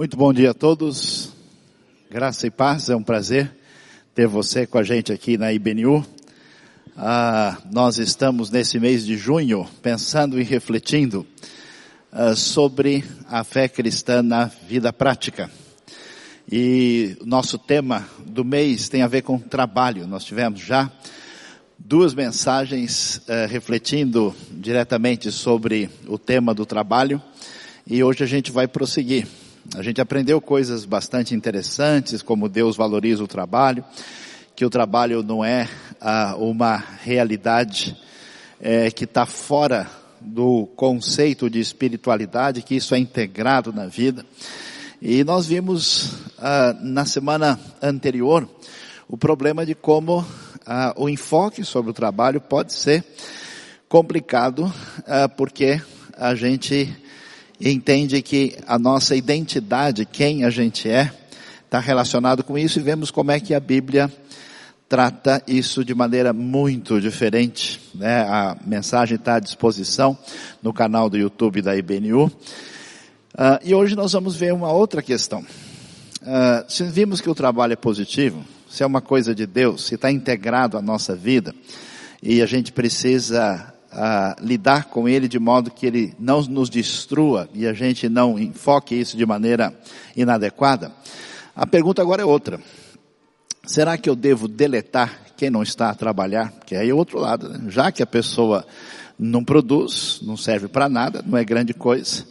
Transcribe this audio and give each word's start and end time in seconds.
Muito 0.00 0.16
bom 0.16 0.32
dia 0.32 0.52
a 0.52 0.54
todos. 0.54 1.30
Graça 2.10 2.46
e 2.46 2.50
paz, 2.50 2.88
é 2.88 2.96
um 2.96 3.02
prazer 3.02 3.54
ter 4.14 4.26
você 4.26 4.66
com 4.66 4.78
a 4.78 4.82
gente 4.82 5.12
aqui 5.12 5.36
na 5.36 5.52
IBNU. 5.52 6.02
Ah, 6.96 7.58
nós 7.70 7.98
estamos 7.98 8.50
nesse 8.50 8.80
mês 8.80 9.04
de 9.04 9.18
junho 9.18 9.68
pensando 9.82 10.40
e 10.40 10.42
refletindo 10.42 11.26
ah, 12.10 12.34
sobre 12.34 13.04
a 13.28 13.44
fé 13.44 13.68
cristã 13.68 14.22
na 14.22 14.46
vida 14.46 14.90
prática. 14.90 15.50
E 16.50 17.18
nosso 17.22 17.58
tema 17.58 18.08
do 18.24 18.42
mês 18.42 18.88
tem 18.88 19.02
a 19.02 19.06
ver 19.06 19.20
com 19.20 19.38
trabalho. 19.38 20.06
Nós 20.06 20.24
tivemos 20.24 20.62
já 20.62 20.90
duas 21.78 22.14
mensagens 22.14 23.20
ah, 23.28 23.44
refletindo 23.44 24.34
diretamente 24.50 25.30
sobre 25.30 25.90
o 26.06 26.16
tema 26.16 26.54
do 26.54 26.64
trabalho 26.64 27.22
e 27.86 28.02
hoje 28.02 28.24
a 28.24 28.26
gente 28.26 28.50
vai 28.50 28.66
prosseguir. 28.66 29.26
A 29.74 29.82
gente 29.82 30.00
aprendeu 30.00 30.40
coisas 30.40 30.84
bastante 30.84 31.34
interessantes, 31.34 32.22
como 32.22 32.48
Deus 32.48 32.76
valoriza 32.76 33.22
o 33.22 33.28
trabalho, 33.28 33.84
que 34.56 34.64
o 34.64 34.70
trabalho 34.70 35.22
não 35.22 35.44
é 35.44 35.68
ah, 36.00 36.34
uma 36.36 36.76
realidade 37.02 37.96
é, 38.60 38.90
que 38.90 39.04
está 39.04 39.26
fora 39.26 39.88
do 40.20 40.66
conceito 40.76 41.48
de 41.48 41.60
espiritualidade, 41.60 42.62
que 42.62 42.74
isso 42.74 42.94
é 42.94 42.98
integrado 42.98 43.72
na 43.72 43.86
vida. 43.86 44.24
E 45.00 45.22
nós 45.24 45.46
vimos 45.46 46.14
ah, 46.38 46.76
na 46.80 47.04
semana 47.04 47.58
anterior 47.80 48.48
o 49.08 49.16
problema 49.16 49.64
de 49.64 49.74
como 49.74 50.26
ah, 50.66 50.92
o 50.96 51.08
enfoque 51.08 51.64
sobre 51.64 51.90
o 51.90 51.94
trabalho 51.94 52.40
pode 52.40 52.72
ser 52.74 53.04
complicado, 53.88 54.72
ah, 55.06 55.28
porque 55.28 55.80
a 56.16 56.34
gente 56.34 56.94
entende 57.60 58.22
que 58.22 58.56
a 58.66 58.78
nossa 58.78 59.14
identidade, 59.14 60.06
quem 60.06 60.44
a 60.44 60.50
gente 60.50 60.88
é, 60.88 61.12
está 61.64 61.78
relacionado 61.78 62.42
com 62.42 62.56
isso 62.56 62.78
e 62.78 62.82
vemos 62.82 63.10
como 63.10 63.30
é 63.30 63.38
que 63.38 63.54
a 63.54 63.60
Bíblia 63.60 64.10
trata 64.88 65.40
isso 65.46 65.84
de 65.84 65.94
maneira 65.94 66.32
muito 66.32 67.00
diferente. 67.00 67.80
Né? 67.94 68.22
A 68.22 68.56
mensagem 68.66 69.16
está 69.16 69.36
à 69.36 69.40
disposição 69.40 70.18
no 70.60 70.72
canal 70.72 71.08
do 71.08 71.16
YouTube 71.16 71.62
da 71.62 71.76
IBNU. 71.76 72.26
Uh, 72.26 72.32
ah, 73.36 73.60
e 73.62 73.72
hoje 73.72 73.94
nós 73.94 74.12
vamos 74.12 74.34
ver 74.34 74.52
uma 74.52 74.72
outra 74.72 75.00
questão. 75.00 75.40
Uh, 76.22 76.64
se 76.68 76.82
vimos 76.84 77.20
que 77.20 77.30
o 77.30 77.34
trabalho 77.36 77.74
é 77.74 77.76
positivo, 77.76 78.44
se 78.68 78.82
é 78.82 78.86
uma 78.86 79.00
coisa 79.00 79.32
de 79.32 79.46
Deus, 79.46 79.86
se 79.86 79.94
está 79.94 80.10
integrado 80.10 80.76
à 80.76 80.82
nossa 80.82 81.14
vida, 81.14 81.54
e 82.20 82.42
a 82.42 82.46
gente 82.46 82.72
precisa 82.72 83.72
a 83.92 84.36
lidar 84.40 84.84
com 84.84 85.08
ele 85.08 85.26
de 85.26 85.38
modo 85.38 85.70
que 85.70 85.86
ele 85.86 86.14
não 86.18 86.42
nos 86.42 86.70
destrua 86.70 87.48
e 87.52 87.66
a 87.66 87.72
gente 87.72 88.08
não 88.08 88.38
enfoque 88.38 88.94
isso 88.94 89.16
de 89.16 89.26
maneira 89.26 89.74
inadequada. 90.16 90.92
A 91.54 91.66
pergunta 91.66 92.00
agora 92.00 92.22
é 92.22 92.24
outra. 92.24 92.60
Será 93.66 93.98
que 93.98 94.08
eu 94.08 94.16
devo 94.16 94.48
deletar 94.48 95.20
quem 95.36 95.50
não 95.50 95.62
está 95.62 95.90
a 95.90 95.94
trabalhar? 95.94 96.52
Que 96.64 96.74
aí 96.76 96.90
é 96.90 96.92
o 96.92 96.96
outro 96.96 97.18
lado, 97.18 97.48
né? 97.48 97.60
Já 97.68 97.92
que 97.92 98.02
a 98.02 98.06
pessoa 98.06 98.64
não 99.18 99.44
produz, 99.44 100.20
não 100.22 100.36
serve 100.36 100.68
para 100.68 100.88
nada, 100.88 101.22
não 101.26 101.36
é 101.36 101.44
grande 101.44 101.74
coisa. 101.74 102.24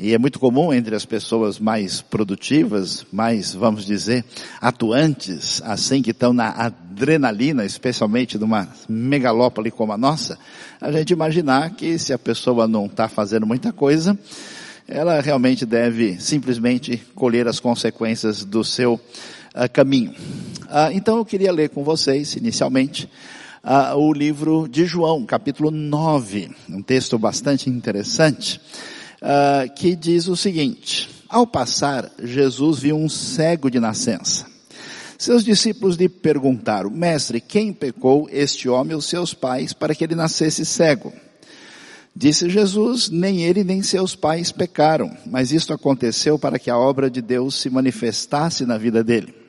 E 0.00 0.14
é 0.14 0.18
muito 0.18 0.38
comum 0.38 0.72
entre 0.72 0.94
as 0.94 1.04
pessoas 1.04 1.58
mais 1.58 2.00
produtivas, 2.00 3.04
mais, 3.10 3.52
vamos 3.52 3.84
dizer, 3.84 4.24
atuantes, 4.60 5.60
assim 5.64 6.00
que 6.00 6.12
estão 6.12 6.32
na 6.32 6.50
adrenalina, 6.50 7.64
especialmente 7.64 8.38
numa 8.38 8.68
megalópole 8.88 9.72
como 9.72 9.92
a 9.92 9.98
nossa, 9.98 10.38
a 10.80 10.92
gente 10.92 11.12
imaginar 11.12 11.70
que 11.70 11.98
se 11.98 12.12
a 12.12 12.18
pessoa 12.18 12.68
não 12.68 12.86
está 12.86 13.08
fazendo 13.08 13.44
muita 13.44 13.72
coisa, 13.72 14.16
ela 14.86 15.20
realmente 15.20 15.66
deve 15.66 16.20
simplesmente 16.20 16.96
colher 17.16 17.48
as 17.48 17.58
consequências 17.58 18.44
do 18.44 18.62
seu 18.62 18.94
uh, 18.94 19.68
caminho. 19.72 20.12
Uh, 20.12 20.92
então 20.92 21.16
eu 21.16 21.24
queria 21.24 21.50
ler 21.50 21.70
com 21.70 21.82
vocês, 21.82 22.36
inicialmente, 22.36 23.10
uh, 23.64 23.96
o 23.96 24.12
livro 24.12 24.68
de 24.68 24.84
João, 24.84 25.26
capítulo 25.26 25.72
9, 25.72 26.52
um 26.68 26.82
texto 26.82 27.18
bastante 27.18 27.68
interessante 27.68 28.60
uh, 29.22 29.72
que 29.74 29.94
diz 29.94 30.28
o 30.28 30.36
seguinte: 30.36 31.08
Ao 31.28 31.46
passar, 31.46 32.10
Jesus 32.22 32.78
viu 32.80 32.96
um 32.96 33.08
cego 33.08 33.70
de 33.70 33.80
nascença. 33.80 34.46
Seus 35.18 35.44
discípulos 35.44 35.96
lhe 35.96 36.08
perguntaram: 36.08 36.90
Mestre, 36.90 37.40
quem 37.40 37.72
pecou 37.72 38.28
este 38.30 38.68
homem 38.68 38.94
ou 38.94 39.00
seus 39.00 39.34
pais 39.34 39.72
para 39.72 39.94
que 39.94 40.04
ele 40.04 40.14
nascesse 40.14 40.64
cego? 40.64 41.12
Disse 42.14 42.48
Jesus: 42.48 43.10
Nem 43.10 43.42
ele 43.42 43.64
nem 43.64 43.82
seus 43.82 44.14
pais 44.14 44.52
pecaram, 44.52 45.16
mas 45.26 45.52
isto 45.52 45.72
aconteceu 45.72 46.38
para 46.38 46.58
que 46.58 46.70
a 46.70 46.78
obra 46.78 47.10
de 47.10 47.20
Deus 47.20 47.56
se 47.56 47.68
manifestasse 47.68 48.64
na 48.64 48.78
vida 48.78 49.02
dele. 49.02 49.47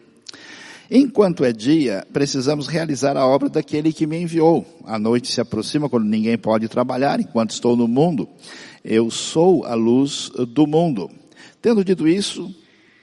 Enquanto 0.92 1.46
é 1.46 1.54
dia, 1.54 2.04
precisamos 2.12 2.66
realizar 2.66 3.16
a 3.16 3.26
obra 3.26 3.48
daquele 3.48 3.94
que 3.94 4.08
me 4.08 4.18
enviou. 4.20 4.66
A 4.86 4.98
noite 4.98 5.32
se 5.32 5.40
aproxima 5.40 5.88
quando 5.88 6.06
ninguém 6.06 6.36
pode 6.36 6.68
trabalhar, 6.68 7.20
enquanto 7.20 7.52
estou 7.52 7.76
no 7.76 7.88
mundo. 7.88 8.28
Eu 8.84 9.12
sou 9.12 9.66
a 9.66 9.76
luz 9.76 10.32
do 10.48 10.66
mundo. 10.66 11.12
Tendo 11.62 11.86
dito 11.86 12.08
isso, 12.08 12.52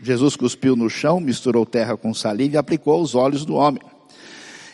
Jesus 0.02 0.34
cuspiu 0.34 0.74
no 0.74 0.90
chão, 0.90 1.20
misturou 1.20 1.64
terra 1.64 1.96
com 1.96 2.12
saliva 2.12 2.56
e 2.56 2.58
aplicou 2.58 2.94
aos 2.94 3.14
olhos 3.14 3.44
do 3.44 3.54
homem. 3.54 3.82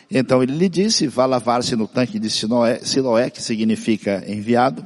Então 0.09 0.41
ele 0.41 0.55
lhe 0.55 0.69
disse, 0.69 1.07
vá 1.07 1.27
lavar-se 1.27 1.75
no 1.75 1.87
tanque 1.87 2.17
de 2.17 2.31
Siloé, 2.31 2.79
Siloé, 2.79 3.29
que 3.29 3.43
significa 3.43 4.23
enviado. 4.27 4.83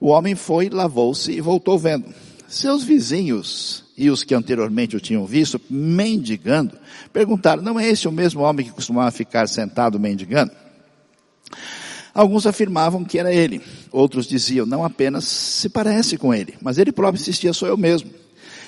O 0.00 0.08
homem 0.08 0.36
foi, 0.36 0.68
lavou-se 0.68 1.32
e 1.32 1.40
voltou 1.40 1.76
vendo. 1.76 2.06
Seus 2.46 2.84
vizinhos 2.84 3.83
e 3.96 4.10
os 4.10 4.24
que 4.24 4.34
anteriormente 4.34 4.96
o 4.96 5.00
tinham 5.00 5.24
visto, 5.24 5.60
mendigando, 5.70 6.76
perguntaram, 7.12 7.62
não 7.62 7.78
é 7.78 7.88
esse 7.88 8.08
o 8.08 8.12
mesmo 8.12 8.42
homem 8.42 8.66
que 8.66 8.72
costumava 8.72 9.10
ficar 9.10 9.48
sentado 9.48 9.98
mendigando? 10.00 10.52
Alguns 12.12 12.46
afirmavam 12.46 13.04
que 13.04 13.18
era 13.18 13.32
ele. 13.32 13.60
Outros 13.90 14.26
diziam, 14.26 14.66
não 14.66 14.84
apenas 14.84 15.24
se 15.24 15.68
parece 15.68 16.16
com 16.16 16.32
ele, 16.32 16.54
mas 16.60 16.78
ele 16.78 16.92
próprio 16.92 17.20
insistia, 17.20 17.52
sou 17.52 17.68
eu 17.68 17.76
mesmo. 17.76 18.10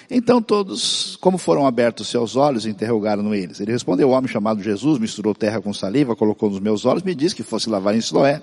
Então 0.09 0.41
todos, 0.41 1.17
como 1.21 1.37
foram 1.37 1.67
abertos 1.67 2.09
seus 2.09 2.37
olhos, 2.37 2.65
interrogaram 2.65 3.35
eles. 3.35 3.61
Ele 3.61 3.73
respondeu, 3.73 4.09
o 4.09 4.13
homem 4.13 4.31
chamado 4.31 4.63
Jesus 4.63 4.99
misturou 4.99 5.35
terra 5.35 5.61
com 5.61 5.73
saliva, 5.73 6.15
colocou 6.15 6.49
nos 6.49 6.61
meus 6.61 6.85
olhos, 6.85 7.03
me 7.03 7.15
disse 7.15 7.35
que 7.35 7.43
fosse 7.43 7.69
lavar 7.69 7.95
em 7.97 8.01
Siloé. 8.01 8.41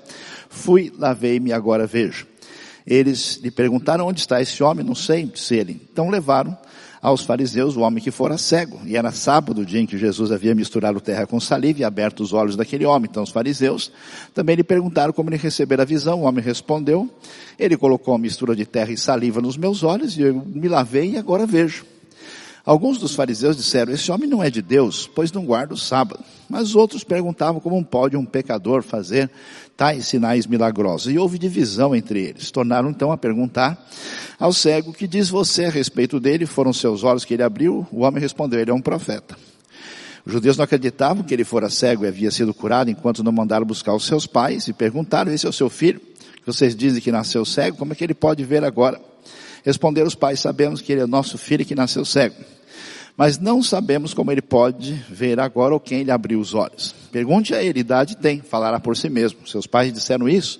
Fui, 0.49 0.91
lavei-me, 0.97 1.53
agora 1.53 1.87
vejo. 1.87 2.27
Eles 2.85 3.39
lhe 3.41 3.49
perguntaram 3.49 4.05
onde 4.07 4.19
está 4.19 4.41
esse 4.41 4.61
homem, 4.61 4.85
não 4.85 4.95
sei, 4.95 5.23
disse 5.25 5.55
ele. 5.55 5.81
Então 5.91 6.09
levaram 6.09 6.57
aos 7.03 7.21
fariseus 7.25 7.75
o 7.75 7.81
homem 7.81 8.01
que 8.01 8.09
fora 8.09 8.37
cego. 8.37 8.79
E 8.85 8.95
era 8.95 9.11
sábado, 9.11 9.61
o 9.61 9.65
dia 9.65 9.81
em 9.81 9.85
que 9.85 9.97
Jesus 9.97 10.31
havia 10.31 10.55
misturado 10.55 11.01
terra 11.01 11.27
com 11.27 11.37
saliva 11.37 11.81
e 11.81 11.83
aberto 11.83 12.21
os 12.21 12.31
olhos 12.31 12.55
daquele 12.55 12.85
homem. 12.85 13.09
Então 13.11 13.21
os 13.21 13.29
fariseus 13.29 13.91
também 14.33 14.55
lhe 14.55 14.63
perguntaram 14.63 15.11
como 15.11 15.29
ele 15.29 15.35
receber 15.35 15.81
a 15.81 15.85
visão. 15.85 16.21
O 16.21 16.23
homem 16.23 16.41
respondeu, 16.41 17.09
ele 17.59 17.75
colocou 17.75 18.15
a 18.15 18.17
mistura 18.17 18.55
de 18.55 18.65
terra 18.65 18.93
e 18.93 18.97
saliva 18.97 19.41
nos 19.41 19.57
meus 19.57 19.83
olhos 19.83 20.17
e 20.17 20.21
eu 20.21 20.33
me 20.45 20.69
lavei 20.69 21.11
e 21.11 21.17
agora 21.17 21.45
vejo. 21.45 21.85
Alguns 22.65 22.97
dos 22.97 23.13
fariseus 23.13 23.57
disseram, 23.57 23.91
esse 23.91 24.09
homem 24.09 24.29
não 24.29 24.41
é 24.41 24.49
de 24.49 24.61
Deus, 24.61 25.05
pois 25.05 25.33
não 25.33 25.45
guarda 25.45 25.73
o 25.73 25.77
sábado. 25.77 26.23
Mas 26.49 26.73
outros 26.73 27.03
perguntavam 27.03 27.59
como 27.59 27.83
pode 27.83 28.15
um 28.15 28.23
pecador 28.23 28.81
fazer 28.81 29.29
tais 29.75 30.07
sinais 30.07 30.45
milagrosos. 30.45 31.11
E 31.13 31.17
houve 31.17 31.37
divisão 31.37 31.95
entre 31.95 32.21
eles. 32.21 32.51
Tornaram 32.51 32.89
então 32.89 33.11
a 33.11 33.17
perguntar 33.17 33.77
ao 34.39 34.53
cego, 34.53 34.93
que 34.93 35.07
diz 35.07 35.29
você 35.29 35.65
a 35.65 35.69
respeito 35.69 36.19
dele? 36.19 36.45
Foram 36.45 36.73
seus 36.73 37.03
olhos 37.03 37.25
que 37.25 37.33
ele 37.33 37.43
abriu? 37.43 37.87
O 37.91 38.01
homem 38.01 38.21
respondeu, 38.21 38.59
ele 38.59 38.71
é 38.71 38.73
um 38.73 38.81
profeta. 38.81 39.37
Os 40.25 40.31
judeus 40.31 40.55
não 40.55 40.63
acreditavam 40.63 41.23
que 41.23 41.33
ele 41.33 41.43
fora 41.43 41.69
cego 41.69 42.05
e 42.05 42.07
havia 42.07 42.31
sido 42.31 42.53
curado 42.53 42.89
enquanto 42.89 43.23
não 43.23 43.31
mandaram 43.31 43.65
buscar 43.65 43.93
os 43.93 44.05
seus 44.05 44.25
pais 44.25 44.67
e 44.67 44.73
perguntaram, 44.73 45.33
esse 45.33 45.45
é 45.45 45.49
o 45.49 45.53
seu 45.53 45.69
filho? 45.69 45.99
Vocês 46.45 46.75
dizem 46.75 47.01
que 47.01 47.11
nasceu 47.11 47.43
cego, 47.43 47.77
como 47.77 47.91
é 47.93 47.95
que 47.95 48.03
ele 48.03 48.13
pode 48.13 48.43
ver 48.43 48.63
agora? 48.63 49.01
Responderam 49.65 50.07
os 50.07 50.15
pais, 50.15 50.39
sabemos 50.39 50.81
que 50.81 50.91
ele 50.91 51.01
é 51.01 51.07
nosso 51.07 51.37
filho 51.37 51.65
que 51.65 51.75
nasceu 51.75 52.05
cego. 52.05 52.35
Mas 53.15 53.37
não 53.37 53.61
sabemos 53.61 54.13
como 54.13 54.31
ele 54.31 54.41
pode 54.41 54.93
ver 55.09 55.39
agora 55.39 55.73
ou 55.73 55.79
quem 55.79 56.03
lhe 56.03 56.11
abriu 56.11 56.39
os 56.39 56.53
olhos. 56.53 56.95
Pergunte 57.11 57.53
a 57.53 57.63
ele, 57.63 57.79
idade 57.79 58.17
tem, 58.17 58.41
falará 58.41 58.79
por 58.79 58.97
si 58.97 59.09
mesmo. 59.09 59.47
Seus 59.47 59.67
pais 59.67 59.93
disseram 59.93 60.27
isso 60.27 60.59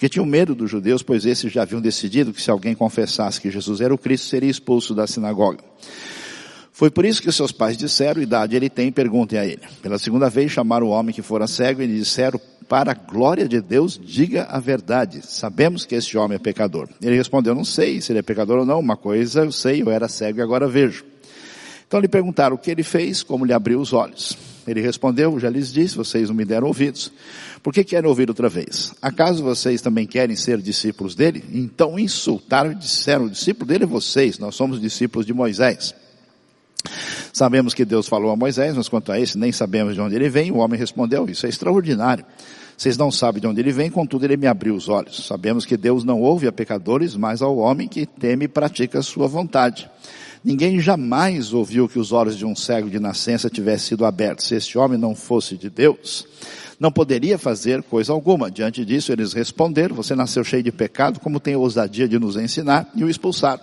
porque 0.00 0.08
tinham 0.08 0.24
medo 0.24 0.54
dos 0.54 0.70
judeus, 0.70 1.02
pois 1.02 1.26
esses 1.26 1.52
já 1.52 1.60
haviam 1.60 1.78
decidido 1.78 2.32
que 2.32 2.40
se 2.40 2.50
alguém 2.50 2.74
confessasse 2.74 3.38
que 3.38 3.50
Jesus 3.50 3.82
era 3.82 3.92
o 3.92 3.98
Cristo, 3.98 4.28
seria 4.28 4.48
expulso 4.48 4.94
da 4.94 5.06
sinagoga. 5.06 5.58
Foi 6.72 6.90
por 6.90 7.04
isso 7.04 7.20
que 7.20 7.30
seus 7.30 7.52
pais 7.52 7.76
disseram, 7.76 8.22
idade 8.22 8.56
ele 8.56 8.70
tem, 8.70 8.90
perguntem 8.90 9.38
a 9.38 9.44
ele. 9.44 9.60
Pela 9.82 9.98
segunda 9.98 10.30
vez 10.30 10.50
chamaram 10.50 10.86
o 10.86 10.88
homem 10.88 11.14
que 11.14 11.20
fora 11.20 11.46
cego 11.46 11.82
e 11.82 11.86
lhe 11.86 11.98
disseram, 11.98 12.40
para 12.66 12.92
a 12.92 12.94
glória 12.94 13.46
de 13.46 13.60
Deus, 13.60 14.00
diga 14.02 14.44
a 14.44 14.58
verdade. 14.58 15.20
Sabemos 15.22 15.84
que 15.84 15.94
este 15.94 16.16
homem 16.16 16.36
é 16.36 16.38
pecador. 16.38 16.88
Ele 17.02 17.16
respondeu, 17.16 17.54
não 17.54 17.66
sei 17.66 18.00
se 18.00 18.10
ele 18.10 18.20
é 18.20 18.22
pecador 18.22 18.60
ou 18.60 18.64
não, 18.64 18.80
uma 18.80 18.96
coisa 18.96 19.40
eu 19.40 19.52
sei, 19.52 19.82
eu 19.82 19.90
era 19.90 20.08
cego 20.08 20.38
e 20.38 20.42
agora 20.42 20.66
vejo. 20.66 21.09
Então 21.90 21.98
lhe 21.98 22.06
perguntaram 22.06 22.54
o 22.54 22.58
que 22.58 22.70
ele 22.70 22.84
fez, 22.84 23.20
como 23.20 23.44
lhe 23.44 23.52
abriu 23.52 23.80
os 23.80 23.92
olhos. 23.92 24.38
Ele 24.64 24.80
respondeu, 24.80 25.40
já 25.40 25.50
lhes 25.50 25.72
disse, 25.72 25.96
vocês 25.96 26.28
não 26.28 26.36
me 26.36 26.44
deram 26.44 26.68
ouvidos. 26.68 27.10
Por 27.64 27.74
que 27.74 27.82
querem 27.82 28.08
ouvir 28.08 28.28
outra 28.28 28.48
vez? 28.48 28.94
Acaso 29.02 29.42
vocês 29.42 29.82
também 29.82 30.06
querem 30.06 30.36
ser 30.36 30.62
discípulos 30.62 31.16
dele? 31.16 31.44
Então 31.52 31.98
insultaram 31.98 32.70
e 32.70 32.76
disseram, 32.76 33.24
o 33.24 33.30
discípulo 33.30 33.66
dele 33.66 33.82
é 33.82 33.86
vocês, 33.88 34.38
nós 34.38 34.54
somos 34.54 34.80
discípulos 34.80 35.26
de 35.26 35.34
Moisés. 35.34 35.92
Sabemos 37.32 37.74
que 37.74 37.84
Deus 37.84 38.06
falou 38.06 38.30
a 38.30 38.36
Moisés, 38.36 38.76
mas 38.76 38.88
quanto 38.88 39.10
a 39.10 39.18
esse 39.18 39.36
nem 39.36 39.50
sabemos 39.50 39.96
de 39.96 40.00
onde 40.00 40.14
ele 40.14 40.28
vem. 40.28 40.52
O 40.52 40.58
homem 40.58 40.78
respondeu, 40.78 41.28
isso 41.28 41.44
é 41.44 41.48
extraordinário. 41.48 42.24
Vocês 42.76 42.96
não 42.96 43.10
sabem 43.10 43.40
de 43.40 43.48
onde 43.48 43.60
ele 43.60 43.72
vem, 43.72 43.90
contudo 43.90 44.24
ele 44.24 44.36
me 44.36 44.46
abriu 44.46 44.76
os 44.76 44.88
olhos. 44.88 45.26
Sabemos 45.26 45.66
que 45.66 45.76
Deus 45.76 46.04
não 46.04 46.20
ouve 46.20 46.46
a 46.46 46.52
pecadores, 46.52 47.16
mas 47.16 47.42
ao 47.42 47.56
homem 47.56 47.88
que 47.88 48.06
teme 48.06 48.44
e 48.44 48.48
pratica 48.48 49.00
a 49.00 49.02
sua 49.02 49.26
vontade. 49.26 49.90
Ninguém 50.42 50.80
jamais 50.80 51.52
ouviu 51.52 51.86
que 51.86 51.98
os 51.98 52.12
olhos 52.12 52.36
de 52.36 52.46
um 52.46 52.56
cego 52.56 52.88
de 52.88 52.98
nascença 52.98 53.50
tivessem 53.50 53.90
sido 53.90 54.06
abertos. 54.06 54.46
Se 54.46 54.54
este 54.54 54.78
homem 54.78 54.98
não 54.98 55.14
fosse 55.14 55.56
de 55.56 55.68
Deus, 55.68 56.26
não 56.78 56.90
poderia 56.90 57.36
fazer 57.36 57.82
coisa 57.82 58.12
alguma. 58.12 58.50
Diante 58.50 58.82
disso, 58.84 59.12
eles 59.12 59.34
responderam, 59.34 59.94
você 59.94 60.14
nasceu 60.14 60.42
cheio 60.42 60.62
de 60.62 60.72
pecado, 60.72 61.20
como 61.20 61.38
tem 61.38 61.54
ousadia 61.54 62.08
de 62.08 62.18
nos 62.18 62.36
ensinar, 62.36 62.90
e 62.94 63.04
o 63.04 63.10
expulsaram. 63.10 63.60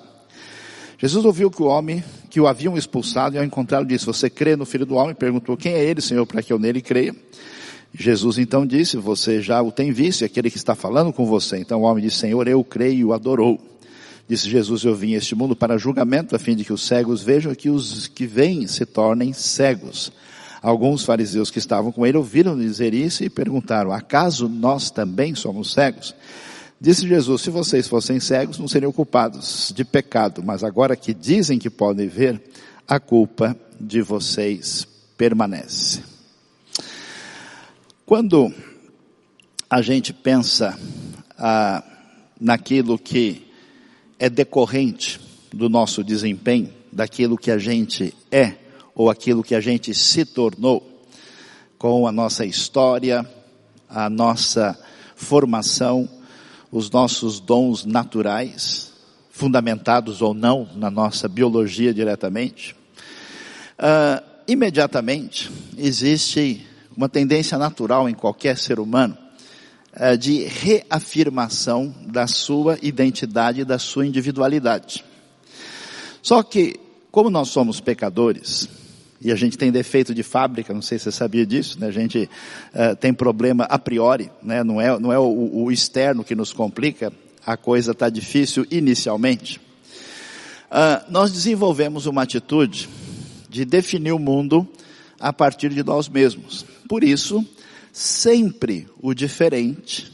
Jesus 1.00 1.26
ouviu 1.26 1.50
que 1.50 1.64
o 1.64 1.66
homem, 1.66 2.04
que 2.30 2.40
o 2.40 2.48
haviam 2.48 2.78
expulsado, 2.78 3.36
e 3.36 3.40
ao 3.40 3.44
encontrá-lo 3.44 3.86
disse, 3.86 4.06
você 4.06 4.30
crê 4.30 4.56
no 4.56 4.66
Filho 4.66 4.86
do 4.86 4.96
Homem? 4.96 5.16
Perguntou, 5.16 5.58
quem 5.58 5.74
é 5.74 5.84
ele, 5.84 6.02
Senhor, 6.02 6.26
para 6.28 6.44
que 6.44 6.54
eu 6.54 6.60
nele 6.60 6.82
creia? 6.82 7.16
Jesus 7.94 8.38
então 8.38 8.66
disse, 8.66 8.98
você 8.98 9.42
já 9.42 9.62
o 9.62 9.72
tem 9.72 9.92
visto, 9.92 10.22
e 10.22 10.26
aquele 10.26 10.52
que 10.52 10.58
está 10.58 10.76
falando 10.76 11.12
com 11.12 11.26
você. 11.26 11.58
Então 11.58 11.82
o 11.82 11.84
homem 11.84 12.04
disse, 12.04 12.18
Senhor, 12.18 12.48
eu 12.48 12.64
creio, 12.64 13.00
e 13.00 13.06
o 13.06 13.14
adorou. 13.14 13.60
Disse 14.28 14.50
Jesus, 14.50 14.84
eu 14.84 14.94
vim 14.94 15.14
a 15.14 15.18
este 15.18 15.36
mundo 15.36 15.56
para 15.56 15.78
julgamento, 15.78 16.36
a 16.36 16.40
fim 16.40 16.56
de 16.56 16.66
que 16.66 16.74
os 16.74 16.86
cegos 16.86 17.24
vejam 17.24 17.56
que 17.56 17.70
os 17.70 18.08
que 18.08 18.28
veem 18.28 18.68
se 18.68 18.86
tornem 18.86 19.32
cegos. 19.32 20.12
Alguns 20.62 21.06
fariseus 21.06 21.50
que 21.50 21.60
estavam 21.60 21.92
com 21.92 22.06
ele 22.06 22.18
ouviram 22.18 22.58
dizer 22.58 22.94
isso 22.94 23.24
e 23.24 23.30
perguntaram, 23.30 23.92
acaso 23.92 24.50
nós 24.50 24.92
também 24.92 25.34
somos 25.34 25.72
cegos? 25.72 26.14
Disse 26.80 27.08
Jesus, 27.08 27.42
se 27.42 27.50
vocês 27.50 27.88
fossem 27.88 28.20
cegos, 28.20 28.60
não 28.60 28.68
seriam 28.68 28.92
culpados 28.92 29.72
de 29.74 29.86
pecado, 29.86 30.44
mas 30.44 30.64
agora 30.64 30.96
que 30.96 31.14
dizem 31.14 31.58
que 31.58 31.70
podem 31.70 32.08
ver, 32.08 32.42
a 32.88 33.00
culpa 33.00 33.58
de 33.80 34.02
vocês 34.02 34.88
permanece. 35.18 36.02
Quando 38.06 38.54
a 39.70 39.82
gente 39.82 40.14
pensa 40.14 40.78
ah, 41.38 41.84
naquilo 42.40 42.98
que 42.98 43.47
é 44.20 44.30
decorrente 44.30 45.20
do 45.54 45.70
nosso 45.70 46.04
desempenho, 46.04 46.74
daquilo 46.92 47.38
que 47.38 47.52
a 47.52 47.58
gente 47.58 48.14
é 48.32 48.54
ou 48.96 49.10
aquilo 49.10 49.44
que 49.44 49.54
a 49.54 49.62
gente 49.62 49.94
se 49.94 50.26
tornou. 50.26 51.06
Com 51.78 52.08
a 52.08 52.12
nossa 52.12 52.44
história, 52.46 53.28
a 53.88 54.10
nossa 54.10 54.78
formação, 55.16 56.10
os 56.72 56.90
nossos 56.90 57.40
dons 57.40 57.86
naturais, 57.86 58.92
fundamentados 59.30 60.22
ou 60.22 60.34
não 60.34 60.68
na 60.76 60.90
nossa 60.90 61.28
biologia 61.28 61.94
diretamente, 61.94 62.76
uh, 63.78 64.24
imediatamente 64.48 65.52
existe 65.78 66.66
uma 66.96 67.08
tendência 67.08 67.60
natural 67.60 68.10
em 68.10 68.16
qualquer 68.16 68.58
ser 68.58 68.80
humano 68.80 69.16
de 70.20 70.44
reafirmação 70.44 71.94
da 72.06 72.28
sua 72.28 72.78
identidade 72.82 73.62
e 73.62 73.66
da 73.66 73.80
sua 73.80 74.06
individualidade. 74.06 75.04
Só 76.22 76.44
que, 76.44 76.76
como 77.12 77.30
nós 77.30 77.50
somos 77.50 77.80
pecadores, 77.80 78.70
e 79.20 79.32
a 79.32 79.36
gente 79.36 79.58
tem 79.58 79.72
defeito 79.72 80.14
de 80.14 80.24
fábrica, 80.24 80.74
não 80.74 80.82
sei 80.82 81.00
se 81.00 81.06
você 81.06 81.12
sabia 81.12 81.46
disso, 81.46 81.80
né? 81.80 81.88
a 81.88 81.92
gente 81.92 82.30
uh, 82.74 82.96
tem 82.96 83.14
problema 83.14 83.64
a 83.64 83.80
priori, 83.80 84.30
né? 84.44 84.64
não 84.64 84.80
é, 84.80 85.00
não 85.00 85.12
é 85.12 85.18
o, 85.18 85.64
o 85.64 85.72
externo 85.72 86.24
que 86.24 86.36
nos 86.36 86.54
complica, 86.54 87.12
a 87.46 87.58
coisa 87.58 87.94
está 87.94 88.10
difícil 88.10 88.68
inicialmente. 88.70 89.60
Uh, 90.70 91.10
nós 91.10 91.32
desenvolvemos 91.32 92.06
uma 92.06 92.24
atitude 92.24 92.90
de 93.50 93.66
definir 93.66 94.12
o 94.12 94.20
mundo 94.20 94.68
a 95.20 95.34
partir 95.34 95.70
de 95.70 95.84
nós 95.84 96.08
mesmos. 96.08 96.66
Por 96.88 97.04
isso, 97.04 97.44
sempre 97.98 98.88
o 99.02 99.12
diferente, 99.12 100.12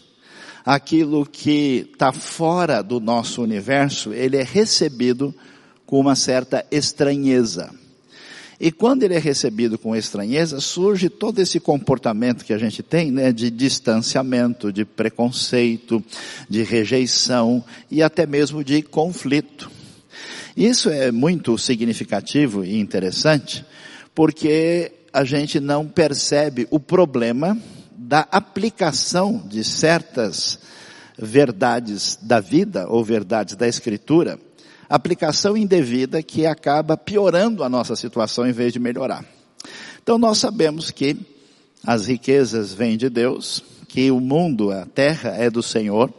aquilo 0.66 1.26
que 1.26 1.90
está 1.92 2.14
fora 2.14 2.82
do 2.82 3.02
nosso 3.02 3.42
universo, 3.42 4.14
ele 4.14 4.38
é 4.38 4.44
recebido 4.44 5.36
com 5.86 6.00
uma 6.00 6.16
certa 6.16 6.66
estranheza. 6.72 7.70
E 8.58 8.72
quando 8.72 9.04
ele 9.04 9.16
é 9.16 9.20
recebido 9.20 9.78
com 9.78 9.94
estranheza, 9.94 10.62
surge 10.62 11.10
todo 11.10 11.40
esse 11.40 11.60
comportamento 11.60 12.46
que 12.46 12.54
a 12.54 12.58
gente 12.58 12.82
tem, 12.82 13.12
né, 13.12 13.34
de 13.34 13.52
distanciamento, 13.52 14.72
de 14.72 14.86
preconceito, 14.86 16.02
de 16.50 16.64
rejeição 16.64 17.62
e 17.92 18.02
até 18.02 18.26
mesmo 18.26 18.64
de 18.64 18.82
conflito. 18.82 19.70
Isso 20.56 20.90
é 20.90 21.12
muito 21.12 21.58
significativo 21.58 22.64
e 22.64 22.80
interessante, 22.80 23.66
porque 24.16 25.03
a 25.14 25.24
gente 25.24 25.60
não 25.60 25.88
percebe 25.88 26.68
o 26.72 26.80
problema 26.80 27.56
da 27.96 28.28
aplicação 28.32 29.44
de 29.46 29.64
certas 29.64 30.58
verdades 31.18 32.18
da 32.20 32.40
vida 32.40 32.88
ou 32.90 33.04
verdades 33.04 33.56
da 33.56 33.68
escritura, 33.68 34.40
aplicação 34.90 35.56
indevida 35.56 36.24
que 36.24 36.48
acaba 36.48 36.98
piorando 36.98 37.64
a 37.64 37.70
nossa 37.70 37.96
situação 37.96 38.48
em 38.48 38.52
vez 38.52 38.74
de 38.74 38.80
melhorar. 38.80 39.24
Então 40.02 40.18
nós 40.18 40.40
sabemos 40.40 40.90
que 40.90 41.16
as 41.86 42.08
riquezas 42.08 42.74
vêm 42.74 42.98
de 42.98 43.10
Deus, 43.10 43.64
que 43.88 44.10
o 44.10 44.20
mundo, 44.20 44.72
a 44.72 44.86
terra 44.86 45.30
é 45.38 45.50
do 45.50 45.62
Senhor, 45.62 46.12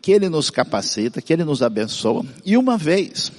que 0.00 0.12
Ele 0.12 0.28
nos 0.28 0.48
capacita, 0.48 1.20
que 1.20 1.32
Ele 1.32 1.44
nos 1.44 1.62
abençoa, 1.62 2.24
e 2.44 2.56
uma 2.56 2.78
vez 2.78 3.32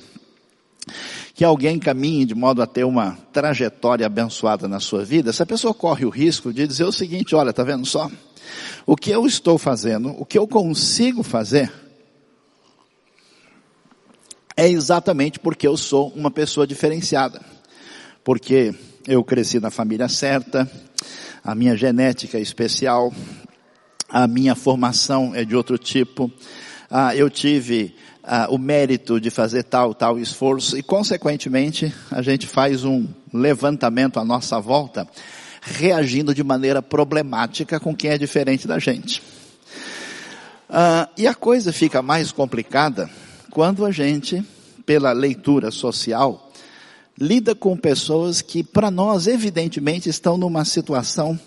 que 1.40 1.46
alguém 1.46 1.80
caminhe 1.80 2.26
de 2.26 2.36
modo 2.36 2.62
a 2.62 2.68
ter 2.68 2.84
uma 2.84 3.18
trajetória 3.32 4.06
abençoada 4.06 4.68
na 4.68 4.82
sua 4.82 5.06
vida, 5.06 5.30
essa 5.30 5.46
pessoa 5.46 5.74
corre 5.74 6.04
o 6.04 6.10
risco 6.10 6.52
de 6.52 6.68
dizer 6.68 6.84
o 6.84 6.92
seguinte, 6.92 7.34
olha, 7.34 7.54
tá 7.54 7.64
vendo 7.64 7.86
só? 7.86 8.12
O 8.86 8.94
que 8.94 9.10
eu 9.10 9.26
estou 9.26 9.58
fazendo, 9.58 10.10
o 10.20 10.26
que 10.26 10.38
eu 10.38 10.46
consigo 10.46 11.24
fazer, 11.24 11.72
é 14.58 14.68
exatamente 14.68 15.40
porque 15.40 15.66
eu 15.66 15.78
sou 15.78 16.10
uma 16.10 16.30
pessoa 16.30 16.68
diferenciada. 16.68 17.40
Porque 18.22 18.76
eu 19.08 19.24
cresci 19.24 19.62
na 19.62 19.70
família 19.70 20.10
certa, 20.10 20.70
a 21.42 21.56
minha 21.56 21.78
genética 21.78 22.38
é 22.38 22.42
especial, 22.42 23.14
a 24.10 24.28
minha 24.28 24.56
formação 24.56 25.34
é 25.34 25.46
de 25.46 25.56
outro 25.56 25.78
tipo, 25.78 26.30
ah, 26.92 27.16
eu 27.16 27.30
tive 27.30 27.96
ah, 28.32 28.48
o 28.52 28.60
mérito 28.60 29.20
de 29.20 29.32
fazer 29.32 29.64
tal, 29.64 29.92
tal 29.96 30.20
esforço 30.20 30.78
e 30.78 30.84
consequentemente 30.84 31.92
a 32.12 32.22
gente 32.22 32.46
faz 32.46 32.86
um 32.86 33.08
levantamento 33.34 34.20
à 34.20 34.24
nossa 34.24 34.60
volta, 34.60 35.08
reagindo 35.60 36.32
de 36.32 36.44
maneira 36.44 36.80
problemática 36.80 37.80
com 37.80 37.96
quem 37.96 38.12
é 38.12 38.20
diferente 38.20 38.68
da 38.68 38.78
gente. 38.78 39.24
Ah, 40.70 41.10
e 41.18 41.26
a 41.26 41.34
coisa 41.34 41.74
fica 41.74 42.04
mais 42.04 42.32
complicada 42.32 43.10
quando 43.50 43.84
a 43.84 43.90
gente, 43.90 44.46
pela 44.86 45.12
leitura 45.12 45.72
social, 45.72 46.52
lida 47.20 47.56
com 47.56 47.76
pessoas 47.76 48.44
que 48.44 48.64
para 48.64 48.92
nós 48.92 49.26
evidentemente 49.26 50.08
estão 50.08 50.38
numa 50.38 50.64
situação 50.66 51.40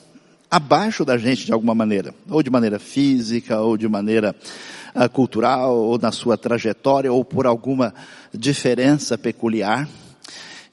abaixo 0.52 1.02
da 1.02 1.16
gente 1.16 1.46
de 1.46 1.52
alguma 1.52 1.74
maneira, 1.74 2.14
ou 2.28 2.42
de 2.42 2.50
maneira 2.50 2.78
física, 2.78 3.58
ou 3.58 3.74
de 3.78 3.88
maneira 3.88 4.36
uh, 4.94 5.08
cultural, 5.08 5.74
ou 5.74 5.96
na 5.96 6.12
sua 6.12 6.36
trajetória, 6.36 7.10
ou 7.10 7.24
por 7.24 7.46
alguma 7.46 7.94
diferença 8.34 9.16
peculiar. 9.16 9.88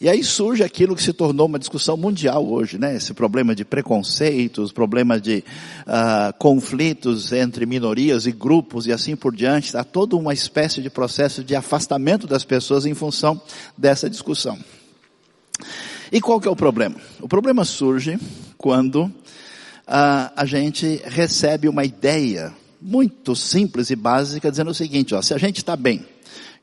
E 0.02 0.10
aí 0.10 0.22
surge 0.22 0.64
aquilo 0.64 0.98
que 0.98 1.02
se 1.04 1.14
tornou 1.14 1.46
uma 1.46 1.58
discussão 1.58 1.96
mundial 1.96 2.46
hoje, 2.46 2.78
né? 2.78 2.94
Esse 2.94 3.14
problema 3.14 3.56
de 3.56 3.64
preconceitos, 3.64 4.74
problema 4.74 5.18
de 5.18 5.46
uh, 5.88 6.38
conflitos 6.38 7.32
entre 7.32 7.66
minorias 7.66 8.26
e 8.26 8.34
grupos 8.34 8.86
e 8.86 8.92
assim 8.92 9.16
por 9.16 9.34
diante. 9.34 9.78
Há 9.78 9.84
toda 9.86 10.18
uma 10.18 10.34
espécie 10.34 10.82
de 10.82 10.90
processo 10.90 11.42
de 11.42 11.56
afastamento 11.56 12.28
das 12.28 12.44
pessoas 12.44 12.86
em 12.86 12.94
função 12.94 13.42
dessa 13.78 14.10
discussão. 14.10 14.60
E 16.12 16.20
qual 16.20 16.42
que 16.42 16.50
é 16.50 16.52
o 16.52 16.56
problema? 16.56 16.98
O 17.22 17.30
problema 17.30 17.64
surge 17.64 18.20
quando 18.58 19.10
ah, 19.92 20.32
a 20.36 20.46
gente 20.46 21.02
recebe 21.04 21.68
uma 21.68 21.84
ideia 21.84 22.54
muito 22.80 23.36
simples 23.36 23.90
e 23.90 23.96
básica 23.96 24.52
dizendo 24.52 24.70
o 24.70 24.74
seguinte, 24.74 25.16
ó, 25.16 25.22
se 25.22 25.34
a 25.34 25.38
gente 25.40 25.58
está 25.58 25.76
bem 25.76 26.06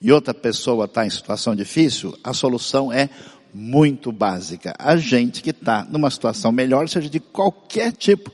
e 0.01 0.13
outra 0.13 0.33
pessoa 0.33 0.85
está 0.85 1.05
em 1.05 1.11
situação 1.11 1.57
difícil, 1.57 2.17
a 2.23 2.33
solução 2.33 2.93
é 2.93 3.11
muito 3.53 4.13
básica. 4.13 4.75
A 4.79 4.97
gente 4.97 5.43
que 5.43 5.51
está 5.51 5.85
numa 5.91 6.09
situação 6.09 6.53
melhor, 6.53 6.89
seja 6.89 7.11
de 7.11 7.19
qualquer 7.19 7.91
tipo, 7.93 8.33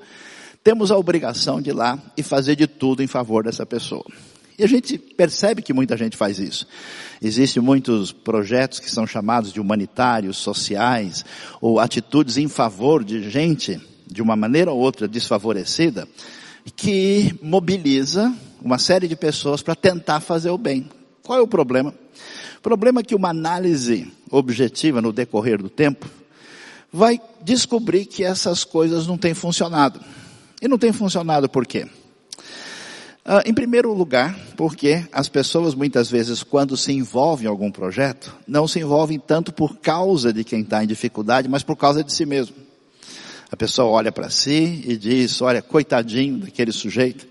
temos 0.62 0.90
a 0.90 0.98
obrigação 0.98 1.62
de 1.62 1.70
ir 1.70 1.72
lá 1.72 1.98
e 2.14 2.22
fazer 2.22 2.54
de 2.54 2.66
tudo 2.66 3.02
em 3.02 3.06
favor 3.06 3.44
dessa 3.44 3.64
pessoa. 3.64 4.04
E 4.58 4.62
a 4.62 4.68
gente 4.68 4.98
percebe 4.98 5.62
que 5.62 5.72
muita 5.72 5.96
gente 5.96 6.18
faz 6.18 6.38
isso. 6.38 6.66
Existem 7.20 7.62
muitos 7.62 8.12
projetos 8.12 8.78
que 8.78 8.90
são 8.90 9.06
chamados 9.06 9.54
de 9.54 9.60
humanitários, 9.60 10.36
sociais, 10.36 11.24
ou 11.62 11.80
atitudes 11.80 12.36
em 12.36 12.46
favor 12.46 13.02
de 13.02 13.30
gente 13.30 13.80
de 14.12 14.22
uma 14.22 14.36
maneira 14.36 14.70
ou 14.70 14.78
outra 14.78 15.08
desfavorecida, 15.08 16.06
que 16.76 17.34
mobiliza 17.42 18.32
uma 18.60 18.78
série 18.78 19.08
de 19.08 19.16
pessoas 19.16 19.62
para 19.62 19.74
tentar 19.74 20.20
fazer 20.20 20.50
o 20.50 20.58
bem. 20.58 20.88
Qual 21.22 21.38
é 21.38 21.42
o 21.42 21.48
problema? 21.48 21.94
O 22.58 22.62
problema 22.62 23.00
é 23.00 23.02
que 23.02 23.14
uma 23.14 23.30
análise 23.30 24.10
objetiva 24.30 25.02
no 25.02 25.12
decorrer 25.12 25.60
do 25.60 25.68
tempo 25.68 26.08
vai 26.92 27.20
descobrir 27.42 28.06
que 28.06 28.22
essas 28.22 28.64
coisas 28.64 29.06
não 29.06 29.18
têm 29.18 29.34
funcionado. 29.34 30.00
E 30.60 30.68
não 30.68 30.78
tem 30.78 30.92
funcionado 30.92 31.48
por 31.48 31.66
quê? 31.66 31.88
Uh, 33.24 33.38
em 33.46 33.54
primeiro 33.54 33.92
lugar, 33.92 34.36
porque 34.56 35.04
as 35.12 35.28
pessoas 35.28 35.74
muitas 35.74 36.10
vezes, 36.10 36.42
quando 36.42 36.76
se 36.76 36.92
envolvem 36.92 37.46
em 37.46 37.48
algum 37.48 37.70
projeto, 37.70 38.34
não 38.46 38.66
se 38.66 38.80
envolvem 38.80 39.18
tanto 39.18 39.52
por 39.52 39.76
causa 39.76 40.32
de 40.32 40.42
quem 40.42 40.62
está 40.62 40.82
em 40.82 40.88
dificuldade, 40.88 41.48
mas 41.48 41.62
por 41.62 41.76
causa 41.76 42.02
de 42.02 42.12
si 42.12 42.26
mesmo. 42.26 42.56
A 43.52 43.56
pessoa 43.56 43.90
olha 43.90 44.10
para 44.10 44.30
si 44.30 44.82
e 44.86 44.96
diz, 44.96 45.42
olha, 45.42 45.60
coitadinho 45.60 46.38
daquele 46.38 46.72
sujeito, 46.72 47.26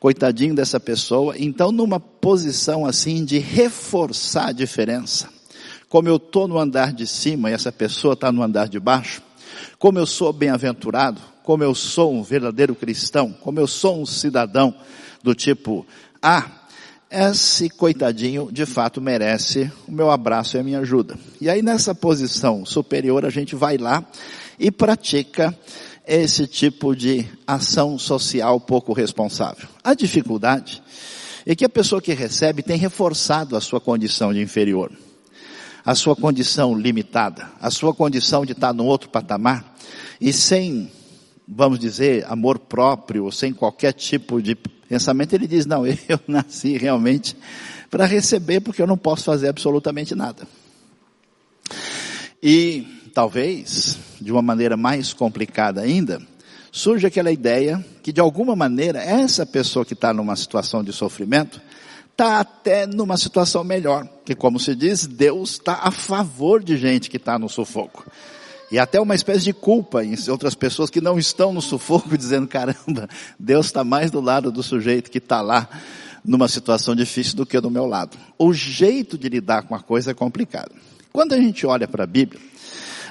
coitadinho 0.00 0.54
dessa 0.54 0.80
pessoa. 0.80 1.34
Então, 1.38 1.70
numa 1.70 2.00
posição 2.00 2.86
assim 2.86 3.26
de 3.26 3.38
reforçar 3.38 4.48
a 4.48 4.52
diferença, 4.52 5.28
como 5.86 6.08
eu 6.08 6.16
estou 6.16 6.48
no 6.48 6.58
andar 6.58 6.94
de 6.94 7.06
cima 7.06 7.50
e 7.50 7.52
essa 7.52 7.70
pessoa 7.70 8.14
está 8.14 8.32
no 8.32 8.42
andar 8.42 8.68
de 8.68 8.80
baixo, 8.80 9.20
como 9.78 9.98
eu 9.98 10.06
sou 10.06 10.32
bem-aventurado, 10.32 11.20
como 11.42 11.62
eu 11.62 11.74
sou 11.74 12.14
um 12.14 12.22
verdadeiro 12.22 12.74
cristão, 12.74 13.30
como 13.30 13.60
eu 13.60 13.66
sou 13.66 14.00
um 14.00 14.06
cidadão 14.06 14.74
do 15.22 15.34
tipo, 15.34 15.86
ah, 16.22 16.46
esse 17.10 17.68
coitadinho 17.68 18.48
de 18.50 18.64
fato 18.64 18.98
merece 18.98 19.70
o 19.86 19.92
meu 19.92 20.10
abraço 20.10 20.56
e 20.56 20.60
a 20.60 20.62
minha 20.62 20.78
ajuda. 20.78 21.18
E 21.38 21.50
aí 21.50 21.60
nessa 21.60 21.94
posição 21.94 22.64
superior 22.64 23.26
a 23.26 23.30
gente 23.30 23.54
vai 23.54 23.76
lá 23.76 24.02
e 24.60 24.70
pratica 24.70 25.58
esse 26.06 26.46
tipo 26.46 26.94
de 26.94 27.26
ação 27.46 27.98
social 27.98 28.60
pouco 28.60 28.92
responsável. 28.92 29.66
A 29.82 29.94
dificuldade 29.94 30.82
é 31.46 31.54
que 31.54 31.64
a 31.64 31.68
pessoa 31.68 32.02
que 32.02 32.12
recebe 32.12 32.62
tem 32.62 32.76
reforçado 32.76 33.56
a 33.56 33.60
sua 33.60 33.80
condição 33.80 34.34
de 34.34 34.40
inferior, 34.42 34.92
a 35.82 35.94
sua 35.94 36.14
condição 36.14 36.78
limitada, 36.78 37.50
a 37.58 37.70
sua 37.70 37.94
condição 37.94 38.44
de 38.44 38.52
estar 38.52 38.74
no 38.74 38.84
outro 38.84 39.08
patamar 39.08 39.74
e 40.20 40.30
sem, 40.30 40.92
vamos 41.48 41.78
dizer, 41.78 42.26
amor 42.28 42.58
próprio, 42.58 43.32
sem 43.32 43.54
qualquer 43.54 43.94
tipo 43.94 44.42
de 44.42 44.54
pensamento, 44.54 45.32
ele 45.32 45.46
diz, 45.46 45.64
não, 45.64 45.86
eu 45.86 46.20
nasci 46.28 46.76
realmente 46.76 47.34
para 47.90 48.04
receber 48.04 48.60
porque 48.60 48.82
eu 48.82 48.86
não 48.86 48.98
posso 48.98 49.24
fazer 49.24 49.48
absolutamente 49.48 50.14
nada. 50.14 50.46
E 52.42 52.99
talvez, 53.10 53.98
de 54.20 54.32
uma 54.32 54.42
maneira 54.42 54.76
mais 54.76 55.12
complicada 55.12 55.80
ainda, 55.80 56.20
surge 56.72 57.06
aquela 57.06 57.30
ideia 57.30 57.84
que 58.02 58.12
de 58.12 58.20
alguma 58.20 58.54
maneira 58.56 59.02
essa 59.02 59.44
pessoa 59.44 59.84
que 59.84 59.94
está 59.94 60.12
numa 60.14 60.36
situação 60.36 60.82
de 60.82 60.92
sofrimento 60.92 61.60
está 62.10 62.40
até 62.40 62.86
numa 62.86 63.16
situação 63.16 63.64
melhor, 63.64 64.06
que 64.24 64.34
como 64.34 64.60
se 64.60 64.74
diz, 64.74 65.06
Deus 65.06 65.52
está 65.52 65.80
a 65.82 65.90
favor 65.90 66.62
de 66.62 66.76
gente 66.76 67.08
que 67.08 67.16
está 67.16 67.38
no 67.38 67.48
sufoco. 67.48 68.06
E 68.70 68.78
até 68.78 69.00
uma 69.00 69.14
espécie 69.14 69.44
de 69.44 69.52
culpa 69.52 70.04
em 70.04 70.14
outras 70.28 70.54
pessoas 70.54 70.90
que 70.90 71.00
não 71.00 71.18
estão 71.18 71.52
no 71.52 71.60
sufoco, 71.60 72.14
dizendo, 72.16 72.46
caramba, 72.46 73.08
Deus 73.38 73.66
está 73.66 73.82
mais 73.82 74.10
do 74.10 74.20
lado 74.20 74.52
do 74.52 74.62
sujeito 74.62 75.10
que 75.10 75.18
está 75.18 75.40
lá 75.40 75.68
numa 76.24 76.46
situação 76.46 76.94
difícil 76.94 77.36
do 77.36 77.46
que 77.46 77.60
do 77.60 77.70
meu 77.70 77.86
lado. 77.86 78.16
O 78.38 78.52
jeito 78.52 79.18
de 79.18 79.28
lidar 79.28 79.62
com 79.62 79.74
a 79.74 79.80
coisa 79.80 80.10
é 80.10 80.14
complicado. 80.14 80.72
Quando 81.12 81.32
a 81.32 81.36
gente 81.36 81.66
olha 81.66 81.88
para 81.88 82.04
a 82.04 82.06
Bíblia, 82.06 82.40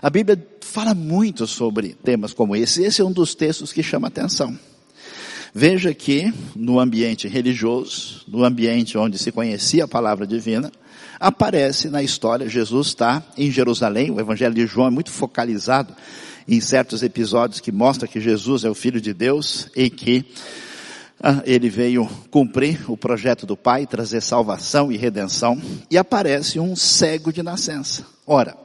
a 0.01 0.09
Bíblia 0.09 0.41
fala 0.61 0.93
muito 0.93 1.45
sobre 1.45 1.89
temas 2.03 2.33
como 2.33 2.55
esse. 2.55 2.83
Esse 2.83 3.01
é 3.01 3.05
um 3.05 3.11
dos 3.11 3.35
textos 3.35 3.73
que 3.73 3.83
chama 3.83 4.07
atenção. 4.07 4.57
Veja 5.53 5.93
que 5.93 6.31
no 6.55 6.79
ambiente 6.79 7.27
religioso, 7.27 8.23
no 8.27 8.43
ambiente 8.43 8.97
onde 8.97 9.17
se 9.17 9.31
conhecia 9.31 9.85
a 9.85 9.87
palavra 9.87 10.25
divina, 10.27 10.71
aparece 11.19 11.89
na 11.89 12.01
história, 12.03 12.47
Jesus 12.47 12.87
está 12.87 13.23
em 13.35 13.51
Jerusalém, 13.51 14.11
o 14.11 14.19
Evangelho 14.19 14.53
de 14.53 14.65
João 14.65 14.87
é 14.87 14.91
muito 14.91 15.11
focalizado 15.11 15.93
em 16.47 16.61
certos 16.61 17.03
episódios 17.03 17.59
que 17.59 17.71
mostra 17.71 18.07
que 18.07 18.21
Jesus 18.21 18.63
é 18.63 18.69
o 18.69 18.75
Filho 18.75 19.01
de 19.01 19.13
Deus 19.13 19.69
e 19.75 19.89
que 19.89 20.25
ah, 21.21 21.43
ele 21.45 21.69
veio 21.69 22.09
cumprir 22.31 22.89
o 22.89 22.95
projeto 22.95 23.45
do 23.45 23.57
Pai, 23.57 23.85
trazer 23.85 24.21
salvação 24.21 24.91
e 24.91 24.97
redenção, 24.97 25.61
e 25.91 25.97
aparece 25.97 26.59
um 26.59 26.75
cego 26.75 27.33
de 27.33 27.43
nascença. 27.43 28.05
Ora, 28.25 28.55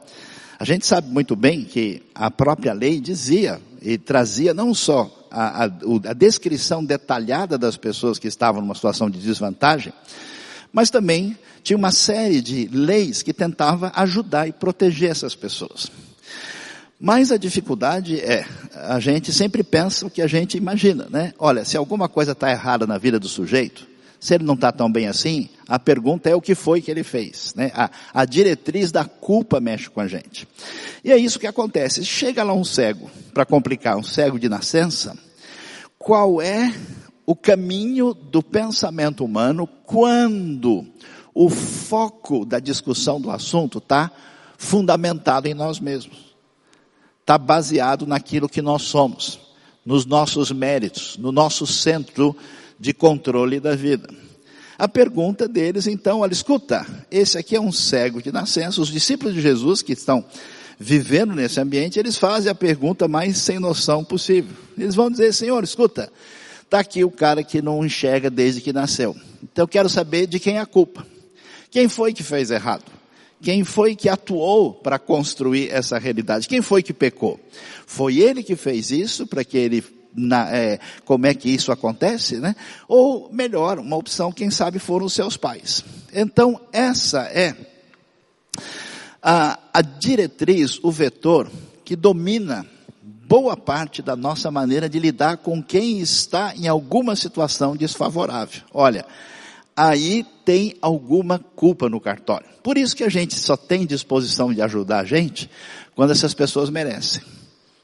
a 0.57 0.63
gente 0.63 0.85
sabe 0.85 1.09
muito 1.09 1.35
bem 1.35 1.63
que 1.63 2.01
a 2.13 2.31
própria 2.31 2.73
lei 2.73 2.99
dizia 2.99 3.59
e 3.81 3.97
trazia 3.97 4.53
não 4.53 4.73
só 4.73 5.27
a, 5.29 5.65
a, 5.65 5.69
a 6.09 6.13
descrição 6.13 6.83
detalhada 6.83 7.57
das 7.57 7.75
pessoas 7.75 8.17
que 8.17 8.27
estavam 8.27 8.61
numa 8.61 8.75
situação 8.75 9.09
de 9.09 9.19
desvantagem, 9.19 9.91
mas 10.71 10.89
também 10.89 11.37
tinha 11.61 11.77
uma 11.77 11.91
série 11.91 12.41
de 12.41 12.67
leis 12.67 13.21
que 13.21 13.33
tentava 13.33 13.91
ajudar 13.95 14.47
e 14.47 14.53
proteger 14.53 15.11
essas 15.11 15.35
pessoas. 15.35 15.91
Mas 16.99 17.31
a 17.31 17.37
dificuldade 17.37 18.19
é, 18.19 18.45
a 18.73 18.99
gente 18.99 19.33
sempre 19.33 19.63
pensa 19.63 20.05
o 20.05 20.09
que 20.09 20.21
a 20.21 20.27
gente 20.27 20.57
imagina, 20.57 21.07
né? 21.09 21.33
Olha, 21.37 21.65
se 21.65 21.75
alguma 21.75 22.07
coisa 22.07 22.31
está 22.31 22.49
errada 22.49 22.87
na 22.87 22.97
vida 22.97 23.19
do 23.19 23.27
sujeito, 23.27 23.85
se 24.19 24.33
ele 24.33 24.45
não 24.45 24.53
está 24.53 24.71
tão 24.71 24.89
bem 24.89 25.07
assim, 25.07 25.49
a 25.67 25.79
pergunta 25.79 26.29
é 26.29 26.35
o 26.35 26.41
que 26.41 26.53
foi 26.53 26.81
que 26.81 26.91
ele 26.91 27.03
fez. 27.03 27.53
Né? 27.55 27.71
A, 27.73 27.89
a 28.13 28.25
diretriz 28.25 28.91
da 28.91 29.05
culpa 29.05 29.59
mexe 29.59 29.89
com 29.89 29.99
a 29.99 30.07
gente. 30.07 30.47
E 31.03 31.11
é 31.11 31.17
isso 31.17 31.39
que 31.39 31.47
acontece. 31.47 32.05
Chega 32.05 32.43
lá 32.43 32.53
um 32.53 32.63
cego, 32.63 33.09
para 33.33 33.45
complicar, 33.45 33.97
um 33.97 34.03
cego 34.03 34.39
de 34.39 34.47
nascença, 34.47 35.17
qual 35.97 36.41
é 36.41 36.73
o 37.25 37.35
caminho 37.35 38.13
do 38.13 38.43
pensamento 38.43 39.25
humano 39.25 39.67
quando 39.85 40.85
o 41.33 41.49
foco 41.49 42.45
da 42.45 42.59
discussão 42.59 43.19
do 43.19 43.31
assunto 43.31 43.79
está 43.79 44.11
fundamentado 44.57 45.47
em 45.47 45.53
nós 45.53 45.79
mesmos. 45.79 46.35
Está 47.21 47.37
baseado 47.39 48.05
naquilo 48.05 48.47
que 48.47 48.61
nós 48.61 48.83
somos, 48.83 49.39
nos 49.83 50.05
nossos 50.05 50.51
méritos, 50.51 51.17
no 51.17 51.31
nosso 51.31 51.65
centro 51.65 52.35
de 52.79 52.93
controle 52.93 53.59
da 53.59 53.75
vida. 53.75 54.07
A 54.77 54.87
pergunta 54.87 55.47
deles, 55.47 55.87
então, 55.87 56.19
olha, 56.19 56.33
escuta, 56.33 56.85
esse 57.09 57.37
aqui 57.37 57.55
é 57.55 57.61
um 57.61 57.71
cego 57.71 58.21
de 58.21 58.31
nascença. 58.31 58.81
Os 58.81 58.89
discípulos 58.89 59.33
de 59.33 59.41
Jesus 59.41 59.81
que 59.81 59.93
estão 59.93 60.25
vivendo 60.77 61.33
nesse 61.33 61.59
ambiente, 61.59 61.97
eles 61.97 62.17
fazem 62.17 62.51
a 62.51 62.55
pergunta 62.55 63.07
mais 63.07 63.37
sem 63.37 63.59
noção 63.59 64.03
possível. 64.03 64.55
Eles 64.77 64.95
vão 64.95 65.09
dizer, 65.09 65.33
Senhor, 65.33 65.63
escuta, 65.63 66.11
está 66.63 66.79
aqui 66.79 67.03
o 67.03 67.11
cara 67.11 67.43
que 67.43 67.61
não 67.61 67.85
enxerga 67.85 68.29
desde 68.29 68.59
que 68.59 68.73
nasceu. 68.73 69.15
Então 69.41 69.63
eu 69.63 69.67
quero 69.67 69.87
saber 69.87 70.27
de 70.27 70.39
quem 70.39 70.57
é 70.57 70.59
a 70.59 70.65
culpa. 70.65 71.05
Quem 71.71 71.87
foi 71.87 72.13
que 72.13 72.23
fez 72.23 72.51
errado? 72.51 72.83
Quem 73.41 73.63
foi 73.63 73.95
que 73.95 74.09
atuou 74.09 74.73
para 74.73 74.97
construir 74.97 75.69
essa 75.69 75.97
realidade? 75.97 76.47
Quem 76.47 76.61
foi 76.61 76.81
que 76.81 76.93
pecou? 76.93 77.39
Foi 77.85 78.17
ele 78.17 78.41
que 78.41 78.55
fez 78.55 78.91
isso 78.91 79.27
para 79.27 79.43
que 79.43 79.57
ele 79.57 79.83
na, 80.15 80.49
é, 80.55 80.79
como 81.03 81.25
é 81.25 81.33
que 81.33 81.49
isso 81.49 81.71
acontece, 81.71 82.37
né? 82.37 82.55
Ou 82.87 83.29
melhor, 83.31 83.79
uma 83.79 83.97
opção, 83.97 84.31
quem 84.31 84.49
sabe, 84.49 84.79
foram 84.79 85.05
os 85.05 85.13
seus 85.13 85.35
pais. 85.37 85.83
Então, 86.13 86.59
essa 86.71 87.23
é 87.23 87.55
a, 89.21 89.59
a 89.73 89.81
diretriz, 89.81 90.79
o 90.83 90.91
vetor 90.91 91.49
que 91.83 91.95
domina 91.95 92.65
boa 93.27 93.57
parte 93.57 94.01
da 94.01 94.15
nossa 94.15 94.51
maneira 94.51 94.87
de 94.87 94.99
lidar 94.99 95.37
com 95.37 95.61
quem 95.61 95.99
está 95.99 96.55
em 96.55 96.67
alguma 96.67 97.15
situação 97.15 97.75
desfavorável. 97.75 98.61
Olha, 98.71 99.05
aí 99.75 100.25
tem 100.45 100.75
alguma 100.81 101.39
culpa 101.39 101.89
no 101.89 101.99
cartório. 101.99 102.47
Por 102.63 102.77
isso 102.77 102.95
que 102.95 103.03
a 103.03 103.09
gente 103.09 103.35
só 103.35 103.57
tem 103.57 103.85
disposição 103.85 104.53
de 104.53 104.61
ajudar 104.61 104.99
a 104.99 105.05
gente 105.05 105.49
quando 105.95 106.11
essas 106.11 106.33
pessoas 106.33 106.69
merecem. 106.69 107.21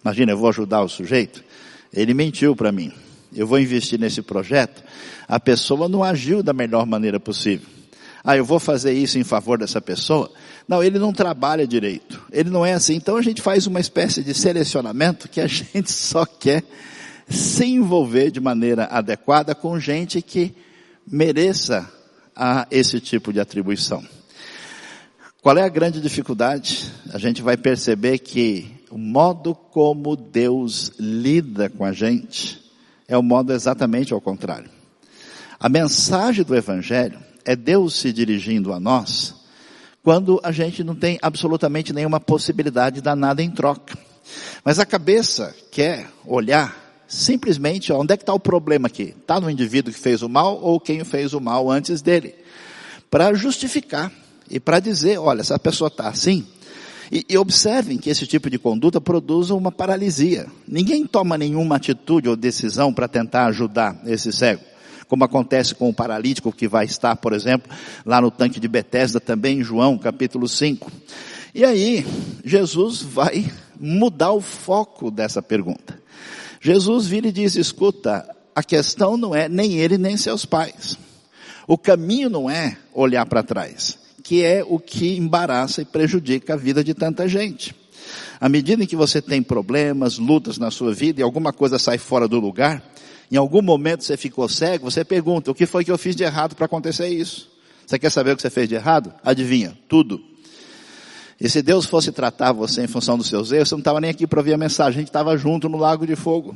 Imagina, 0.04 0.32
eu 0.32 0.38
vou 0.38 0.50
ajudar 0.50 0.82
o 0.82 0.90
sujeito, 0.90 1.44
ele 1.93 2.13
mentiu 2.13 2.55
para 2.55 2.71
mim. 2.71 2.91
Eu 3.33 3.48
vou 3.48 3.60
investir 3.60 4.00
nesse 4.00 4.21
projeto. 4.21 4.83
A 5.27 5.39
pessoa 5.39 5.88
não 5.88 6.03
agiu 6.03 6.43
da 6.43 6.53
melhor 6.53 6.86
maneira 6.86 7.19
possível. 7.19 7.67
Ah, 8.24 8.38
eu 8.38 8.45
vou 8.45 8.60
fazer 8.60 8.93
isso 8.93 9.17
em 9.17 9.24
favor 9.24 9.57
dessa 9.57 9.81
pessoa. 9.81 10.31
Não, 10.67 10.83
ele 10.83 11.00
não 11.00 11.12
trabalha 11.12 11.65
direito. 11.65 12.21
Ele 12.31 12.50
não 12.50 12.65
é 12.65 12.74
assim. 12.74 12.95
Então 12.95 13.15
a 13.17 13.21
gente 13.21 13.41
faz 13.41 13.65
uma 13.65 13.79
espécie 13.79 14.24
de 14.24 14.33
selecionamento 14.33 15.27
que 15.27 15.41
a 15.41 15.48
gente 15.48 15.91
só 15.91 16.25
quer 16.25 16.63
se 17.27 17.65
envolver 17.65 18.29
de 18.29 18.39
maneira 18.39 18.86
adequada 18.86 19.55
com 19.55 19.79
gente 19.79 20.21
que 20.21 20.53
mereça 21.10 21.89
a 22.36 22.67
esse 22.69 23.00
tipo 23.00 23.33
de 23.33 23.39
atribuição. 23.39 24.03
Qual 25.41 25.57
é 25.57 25.63
a 25.63 25.69
grande 25.69 26.00
dificuldade? 26.00 26.91
A 27.12 27.17
gente 27.17 27.41
vai 27.41 27.57
perceber 27.57 28.19
que 28.19 28.69
o 28.91 28.98
modo 28.98 29.55
como 29.55 30.15
Deus 30.15 30.91
lida 31.00 31.69
com 31.69 31.86
a 31.86 31.93
gente 31.93 32.62
é 33.07 33.17
o 33.17 33.24
modo 33.24 33.53
exatamente 33.53 34.13
ao 34.13 34.21
contrário. 34.21 34.69
A 35.60 35.69
mensagem 35.69 36.43
do 36.43 36.55
Evangelho 36.55 37.19
é 37.45 37.55
Deus 37.55 37.95
se 37.95 38.12
dirigindo 38.12 38.74
a 38.74 38.79
nós 38.79 39.36
quando 40.03 40.39
a 40.43 40.51
gente 40.51 40.83
não 40.83 40.95
tem 40.95 41.19
absolutamente 41.21 41.93
nenhuma 41.93 42.19
possibilidade 42.19 42.95
de 42.95 43.01
dar 43.01 43.15
nada 43.15 43.41
em 43.41 43.50
troca. 43.50 43.98
Mas 44.63 44.79
a 44.79 44.86
cabeça 44.86 45.55
quer 45.71 46.07
olhar 46.25 47.03
simplesmente 47.07 47.91
onde 47.93 48.13
é 48.13 48.17
que 48.17 48.24
está 48.24 48.33
o 48.33 48.39
problema 48.39 48.88
aqui? 48.88 49.15
Está 49.19 49.39
no 49.39 49.50
indivíduo 49.50 49.93
que 49.93 50.00
fez 50.00 50.21
o 50.21 50.29
mal 50.29 50.60
ou 50.62 50.79
quem 50.79 51.03
fez 51.03 51.33
o 51.33 51.41
mal 51.41 51.69
antes 51.69 52.01
dele? 52.01 52.36
Para 53.10 53.33
justificar 53.33 54.12
e 54.50 54.60
para 54.60 54.79
dizer, 54.79 55.17
olha, 55.17 55.41
essa 55.41 55.60
pessoa 55.60 55.88
está 55.88 56.07
assim, 56.07 56.48
e, 57.12 57.25
e, 57.27 57.38
observem 57.38 57.98
que 57.98 58.10
esse 58.10 58.25
tipo 58.25 58.50
de 58.50 58.58
conduta 58.58 59.01
produz 59.01 59.50
uma 59.50 59.72
paralisia. 59.72 60.48
Ninguém 60.65 61.06
toma 61.06 61.38
nenhuma 61.38 61.75
atitude 61.75 62.30
ou 62.30 62.38
decisão 62.38 62.94
para 62.94 63.08
tentar 63.08 63.48
ajudar 63.48 64.01
esse 64.06 64.32
cego. 64.32 64.62
Como 65.10 65.25
acontece 65.25 65.75
com 65.75 65.89
o 65.89 65.94
paralítico 65.94 66.53
que 66.53 66.70
vai 66.70 66.86
estar, 66.86 67.18
por 67.18 67.34
exemplo, 67.34 67.70
lá 68.06 68.22
no 68.22 68.32
tanque 68.32 68.62
de 68.62 68.68
Betesda 68.70 69.20
também 69.20 69.60
em 69.60 69.63
João, 69.63 69.98
capítulo 69.98 70.48
5. 70.48 70.89
E 71.53 71.65
aí, 71.65 72.06
Jesus 72.46 73.01
vai 73.01 73.51
mudar 73.77 74.32
o 74.32 74.39
foco 74.39 75.12
dessa 75.12 75.41
pergunta. 75.41 76.00
Jesus 76.62 77.08
vira 77.08 77.27
e 77.27 77.32
diz, 77.32 77.58
escuta, 77.58 78.25
a 78.56 78.63
questão 78.63 79.18
não 79.18 79.36
é 79.36 79.50
nem 79.50 79.77
ele 79.80 79.98
nem 79.98 80.15
seus 80.15 80.46
pais. 80.46 80.98
O 81.68 81.77
caminho 81.77 82.30
não 82.30 82.50
é 82.50 82.77
olhar 82.94 83.25
para 83.25 83.44
trás, 83.44 83.98
que 84.32 84.46
é 84.46 84.64
o 84.66 84.80
que 84.80 85.18
embaraça 85.18 85.82
e 85.82 85.86
prejudica 85.86 86.54
a 86.54 86.56
vida 86.56 86.82
de 86.82 86.94
tanta 86.94 87.28
gente. 87.28 87.76
À 88.40 88.48
medida 88.48 88.82
em 88.82 88.88
que 88.88 88.96
você 88.96 89.22
tem 89.22 89.44
problemas, 89.44 90.18
lutas 90.18 90.58
na 90.58 90.72
sua 90.72 90.94
vida 90.94 91.20
e 91.20 91.24
alguma 91.24 91.52
coisa 91.52 91.78
sai 91.78 91.98
fora 91.98 92.30
do 92.30 92.40
lugar, 92.40 92.82
em 93.30 93.36
algum 93.36 93.62
momento 93.62 94.06
você 94.06 94.16
ficou 94.16 94.48
cego, 94.48 94.90
você 94.90 95.04
pergunta, 95.04 95.52
o 95.52 95.54
que 95.54 95.66
foi 95.66 95.84
que 95.84 95.92
eu 95.92 95.98
fiz 95.98 96.16
de 96.16 96.24
errado 96.24 96.56
para 96.56 96.66
acontecer 96.66 97.10
isso? 97.10 97.52
Você 97.86 98.00
quer 98.00 98.10
saber 98.10 98.32
o 98.32 98.38
que 98.38 98.42
você 98.42 98.50
fez 98.50 98.70
de 98.70 98.76
errado? 98.76 99.14
Adivinha, 99.22 99.78
tudo. 99.90 100.22
E 101.38 101.50
se 101.50 101.62
Deus 101.62 101.86
fosse 101.86 102.14
tratar 102.14 102.54
você 102.54 102.84
em 102.84 102.88
função 102.88 103.18
dos 103.18 103.28
seus 103.28 103.52
erros, 103.52 103.68
você 103.68 103.76
não 103.76 103.80
estava 103.80 104.00
nem 104.00 104.12
aqui 104.12 104.26
para 104.26 104.40
ouvir 104.40 104.54
a 104.54 104.58
mensagem, 104.58 105.00
a 105.00 105.02
gente 105.02 105.10
estava 105.10 105.36
junto 105.36 105.68
no 105.68 105.78
lago 105.78 106.08
de 106.08 106.16
fogo. 106.16 106.56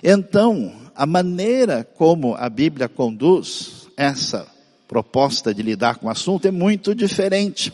Então, 0.00 0.72
a 0.94 1.04
maneira 1.04 1.82
como 1.82 2.36
a 2.36 2.48
Bíblia 2.48 2.88
conduz 2.88 3.88
essa 3.96 4.59
proposta 4.90 5.54
de 5.54 5.62
lidar 5.62 5.98
com 5.98 6.08
o 6.08 6.10
assunto 6.10 6.48
é 6.48 6.50
muito 6.50 6.96
diferente. 6.96 7.72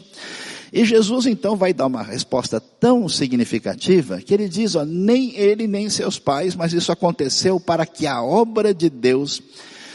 E 0.71 0.85
Jesus 0.85 1.25
então 1.25 1.57
vai 1.57 1.73
dar 1.73 1.87
uma 1.87 2.03
resposta 2.03 2.61
tão 2.61 3.09
significativa 3.09 4.21
que 4.21 4.35
ele 4.35 4.51
diz, 4.51 4.75
ó, 4.75 4.85
nem 4.85 5.35
ele 5.35 5.67
nem 5.67 5.89
seus 5.89 6.19
pais, 6.19 6.55
mas 6.55 6.75
isso 6.75 6.93
aconteceu 6.93 7.59
para 7.59 7.87
que 7.87 8.07
a 8.07 8.23
obra 8.23 8.75
de 8.75 8.91
Deus 8.91 9.43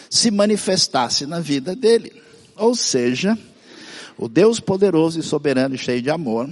se 0.10 0.32
manifestasse 0.32 1.28
na 1.28 1.40
vida 1.40 1.76
dele. 1.76 2.12
Ou 2.56 2.74
seja, 2.74 3.38
o 4.18 4.28
Deus 4.28 4.60
poderoso 4.60 5.20
e 5.20 5.24
soberano 5.24 5.76
e 5.76 5.78
cheio 5.78 6.02
de 6.02 6.10
amor, 6.10 6.52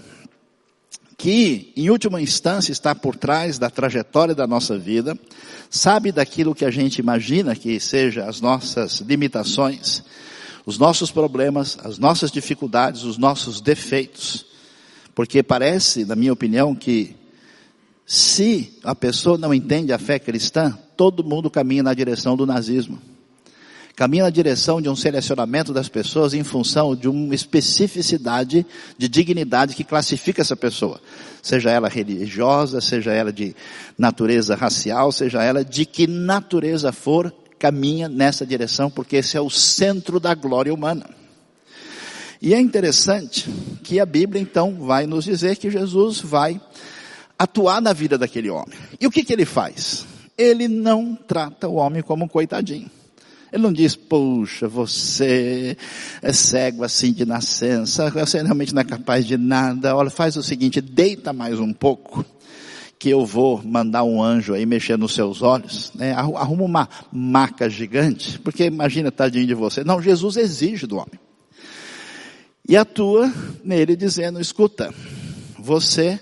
que 1.17 1.73
em 1.75 1.89
última 1.89 2.21
instância 2.21 2.71
está 2.71 2.93
por 2.93 3.15
trás 3.15 3.57
da 3.57 3.71
trajetória 3.71 4.35
da 4.35 4.45
nossa 4.45 4.77
vida, 4.77 5.17
sabe 5.67 6.11
daquilo 6.11 6.53
que 6.53 6.63
a 6.63 6.69
gente 6.69 6.99
imagina 6.99 7.55
que 7.55 7.79
seja 7.79 8.25
as 8.25 8.39
nossas 8.39 8.99
limitações, 8.99 10.03
os 10.69 10.77
nossos 10.77 11.09
problemas, 11.09 11.79
as 11.83 11.97
nossas 11.97 12.31
dificuldades, 12.31 13.01
os 13.01 13.17
nossos 13.17 13.59
defeitos. 13.59 14.45
Porque 15.15 15.41
parece, 15.41 16.05
na 16.05 16.15
minha 16.15 16.31
opinião, 16.31 16.75
que 16.75 17.15
se 18.05 18.77
a 18.83 18.93
pessoa 18.93 19.35
não 19.35 19.51
entende 19.51 19.91
a 19.91 19.97
fé 19.97 20.19
cristã, 20.19 20.77
todo 20.95 21.23
mundo 21.23 21.49
caminha 21.49 21.81
na 21.81 21.91
direção 21.91 22.37
do 22.37 22.45
nazismo. 22.45 22.99
Caminha 23.95 24.25
na 24.25 24.29
direção 24.29 24.79
de 24.79 24.87
um 24.87 24.95
selecionamento 24.95 25.73
das 25.73 25.89
pessoas 25.89 26.35
em 26.35 26.43
função 26.43 26.95
de 26.95 27.09
uma 27.09 27.33
especificidade 27.33 28.63
de 28.95 29.09
dignidade 29.09 29.73
que 29.73 29.83
classifica 29.83 30.43
essa 30.43 30.55
pessoa. 30.55 31.01
Seja 31.41 31.71
ela 31.71 31.89
religiosa, 31.89 32.79
seja 32.79 33.11
ela 33.11 33.33
de 33.33 33.55
natureza 33.97 34.55
racial, 34.55 35.11
seja 35.11 35.41
ela 35.43 35.65
de 35.65 35.83
que 35.83 36.05
natureza 36.05 36.91
for, 36.91 37.33
caminha 37.59 38.07
nessa 38.07 38.45
direção, 38.45 38.89
porque 38.89 39.17
esse 39.17 39.35
é 39.35 39.41
o 39.41 39.49
centro 39.49 40.19
da 40.19 40.33
glória 40.33 40.73
humana. 40.73 41.05
E 42.41 42.53
é 42.53 42.59
interessante 42.59 43.49
que 43.83 43.99
a 43.99 44.05
Bíblia 44.05 44.41
então 44.41 44.75
vai 44.79 45.05
nos 45.05 45.25
dizer 45.25 45.57
que 45.57 45.69
Jesus 45.69 46.21
vai 46.21 46.59
atuar 47.37 47.81
na 47.81 47.91
vida 47.91 48.17
daquele 48.17 48.49
homem. 48.49 48.77
E 48.99 49.05
o 49.05 49.11
que, 49.11 49.23
que 49.23 49.33
ele 49.33 49.45
faz? 49.45 50.05
Ele 50.37 50.69
não 50.69 51.15
trata 51.15 51.67
o 51.67 51.75
homem 51.75 52.01
como 52.01 52.23
um 52.23 52.27
coitadinho. 52.29 52.89
Ele 53.51 53.63
não 53.63 53.73
diz, 53.73 53.95
puxa, 53.95 54.67
você 54.67 55.75
é 56.21 56.31
cego 56.31 56.83
assim 56.83 57.11
de 57.11 57.25
nascença, 57.25 58.09
você 58.11 58.41
realmente 58.41 58.73
não 58.73 58.81
é 58.81 58.85
capaz 58.85 59.25
de 59.25 59.37
nada. 59.37 59.95
Olha, 59.95 60.09
faz 60.09 60.37
o 60.37 60.43
seguinte, 60.43 60.79
deita 60.79 61.33
mais 61.33 61.59
um 61.59 61.73
pouco 61.73 62.23
que 62.99 63.09
eu 63.09 63.25
vou 63.25 63.63
mandar 63.63 64.03
um 64.03 64.21
anjo 64.21 64.53
aí 64.53 64.65
mexer 64.65 64.97
nos 64.97 65.15
seus 65.15 65.41
olhos, 65.41 65.89
né? 65.95 66.11
Arruma 66.11 66.65
uma 66.65 66.89
maca 67.09 67.69
gigante, 67.69 68.37
porque 68.39 68.65
imagina 68.65 69.09
tadinho 69.09 69.47
de 69.47 69.53
você. 69.53 69.85
Não, 69.85 70.01
Jesus 70.01 70.35
exige 70.35 70.85
do 70.85 70.97
homem. 70.97 71.17
E 72.67 72.75
atua 72.75 73.33
nele 73.63 73.95
dizendo, 73.95 74.39
escuta, 74.39 74.93
você 75.57 76.19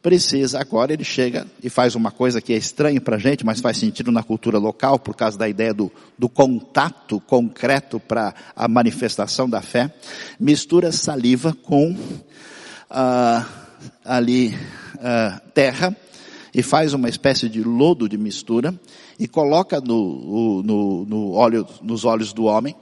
precisa, 0.00 0.60
agora 0.60 0.92
ele 0.92 1.02
chega 1.02 1.46
e 1.62 1.68
faz 1.68 1.94
uma 1.94 2.10
coisa 2.12 2.40
que 2.40 2.52
é 2.52 2.56
estranha 2.56 3.00
para 3.00 3.16
a 3.16 3.18
gente, 3.18 3.44
mas 3.44 3.60
faz 3.60 3.78
sentido 3.78 4.12
na 4.12 4.22
cultura 4.22 4.58
local, 4.58 4.98
por 4.98 5.16
causa 5.16 5.36
da 5.36 5.48
ideia 5.48 5.74
do, 5.74 5.90
do 6.16 6.28
contato 6.28 7.18
concreto 7.20 7.98
para 7.98 8.34
a 8.54 8.68
manifestação 8.68 9.48
da 9.48 9.60
fé, 9.60 9.92
mistura 10.38 10.92
saliva 10.92 11.52
com 11.54 11.96
ah, 12.88 13.46
ali 14.04 14.54
ah, 15.00 15.40
terra, 15.52 15.96
e 16.54 16.62
faz 16.62 16.94
uma 16.94 17.08
espécie 17.08 17.48
de 17.48 17.62
lodo 17.62 18.08
de 18.08 18.16
mistura 18.16 18.74
e 19.18 19.26
coloca 19.26 19.80
no, 19.80 20.62
no, 20.62 21.04
no 21.04 21.32
óleo, 21.32 21.66
nos 21.82 22.04
olhos 22.04 22.32
do 22.32 22.44
homem, 22.44 22.74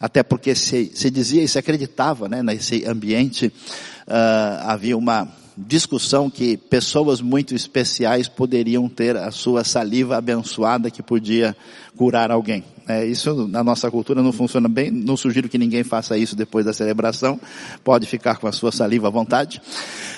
até 0.00 0.22
porque 0.22 0.54
se, 0.54 0.90
se 0.94 1.10
dizia 1.10 1.42
e 1.42 1.48
se 1.48 1.58
acreditava, 1.58 2.28
né, 2.28 2.42
nesse 2.42 2.84
ambiente, 2.84 3.46
uh, 3.46 4.66
havia 4.66 4.96
uma 4.96 5.28
discussão 5.56 6.28
que 6.28 6.56
pessoas 6.56 7.20
muito 7.20 7.54
especiais 7.54 8.28
poderiam 8.28 8.88
ter 8.88 9.16
a 9.16 9.30
sua 9.30 9.62
saliva 9.62 10.16
abençoada 10.16 10.90
que 10.90 11.02
podia 11.02 11.56
curar 11.96 12.30
alguém. 12.32 12.64
É, 12.88 13.06
isso 13.06 13.46
na 13.46 13.62
nossa 13.62 13.90
cultura 13.90 14.20
não 14.20 14.32
funciona 14.32 14.68
bem, 14.68 14.90
não 14.90 15.16
sugiro 15.16 15.48
que 15.48 15.56
ninguém 15.56 15.84
faça 15.84 16.18
isso 16.18 16.34
depois 16.34 16.66
da 16.66 16.72
celebração, 16.72 17.40
pode 17.84 18.06
ficar 18.06 18.38
com 18.38 18.48
a 18.48 18.52
sua 18.52 18.72
saliva 18.72 19.06
à 19.06 19.10
vontade. 19.10 19.62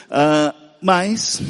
Uh, 0.07 0.67
mas 0.81 1.43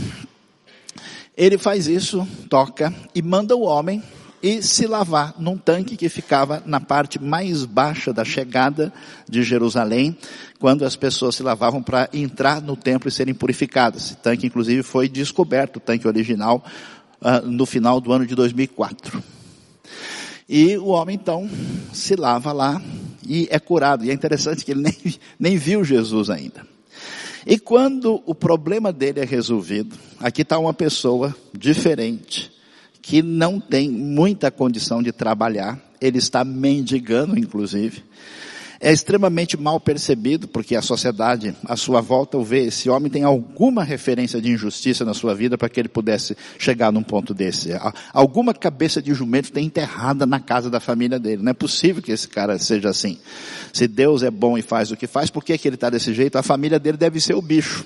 ele 1.36 1.58
faz 1.58 1.86
isso, 1.86 2.26
toca 2.48 2.92
e 3.14 3.20
manda 3.20 3.54
o 3.54 3.62
homem 3.62 4.02
e 4.42 4.62
se 4.62 4.86
lavar 4.86 5.34
num 5.38 5.56
tanque 5.56 5.96
que 5.96 6.08
ficava 6.08 6.62
na 6.64 6.80
parte 6.80 7.20
mais 7.20 7.64
baixa 7.64 8.12
da 8.12 8.24
chegada 8.24 8.92
de 9.28 9.42
Jerusalém, 9.42 10.16
quando 10.58 10.84
as 10.84 10.94
pessoas 10.94 11.34
se 11.34 11.42
lavavam 11.42 11.82
para 11.82 12.08
entrar 12.12 12.62
no 12.62 12.76
templo 12.76 13.08
e 13.08 13.12
serem 13.12 13.34
purificadas. 13.34 14.06
Esse 14.06 14.16
tanque, 14.16 14.46
inclusive, 14.46 14.82
foi 14.82 15.08
descoberto, 15.08 15.76
o 15.76 15.80
tanque 15.80 16.06
original, 16.06 16.64
uh, 17.20 17.46
no 17.46 17.66
final 17.66 18.00
do 18.00 18.12
ano 18.12 18.26
de 18.26 18.34
2004. 18.34 19.22
E 20.48 20.76
o 20.76 20.88
homem 20.88 21.16
então 21.16 21.48
se 21.92 22.14
lava 22.14 22.52
lá 22.52 22.80
e 23.26 23.48
é 23.50 23.58
curado. 23.58 24.04
E 24.04 24.10
é 24.10 24.14
interessante 24.14 24.64
que 24.64 24.70
ele 24.70 24.82
nem, 25.04 25.14
nem 25.38 25.56
viu 25.56 25.82
Jesus 25.82 26.30
ainda. 26.30 26.75
E 27.46 27.60
quando 27.60 28.20
o 28.26 28.34
problema 28.34 28.92
dele 28.92 29.20
é 29.20 29.24
resolvido, 29.24 29.96
aqui 30.18 30.42
está 30.42 30.58
uma 30.58 30.74
pessoa 30.74 31.32
diferente, 31.56 32.50
que 33.00 33.22
não 33.22 33.60
tem 33.60 33.88
muita 33.88 34.50
condição 34.50 35.00
de 35.00 35.12
trabalhar, 35.12 35.80
ele 36.00 36.18
está 36.18 36.44
mendigando, 36.44 37.38
inclusive, 37.38 38.02
é 38.80 38.92
extremamente 38.92 39.56
mal 39.56 39.80
percebido, 39.80 40.48
porque 40.48 40.76
a 40.76 40.82
sociedade, 40.82 41.54
à 41.64 41.76
sua 41.76 42.00
volta, 42.00 42.36
o 42.36 42.44
vê, 42.44 42.66
esse 42.66 42.88
homem 42.90 43.10
tem 43.10 43.24
alguma 43.24 43.82
referência 43.82 44.40
de 44.40 44.50
injustiça 44.50 45.04
na 45.04 45.14
sua 45.14 45.34
vida 45.34 45.56
para 45.56 45.68
que 45.68 45.80
ele 45.80 45.88
pudesse 45.88 46.36
chegar 46.58 46.92
num 46.92 47.02
ponto 47.02 47.32
desse. 47.32 47.70
Alguma 48.12 48.52
cabeça 48.52 49.00
de 49.00 49.14
jumento 49.14 49.52
tem 49.52 49.66
enterrada 49.66 50.26
na 50.26 50.40
casa 50.40 50.70
da 50.70 50.80
família 50.80 51.18
dele. 51.18 51.42
Não 51.42 51.50
é 51.50 51.54
possível 51.54 52.02
que 52.02 52.12
esse 52.12 52.28
cara 52.28 52.58
seja 52.58 52.88
assim. 52.88 53.18
Se 53.72 53.88
Deus 53.88 54.22
é 54.22 54.30
bom 54.30 54.58
e 54.58 54.62
faz 54.62 54.90
o 54.90 54.96
que 54.96 55.06
faz, 55.06 55.30
por 55.30 55.44
que, 55.44 55.56
que 55.56 55.68
ele 55.68 55.76
está 55.76 55.90
desse 55.90 56.12
jeito? 56.12 56.36
A 56.36 56.42
família 56.42 56.78
dele 56.78 56.96
deve 56.96 57.20
ser 57.20 57.34
o 57.34 57.42
bicho. 57.42 57.84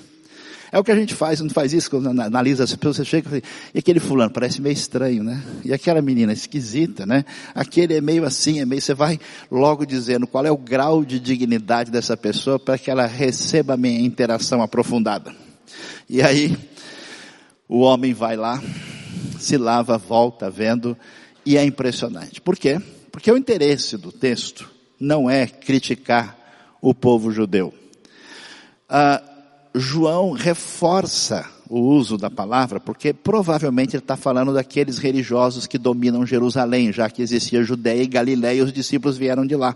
É 0.71 0.79
o 0.79 0.83
que 0.83 0.91
a 0.91 0.95
gente 0.95 1.13
faz, 1.13 1.41
não 1.41 1.49
faz 1.49 1.73
isso 1.73 1.89
quando 1.89 2.07
analisa 2.21 2.63
as 2.63 2.73
pessoas, 2.73 2.95
você 2.97 3.05
chega 3.05 3.41
e 3.73 3.79
aquele 3.79 3.99
fulano 3.99 4.31
parece 4.31 4.61
meio 4.61 4.71
estranho, 4.71 5.21
né? 5.21 5.43
E 5.65 5.73
aquela 5.73 6.01
menina 6.01 6.31
esquisita, 6.31 7.05
né? 7.05 7.25
Aquele 7.53 7.95
é 7.95 8.01
meio 8.01 8.23
assim, 8.23 8.61
é 8.61 8.65
meio, 8.65 8.81
você 8.81 8.93
vai 8.93 9.19
logo 9.51 9.85
dizendo 9.85 10.25
qual 10.25 10.45
é 10.45 10.51
o 10.51 10.57
grau 10.57 11.03
de 11.03 11.19
dignidade 11.19 11.91
dessa 11.91 12.15
pessoa 12.15 12.57
para 12.57 12.77
que 12.77 12.89
ela 12.89 13.05
receba 13.05 13.73
a 13.73 13.77
minha 13.77 13.99
interação 13.99 14.61
aprofundada. 14.61 15.35
E 16.09 16.21
aí, 16.21 16.57
o 17.67 17.79
homem 17.79 18.13
vai 18.13 18.37
lá, 18.37 18.61
se 19.39 19.57
lava, 19.57 19.97
volta 19.97 20.49
vendo, 20.49 20.97
e 21.45 21.57
é 21.57 21.65
impressionante. 21.65 22.39
Por 22.39 22.57
quê? 22.57 22.79
Porque 23.11 23.29
o 23.29 23.37
interesse 23.37 23.97
do 23.97 24.11
texto 24.11 24.69
não 24.97 25.29
é 25.29 25.47
criticar 25.47 26.37
o 26.81 26.93
povo 26.93 27.29
judeu. 27.29 27.73
Ah, 28.87 29.21
João 29.73 30.31
reforça 30.31 31.45
o 31.69 31.79
uso 31.79 32.17
da 32.17 32.29
palavra, 32.29 32.79
porque 32.79 33.13
provavelmente 33.13 33.95
ele 33.95 34.03
está 34.03 34.17
falando 34.17 34.53
daqueles 34.53 34.97
religiosos 34.97 35.65
que 35.65 35.77
dominam 35.77 36.25
Jerusalém, 36.25 36.91
já 36.91 37.09
que 37.09 37.21
existia 37.21 37.63
Judéia 37.63 38.03
e 38.03 38.07
Galiléia 38.07 38.59
e 38.59 38.61
os 38.61 38.73
discípulos 38.73 39.17
vieram 39.17 39.45
de 39.45 39.55
lá. 39.55 39.75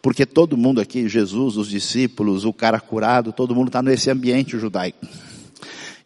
Porque 0.00 0.24
todo 0.24 0.56
mundo 0.56 0.80
aqui, 0.80 1.08
Jesus, 1.08 1.56
os 1.56 1.68
discípulos, 1.68 2.44
o 2.44 2.52
cara 2.52 2.80
curado, 2.80 3.32
todo 3.32 3.54
mundo 3.54 3.66
está 3.66 3.82
nesse 3.82 4.10
ambiente 4.10 4.58
judaico. 4.58 5.06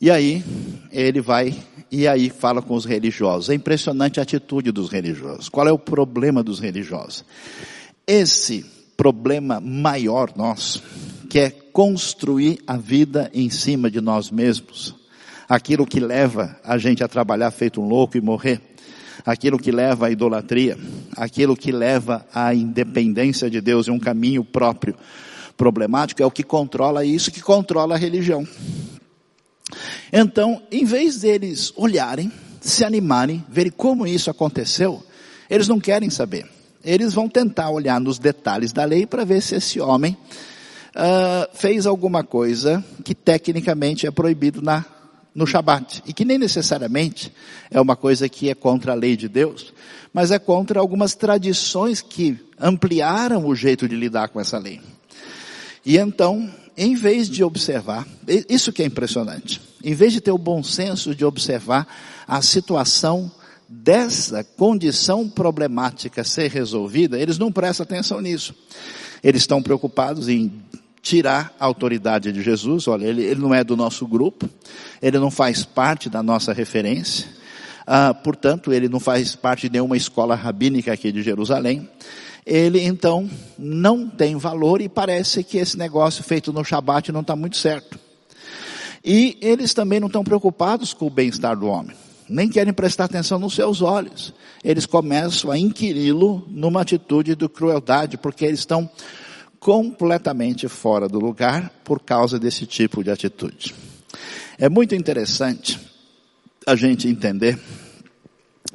E 0.00 0.10
aí, 0.10 0.42
ele 0.90 1.20
vai 1.20 1.54
e 1.90 2.08
aí 2.08 2.28
fala 2.28 2.60
com 2.60 2.74
os 2.74 2.84
religiosos. 2.84 3.50
É 3.50 3.54
impressionante 3.54 4.18
a 4.18 4.24
atitude 4.24 4.72
dos 4.72 4.90
religiosos. 4.90 5.48
Qual 5.48 5.68
é 5.68 5.72
o 5.72 5.78
problema 5.78 6.42
dos 6.42 6.58
religiosos? 6.58 7.24
Esse 8.06 8.66
problema 8.96 9.60
maior 9.60 10.32
nosso, 10.36 10.82
que 11.34 11.40
é 11.40 11.50
construir 11.50 12.60
a 12.64 12.76
vida 12.76 13.28
em 13.34 13.50
cima 13.50 13.90
de 13.90 14.00
nós 14.00 14.30
mesmos. 14.30 14.94
Aquilo 15.48 15.84
que 15.84 15.98
leva 15.98 16.56
a 16.62 16.78
gente 16.78 17.02
a 17.02 17.08
trabalhar 17.08 17.50
feito 17.50 17.82
um 17.82 17.88
louco 17.88 18.16
e 18.16 18.20
morrer. 18.20 18.60
Aquilo 19.26 19.58
que 19.58 19.72
leva 19.72 20.06
à 20.06 20.10
idolatria. 20.12 20.78
Aquilo 21.16 21.56
que 21.56 21.72
leva 21.72 22.24
à 22.32 22.54
independência 22.54 23.50
de 23.50 23.60
Deus 23.60 23.88
e 23.88 23.90
um 23.90 23.98
caminho 23.98 24.44
próprio 24.44 24.94
problemático 25.56 26.22
é 26.22 26.24
o 26.24 26.30
que 26.30 26.44
controla 26.44 27.04
isso, 27.04 27.32
que 27.32 27.40
controla 27.40 27.96
a 27.96 27.98
religião. 27.98 28.46
Então, 30.12 30.62
em 30.70 30.84
vez 30.84 31.18
deles 31.22 31.72
olharem, 31.74 32.30
se 32.60 32.84
animarem, 32.84 33.44
verem 33.48 33.72
como 33.72 34.06
isso 34.06 34.30
aconteceu, 34.30 35.02
eles 35.50 35.66
não 35.66 35.80
querem 35.80 36.10
saber. 36.10 36.48
Eles 36.84 37.12
vão 37.12 37.28
tentar 37.28 37.70
olhar 37.70 38.00
nos 38.00 38.20
detalhes 38.20 38.72
da 38.72 38.84
lei 38.84 39.04
para 39.04 39.24
ver 39.24 39.42
se 39.42 39.56
esse 39.56 39.80
homem 39.80 40.16
uh, 40.94 41.48
fez 41.54 41.86
alguma 41.86 42.22
coisa 42.22 42.84
que 43.04 43.14
tecnicamente 43.14 44.06
é 44.06 44.10
proibido 44.10 44.62
na, 44.62 44.84
no 45.34 45.46
Shabat. 45.46 46.02
E 46.06 46.12
que 46.12 46.24
nem 46.24 46.38
necessariamente 46.38 47.32
é 47.70 47.80
uma 47.80 47.96
coisa 47.96 48.28
que 48.28 48.48
é 48.48 48.54
contra 48.54 48.92
a 48.92 48.94
lei 48.94 49.16
de 49.16 49.28
Deus, 49.28 49.72
mas 50.12 50.30
é 50.30 50.38
contra 50.38 50.80
algumas 50.80 51.14
tradições 51.14 52.00
que 52.00 52.38
ampliaram 52.58 53.46
o 53.46 53.54
jeito 53.54 53.88
de 53.88 53.96
lidar 53.96 54.28
com 54.28 54.40
essa 54.40 54.58
lei. 54.58 54.80
E 55.84 55.98
então, 55.98 56.48
em 56.76 56.94
vez 56.94 57.28
de 57.28 57.42
observar, 57.44 58.06
isso 58.48 58.72
que 58.72 58.82
é 58.82 58.86
impressionante, 58.86 59.60
em 59.82 59.94
vez 59.94 60.12
de 60.12 60.20
ter 60.20 60.30
o 60.30 60.38
bom 60.38 60.62
senso 60.62 61.14
de 61.14 61.24
observar 61.24 61.86
a 62.26 62.40
situação 62.40 63.30
dessa 63.68 64.44
condição 64.44 65.28
problemática 65.28 66.24
ser 66.24 66.50
resolvida, 66.50 67.18
eles 67.18 67.38
não 67.38 67.52
prestam 67.52 67.84
atenção 67.84 68.20
nisso. 68.20 68.54
Eles 69.22 69.42
estão 69.42 69.62
preocupados 69.62 70.28
em 70.28 70.52
tirar 71.04 71.54
a 71.60 71.64
autoridade 71.64 72.32
de 72.32 72.42
Jesus. 72.42 72.88
Olha, 72.88 73.06
ele, 73.06 73.22
ele 73.22 73.40
não 73.40 73.54
é 73.54 73.62
do 73.62 73.76
nosso 73.76 74.04
grupo, 74.08 74.50
ele 75.00 75.20
não 75.20 75.30
faz 75.30 75.64
parte 75.64 76.08
da 76.08 76.20
nossa 76.22 76.52
referência, 76.52 77.28
ah, 77.86 78.12
portanto, 78.12 78.72
ele 78.72 78.88
não 78.88 78.98
faz 78.98 79.36
parte 79.36 79.68
de 79.68 79.74
nenhuma 79.74 79.96
escola 79.96 80.34
rabínica 80.34 80.92
aqui 80.92 81.12
de 81.12 81.22
Jerusalém 81.22 81.88
ele 82.46 82.80
então 82.80 83.28
não 83.58 84.06
tem 84.06 84.36
valor 84.36 84.82
e 84.82 84.88
parece 84.88 85.42
que 85.42 85.56
esse 85.56 85.78
negócio 85.78 86.22
feito 86.22 86.52
no 86.52 86.64
Shabat 86.64 87.10
não 87.10 87.22
está 87.22 87.34
muito 87.34 87.56
certo. 87.56 87.98
E 89.02 89.38
eles 89.40 89.72
também 89.72 90.00
não 90.00 90.08
estão 90.08 90.24
preocupados 90.24 90.92
com 90.92 91.06
o 91.06 91.10
bem-estar 91.10 91.58
do 91.58 91.66
homem, 91.66 91.96
nem 92.28 92.48
querem 92.48 92.72
prestar 92.72 93.04
atenção 93.04 93.38
nos 93.38 93.54
seus 93.54 93.80
olhos. 93.80 94.34
Eles 94.62 94.86
começam 94.86 95.50
a 95.50 95.58
inquiri-lo 95.58 96.46
numa 96.48 96.82
atitude 96.82 97.34
de 97.34 97.48
crueldade, 97.48 98.16
porque 98.16 98.44
eles 98.44 98.60
estão 98.60 98.88
completamente 99.64 100.68
fora 100.68 101.08
do 101.08 101.18
lugar 101.18 101.70
por 101.82 101.98
causa 101.98 102.38
desse 102.38 102.66
tipo 102.66 103.02
de 103.02 103.10
atitude. 103.10 103.74
É 104.58 104.68
muito 104.68 104.94
interessante 104.94 105.80
a 106.66 106.76
gente 106.76 107.08
entender 107.08 107.58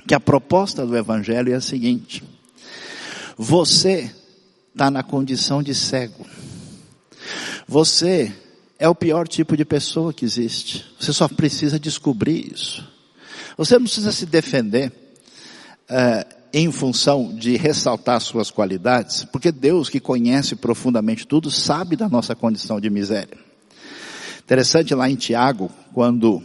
que 0.08 0.16
a 0.16 0.20
proposta 0.20 0.84
do 0.88 0.98
Evangelho 0.98 1.54
é 1.54 1.56
a 1.56 1.62
seguinte: 1.62 2.24
você 3.38 4.12
está 4.74 4.90
na 4.90 5.04
condição 5.04 5.62
de 5.62 5.76
cego. 5.76 6.26
Você 7.68 8.34
é 8.80 8.90
o 8.90 8.96
pior 8.96 9.28
tipo 9.28 9.56
de 9.56 9.64
pessoa 9.64 10.12
que 10.12 10.26
existe. 10.26 10.84
Você 11.00 11.14
só 11.14 11.28
precisa 11.28 11.80
descobrir 11.80 12.52
isso. 12.52 12.84
Você 13.56 13.76
não 13.76 13.84
precisa 13.84 14.12
se 14.12 14.26
defender 14.26 14.92
uh, 15.88 16.39
em 16.52 16.72
função 16.72 17.34
de 17.34 17.56
ressaltar 17.56 18.20
suas 18.22 18.50
qualidades, 18.50 19.24
porque 19.26 19.52
Deus, 19.52 19.90
que 19.90 20.00
conhece 20.00 20.56
profundamente 20.56 21.28
tudo, 21.28 21.52
sabe 21.52 21.96
da 21.96 22.10
nossa 22.10 22.36
condição 22.36 22.80
de 22.80 22.90
miséria. 22.90 23.38
Interessante 24.44 24.96
lá 24.96 25.10
em 25.10 25.16
Tiago, 25.16 25.70
quando 25.94 26.42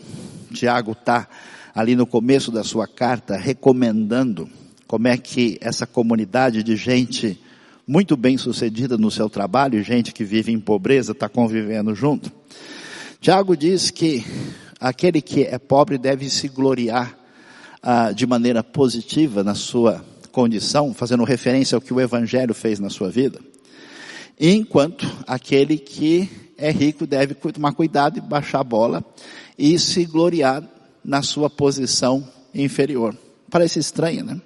Tiago 0.53 0.93
está 0.93 1.27
ali 1.75 1.97
no 1.97 2.07
começo 2.07 2.53
da 2.53 2.63
sua 2.63 2.87
carta 2.87 3.37
recomendando 3.37 4.49
como 4.87 5.09
é 5.09 5.17
que 5.17 5.59
essa 5.61 5.87
comunidade 5.87 6.63
de 6.63 6.77
gente 6.77 7.41
muito 7.87 8.17
bem 8.17 8.39
sucedida 8.39 8.97
no 8.97 9.11
seu 9.11 9.29
trabalho, 9.29 9.83
gente 9.83 10.13
que 10.13 10.25
vive 10.25 10.53
em 10.53 10.61
pobreza, 10.61 11.13
está 11.13 11.29
convivendo 11.29 11.95
junto. 11.95 12.31
Tiago 13.21 13.57
diz 13.57 13.91
que 13.91 14.25
aquele 14.79 15.21
que 15.21 15.45
é 15.45 15.59
pobre 15.59 15.97
deve 15.97 16.29
se 16.29 16.49
gloriar 16.49 17.24
ah, 17.87 18.13
de 18.13 18.27
maneira 18.27 18.65
positiva 18.65 19.45
na 19.45 19.55
sua 19.55 20.03
condição, 20.33 20.95
fazendo 20.95 21.23
referência 21.23 21.77
ao 21.77 21.83
que 21.83 21.93
o 21.93 22.01
Evangelho 22.01 22.55
fez 22.55 22.81
na 22.81 22.89
sua 22.89 23.11
vida. 23.11 23.39
Enquanto 24.41 25.07
aquele 25.27 25.77
que 25.77 26.31
é 26.57 26.71
rico 26.71 27.07
deve 27.07 27.35
tomar 27.35 27.73
cuidado 27.73 28.17
e 28.17 28.23
baixar 28.23 28.61
a 28.61 28.65
bola 28.65 29.05
e 29.59 29.79
se 29.79 30.07
gloriar 30.07 30.67
na 31.05 31.21
sua 31.23 31.51
posição 31.51 32.27
inferior. 32.55 33.15
Parece 33.51 33.79
estranho, 33.81 34.25
né? 34.25 34.41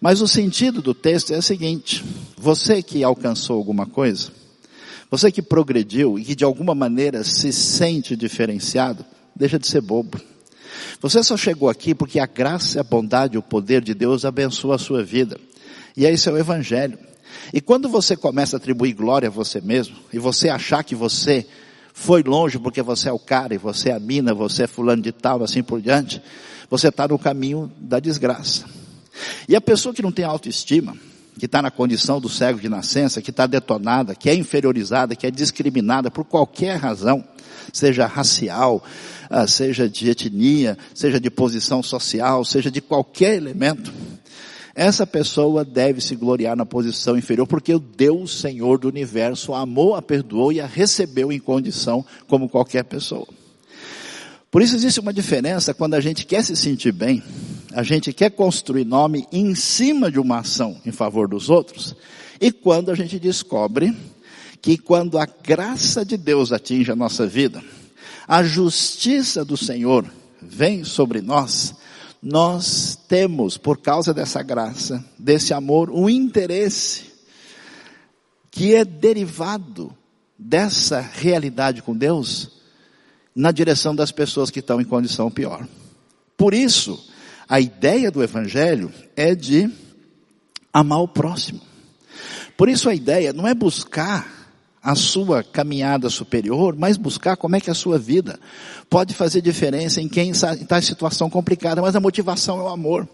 Mas 0.00 0.20
o 0.20 0.26
sentido 0.26 0.82
do 0.82 0.92
texto 0.92 1.32
é 1.32 1.38
o 1.38 1.42
seguinte: 1.42 2.04
você 2.36 2.82
que 2.82 3.04
alcançou 3.04 3.56
alguma 3.56 3.86
coisa, 3.86 4.32
você 5.08 5.30
que 5.30 5.40
progrediu 5.40 6.18
e 6.18 6.24
que 6.24 6.34
de 6.34 6.42
alguma 6.42 6.74
maneira 6.74 7.22
se 7.22 7.52
sente 7.52 8.16
diferenciado, 8.16 9.04
deixa 9.36 9.56
de 9.56 9.68
ser 9.68 9.80
bobo. 9.80 10.20
Você 11.00 11.22
só 11.22 11.36
chegou 11.36 11.68
aqui 11.68 11.94
porque 11.94 12.18
a 12.18 12.26
graça, 12.26 12.80
a 12.80 12.84
bondade, 12.84 13.38
o 13.38 13.42
poder 13.42 13.82
de 13.82 13.94
Deus 13.94 14.24
abençoa 14.24 14.76
a 14.76 14.78
sua 14.78 15.02
vida. 15.02 15.38
E 15.96 16.04
esse 16.04 16.28
é 16.28 16.32
o 16.32 16.38
Evangelho. 16.38 16.98
E 17.52 17.60
quando 17.60 17.88
você 17.88 18.16
começa 18.16 18.56
a 18.56 18.58
atribuir 18.58 18.92
glória 18.94 19.28
a 19.28 19.30
você 19.30 19.60
mesmo, 19.60 19.96
e 20.12 20.18
você 20.18 20.48
achar 20.48 20.82
que 20.82 20.94
você 20.94 21.46
foi 21.92 22.22
longe 22.22 22.58
porque 22.58 22.82
você 22.82 23.08
é 23.08 23.12
o 23.12 23.18
cara, 23.18 23.54
e 23.54 23.58
você 23.58 23.90
é 23.90 23.94
a 23.94 24.00
mina, 24.00 24.34
você 24.34 24.64
é 24.64 24.66
fulano 24.66 25.02
de 25.02 25.12
tal, 25.12 25.42
assim 25.42 25.62
por 25.62 25.80
diante, 25.80 26.20
você 26.68 26.88
está 26.88 27.06
no 27.06 27.18
caminho 27.18 27.70
da 27.78 28.00
desgraça. 28.00 28.64
E 29.48 29.54
a 29.54 29.60
pessoa 29.60 29.94
que 29.94 30.02
não 30.02 30.10
tem 30.10 30.24
autoestima, 30.24 30.96
que 31.38 31.46
está 31.46 31.60
na 31.60 31.70
condição 31.70 32.20
do 32.20 32.28
cego 32.28 32.60
de 32.60 32.68
nascença, 32.68 33.20
que 33.20 33.30
está 33.30 33.46
detonada, 33.46 34.14
que 34.14 34.30
é 34.30 34.34
inferiorizada, 34.34 35.16
que 35.16 35.26
é 35.26 35.30
discriminada 35.30 36.10
por 36.10 36.24
qualquer 36.24 36.76
razão, 36.76 37.24
seja 37.72 38.06
racial, 38.06 38.82
ah, 39.28 39.46
seja 39.46 39.88
de 39.88 40.10
etnia, 40.10 40.78
seja 40.94 41.18
de 41.18 41.30
posição 41.30 41.82
social, 41.82 42.44
seja 42.44 42.70
de 42.70 42.80
qualquer 42.80 43.34
elemento, 43.36 43.92
essa 44.74 45.06
pessoa 45.06 45.64
deve 45.64 46.00
se 46.00 46.16
gloriar 46.16 46.56
na 46.56 46.66
posição 46.66 47.16
inferior, 47.16 47.46
porque 47.46 47.72
o 47.72 47.78
Deus 47.78 48.40
Senhor 48.40 48.78
do 48.78 48.88
universo 48.88 49.54
a 49.54 49.60
amou, 49.60 49.94
a 49.94 50.02
perdoou 50.02 50.52
e 50.52 50.60
a 50.60 50.66
recebeu 50.66 51.30
em 51.30 51.38
condição 51.38 52.04
como 52.26 52.48
qualquer 52.48 52.82
pessoa. 52.82 53.28
Por 54.54 54.62
isso 54.62 54.76
existe 54.76 55.00
uma 55.00 55.12
diferença 55.12 55.74
quando 55.74 55.94
a 55.94 56.00
gente 56.00 56.24
quer 56.24 56.44
se 56.44 56.54
sentir 56.54 56.92
bem, 56.92 57.20
a 57.72 57.82
gente 57.82 58.12
quer 58.12 58.30
construir 58.30 58.84
nome 58.84 59.26
em 59.32 59.52
cima 59.52 60.12
de 60.12 60.20
uma 60.20 60.38
ação 60.38 60.80
em 60.86 60.92
favor 60.92 61.26
dos 61.26 61.50
outros, 61.50 61.96
e 62.40 62.52
quando 62.52 62.92
a 62.92 62.94
gente 62.94 63.18
descobre 63.18 63.92
que 64.62 64.78
quando 64.78 65.18
a 65.18 65.26
graça 65.26 66.04
de 66.04 66.16
Deus 66.16 66.52
atinge 66.52 66.92
a 66.92 66.94
nossa 66.94 67.26
vida, 67.26 67.64
a 68.28 68.44
justiça 68.44 69.44
do 69.44 69.56
Senhor 69.56 70.08
vem 70.40 70.84
sobre 70.84 71.20
nós, 71.20 71.74
nós 72.22 72.96
temos, 73.08 73.58
por 73.58 73.78
causa 73.78 74.14
dessa 74.14 74.40
graça, 74.40 75.04
desse 75.18 75.52
amor, 75.52 75.90
um 75.90 76.08
interesse 76.08 77.06
que 78.52 78.72
é 78.72 78.84
derivado 78.84 79.92
dessa 80.38 81.00
realidade 81.00 81.82
com 81.82 81.96
Deus 81.96 82.54
na 83.34 83.50
direção 83.50 83.94
das 83.94 84.12
pessoas 84.12 84.50
que 84.50 84.60
estão 84.60 84.80
em 84.80 84.84
condição 84.84 85.30
pior. 85.30 85.66
Por 86.36 86.54
isso, 86.54 87.04
a 87.48 87.60
ideia 87.60 88.10
do 88.10 88.22
Evangelho 88.22 88.92
é 89.16 89.34
de 89.34 89.70
amar 90.72 91.00
o 91.00 91.08
próximo. 91.08 91.60
Por 92.56 92.68
isso 92.68 92.88
a 92.88 92.94
ideia 92.94 93.32
não 93.32 93.46
é 93.46 93.54
buscar 93.54 94.44
a 94.82 94.94
sua 94.94 95.42
caminhada 95.42 96.10
superior, 96.10 96.76
mas 96.76 96.96
buscar 96.96 97.36
como 97.36 97.56
é 97.56 97.60
que 97.60 97.70
a 97.70 97.74
sua 97.74 97.98
vida 97.98 98.38
pode 98.90 99.14
fazer 99.14 99.40
diferença 99.40 100.00
em 100.00 100.08
quem 100.08 100.30
está 100.30 100.78
em 100.78 100.82
situação 100.82 101.30
complicada, 101.30 101.80
mas 101.80 101.96
a 101.96 102.00
motivação 102.00 102.60
é 102.60 102.62
o 102.64 102.68
amor. 102.68 103.08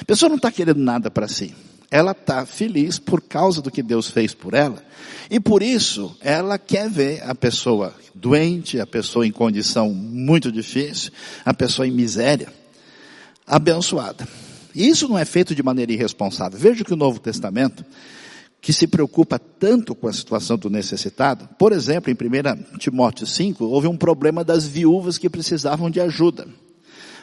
A 0.00 0.04
pessoa 0.04 0.28
não 0.28 0.36
está 0.36 0.50
querendo 0.50 0.80
nada 0.80 1.10
para 1.10 1.28
si. 1.28 1.54
Ela 1.90 2.12
está 2.12 2.44
feliz 2.44 2.98
por 2.98 3.20
causa 3.20 3.62
do 3.62 3.70
que 3.70 3.82
Deus 3.82 4.10
fez 4.10 4.34
por 4.34 4.54
ela. 4.54 4.82
E 5.30 5.38
por 5.38 5.62
isso, 5.62 6.16
ela 6.20 6.58
quer 6.58 6.88
ver 6.90 7.22
a 7.22 7.34
pessoa 7.34 7.94
doente, 8.14 8.80
a 8.80 8.86
pessoa 8.86 9.26
em 9.26 9.32
condição 9.32 9.90
muito 9.90 10.50
difícil, 10.50 11.12
a 11.44 11.52
pessoa 11.54 11.86
em 11.86 11.90
miséria 11.90 12.48
abençoada. 13.46 14.26
E 14.74 14.88
isso 14.88 15.08
não 15.08 15.18
é 15.18 15.24
feito 15.24 15.54
de 15.54 15.62
maneira 15.62 15.92
irresponsável. 15.92 16.58
Veja 16.58 16.84
que 16.84 16.92
o 16.92 16.96
Novo 16.96 17.20
Testamento, 17.20 17.84
que 18.60 18.72
se 18.72 18.86
preocupa 18.86 19.38
tanto 19.38 19.94
com 19.94 20.08
a 20.08 20.12
situação 20.12 20.56
do 20.56 20.70
necessitado. 20.70 21.48
Por 21.58 21.72
exemplo, 21.72 22.10
em 22.10 22.14
1 22.14 22.78
Timóteo 22.78 23.26
5, 23.26 23.64
houve 23.64 23.86
um 23.86 23.96
problema 23.96 24.42
das 24.42 24.66
viúvas 24.66 25.18
que 25.18 25.28
precisavam 25.28 25.90
de 25.90 26.00
ajuda. 26.00 26.48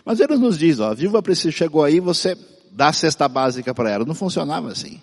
Mas 0.06 0.20
ele 0.20 0.36
nos 0.38 0.58
diz, 0.58 0.80
ó, 0.80 0.92
a 0.92 0.94
viúva 0.94 1.22
chegou 1.52 1.84
aí, 1.84 2.00
você 2.00 2.38
dá 2.72 2.92
cesta 2.94 3.28
básica 3.28 3.74
para 3.74 3.90
ela. 3.90 4.06
Não 4.06 4.16
funcionava 4.16 4.72
assim. 4.72 5.00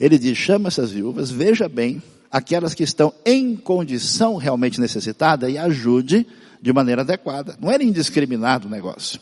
Ele 0.00 0.18
diz, 0.18 0.38
chama 0.38 0.68
essas 0.68 0.90
viúvas, 0.90 1.30
veja 1.30 1.68
bem, 1.68 2.02
aquelas 2.30 2.74
que 2.74 2.82
estão 2.82 3.12
em 3.24 3.56
condição 3.56 4.36
realmente 4.36 4.80
necessitada 4.80 5.50
e 5.50 5.58
ajude 5.58 6.26
de 6.60 6.72
maneira 6.72 7.02
adequada. 7.02 7.56
Não 7.60 7.70
era 7.70 7.82
indiscriminado 7.82 8.68
o 8.68 8.70
negócio. 8.70 9.20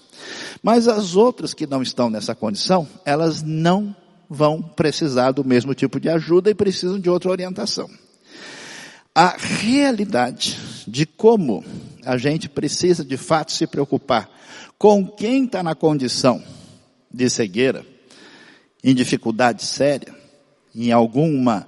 Mas 0.63 0.89
as 0.89 1.17
outras 1.17 1.55
que 1.55 1.67
não 1.67 1.83
estão 1.83 2.11
nessa 2.11 2.35
condição, 2.35 2.87
elas 3.05 3.43
não 3.43 3.95
vão 4.29 4.61
precisar 4.61 5.33
do 5.33 5.45
mesmo 5.45 5.75
tipo 5.75 6.01
de 6.01 6.09
ajuda 6.09 6.51
e 6.51 6.55
precisam 6.55 6.99
de 6.99 7.09
outra 7.09 7.31
orientação. 7.31 7.89
A 9.15 9.37
realidade 9.39 10.59
de 10.87 11.07
como 11.07 11.65
a 12.05 12.19
gente 12.19 12.49
precisa 12.49 13.05
de 13.05 13.17
fato 13.17 13.53
se 13.53 13.67
preocupar 13.67 14.29
com 14.79 15.07
quem 15.07 15.45
está 15.45 15.63
na 15.63 15.75
condição 15.75 16.43
de 17.17 17.31
cegueira, 17.31 17.85
em 18.85 18.95
dificuldade 18.95 19.65
séria, 19.65 20.15
em 20.75 20.93
alguma 20.93 21.67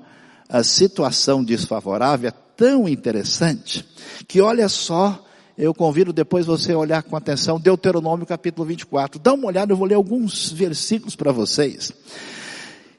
ah, 0.49 0.63
situação 0.63 1.43
desfavorável, 1.43 2.29
é 2.29 2.33
tão 2.57 2.89
interessante 2.89 3.85
que 4.27 4.41
olha 4.41 4.69
só 4.69 5.25
eu 5.57 5.75
convido 5.75 6.13
depois 6.13 6.47
você 6.47 6.73
a 6.73 6.79
olhar 6.79 7.03
com 7.03 7.17
atenção 7.17 7.59
Deuteronômio 7.59 8.25
capítulo 8.25 8.65
24. 8.65 9.19
Dá 9.19 9.33
uma 9.33 9.49
olhada, 9.49 9.73
eu 9.73 9.77
vou 9.77 9.89
ler 9.89 9.97
alguns 9.97 10.53
versículos 10.53 11.17
para 11.17 11.33
vocês 11.33 11.93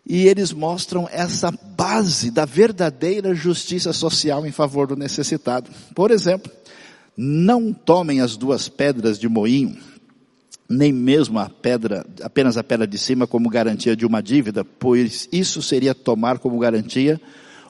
e 0.06 0.28
eles 0.28 0.52
mostram 0.52 1.08
essa 1.12 1.52
base 1.52 2.32
da 2.32 2.44
verdadeira 2.44 3.36
justiça 3.36 3.94
social 3.94 4.46
em 4.46 4.52
favor 4.52 4.88
do 4.88 4.96
necessitado. 4.96 5.70
Por 5.94 6.10
exemplo, 6.10 6.52
não 7.16 7.72
tomem 7.72 8.20
as 8.20 8.36
duas 8.36 8.68
pedras 8.68 9.20
de 9.20 9.30
moinho, 9.30 9.78
nem 10.70 10.94
mesmo 10.94 11.40
a 11.40 11.50
pedra, 11.50 12.06
apenas 12.22 12.56
a 12.56 12.64
pedra 12.64 12.86
de 12.86 12.98
cima 12.98 13.26
como 13.26 13.50
garantia 13.50 13.96
de 13.96 14.06
uma 14.06 14.22
dívida, 14.22 14.64
pois 14.64 15.28
isso 15.32 15.62
seria 15.62 15.96
tomar 15.96 16.38
como 16.38 16.60
garantia 16.60 17.20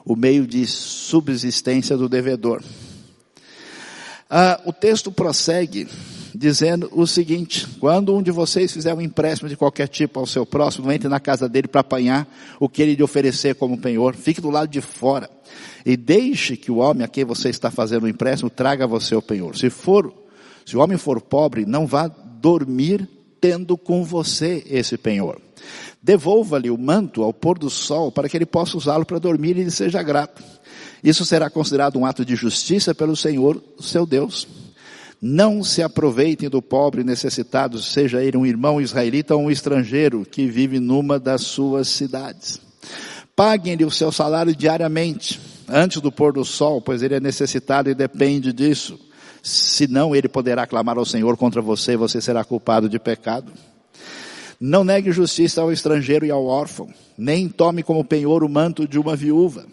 o 0.04 0.14
meio 0.14 0.46
de 0.46 0.66
subsistência 0.66 1.96
do 1.96 2.08
devedor. 2.08 2.62
Ah, 4.28 4.60
o 4.64 4.72
texto 4.72 5.10
prossegue 5.10 5.88
dizendo 6.34 6.88
o 6.92 7.06
seguinte: 7.06 7.66
quando 7.80 8.14
um 8.14 8.22
de 8.22 8.30
vocês 8.30 8.70
fizer 8.70 8.94
um 8.94 9.00
empréstimo 9.00 9.48
de 9.48 9.56
qualquer 9.56 9.88
tipo 9.88 10.20
ao 10.20 10.26
seu 10.26 10.44
próximo, 10.44 10.92
entre 10.92 11.08
na 11.08 11.18
casa 11.18 11.48
dele 11.48 11.68
para 11.68 11.80
apanhar 11.80 12.28
o 12.60 12.68
que 12.68 12.82
ele 12.82 12.94
lhe 12.94 13.02
oferecer 13.02 13.54
como 13.54 13.78
penhor, 13.78 14.14
fique 14.14 14.40
do 14.40 14.50
lado 14.50 14.68
de 14.68 14.80
fora 14.80 15.28
e 15.84 15.96
deixe 15.96 16.56
que 16.56 16.70
o 16.70 16.76
homem 16.76 17.04
a 17.04 17.08
quem 17.08 17.24
você 17.24 17.48
está 17.48 17.70
fazendo 17.70 18.04
o 18.04 18.08
empréstimo 18.08 18.50
traga 18.50 18.84
a 18.84 18.86
você 18.86 19.14
o 19.14 19.22
penhor. 19.22 19.56
Se 19.56 19.70
for, 19.70 20.12
se 20.64 20.76
o 20.76 20.80
homem 20.80 20.98
for 20.98 21.20
pobre, 21.20 21.64
não 21.64 21.86
vá 21.86 22.10
dormir 22.40 23.08
tendo 23.40 23.76
com 23.76 24.04
você 24.04 24.62
esse 24.66 24.96
penhor. 24.96 25.40
Devolva-lhe 26.02 26.70
o 26.70 26.78
manto 26.78 27.22
ao 27.22 27.32
pôr 27.32 27.58
do 27.58 27.68
sol 27.68 28.10
para 28.10 28.28
que 28.28 28.36
ele 28.36 28.46
possa 28.46 28.76
usá-lo 28.76 29.04
para 29.04 29.18
dormir 29.18 29.56
e 29.58 29.64
lhe 29.64 29.70
seja 29.70 30.02
grato. 30.02 30.42
Isso 31.02 31.24
será 31.24 31.48
considerado 31.48 31.98
um 31.98 32.06
ato 32.06 32.24
de 32.24 32.34
justiça 32.34 32.94
pelo 32.94 33.16
Senhor, 33.16 33.62
seu 33.78 34.06
Deus. 34.06 34.46
Não 35.20 35.62
se 35.62 35.82
aproveitem 35.82 36.48
do 36.48 36.62
pobre 36.62 37.04
necessitado, 37.04 37.78
seja 37.78 38.22
ele 38.22 38.38
um 38.38 38.46
irmão 38.46 38.80
israelita 38.80 39.34
ou 39.34 39.42
um 39.42 39.50
estrangeiro 39.50 40.24
que 40.24 40.46
vive 40.46 40.80
numa 40.80 41.18
das 41.18 41.42
suas 41.42 41.88
cidades. 41.88 42.60
Paguem-lhe 43.36 43.84
o 43.84 43.90
seu 43.90 44.10
salário 44.10 44.56
diariamente, 44.56 45.38
antes 45.68 46.00
do 46.00 46.10
pôr 46.10 46.32
do 46.32 46.44
sol, 46.44 46.80
pois 46.80 47.02
ele 47.02 47.14
é 47.14 47.20
necessitado 47.20 47.90
e 47.90 47.94
depende 47.94 48.52
disso. 48.52 48.98
Senão 49.42 50.14
ele 50.14 50.28
poderá 50.28 50.66
clamar 50.66 50.98
ao 50.98 51.04
Senhor 51.04 51.36
contra 51.36 51.62
você 51.62 51.96
você 51.96 52.20
será 52.20 52.44
culpado 52.44 52.88
de 52.88 52.98
pecado. 52.98 53.52
Não 54.60 54.84
negue 54.84 55.10
justiça 55.12 55.62
ao 55.62 55.72
estrangeiro 55.72 56.26
e 56.26 56.30
ao 56.30 56.44
órfão, 56.44 56.88
nem 57.16 57.48
tome 57.48 57.82
como 57.82 58.04
penhor 58.04 58.44
o 58.44 58.48
manto 58.48 58.86
de 58.86 58.98
uma 58.98 59.16
viúva 59.16 59.64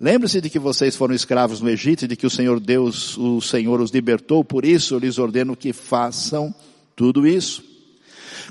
Lembre-se 0.00 0.40
de 0.40 0.48
que 0.48 0.60
vocês 0.60 0.94
foram 0.94 1.12
escravos 1.12 1.60
no 1.60 1.68
Egito 1.68 2.04
e 2.04 2.08
de 2.08 2.14
que 2.14 2.26
o 2.26 2.30
Senhor 2.30 2.60
Deus, 2.60 3.18
o 3.18 3.40
Senhor 3.40 3.80
os 3.80 3.90
libertou, 3.90 4.44
por 4.44 4.64
isso 4.64 4.94
eu 4.94 4.98
lhes 5.00 5.18
ordeno 5.18 5.56
que 5.56 5.72
façam 5.72 6.54
tudo 6.94 7.26
isso. 7.26 7.64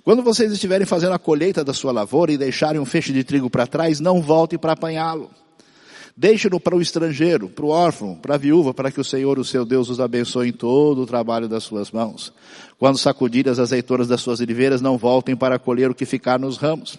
Quando 0.03 0.21
vocês 0.21 0.51
estiverem 0.51 0.85
fazendo 0.85 1.13
a 1.13 1.19
colheita 1.19 1.63
da 1.63 1.73
sua 1.73 1.93
lavoura 1.93 2.33
e 2.33 2.37
deixarem 2.37 2.81
um 2.81 2.85
feixe 2.85 3.13
de 3.13 3.23
trigo 3.23 3.49
para 3.49 3.65
trás, 3.65 4.01
não 4.01 4.21
voltem 4.21 4.59
para 4.59 4.73
apanhá-lo. 4.73 5.31
Deixe-no 6.19 6.59
para 6.59 6.75
o 6.75 6.81
estrangeiro, 6.81 7.47
para 7.47 7.63
o 7.63 7.69
órfão, 7.69 8.15
para 8.15 8.33
a 8.33 8.37
viúva, 8.39 8.73
para 8.73 8.89
que 8.89 8.99
o 8.99 9.03
Senhor, 9.03 9.37
o 9.37 9.45
seu 9.45 9.63
Deus, 9.63 9.87
os 9.87 9.99
abençoe 9.99 10.49
em 10.49 10.51
todo 10.51 11.03
o 11.03 11.05
trabalho 11.05 11.47
das 11.47 11.63
suas 11.63 11.91
mãos. 11.91 12.33
Quando 12.79 12.97
sacudirem 12.97 13.51
as 13.51 13.59
azeitonas 13.59 14.07
das 14.07 14.21
suas 14.21 14.39
oliveiras, 14.39 14.81
não 14.81 14.97
voltem 14.97 15.35
para 15.35 15.59
colher 15.59 15.91
o 15.91 15.93
que 15.93 16.07
ficar 16.07 16.39
nos 16.39 16.57
ramos. 16.57 16.97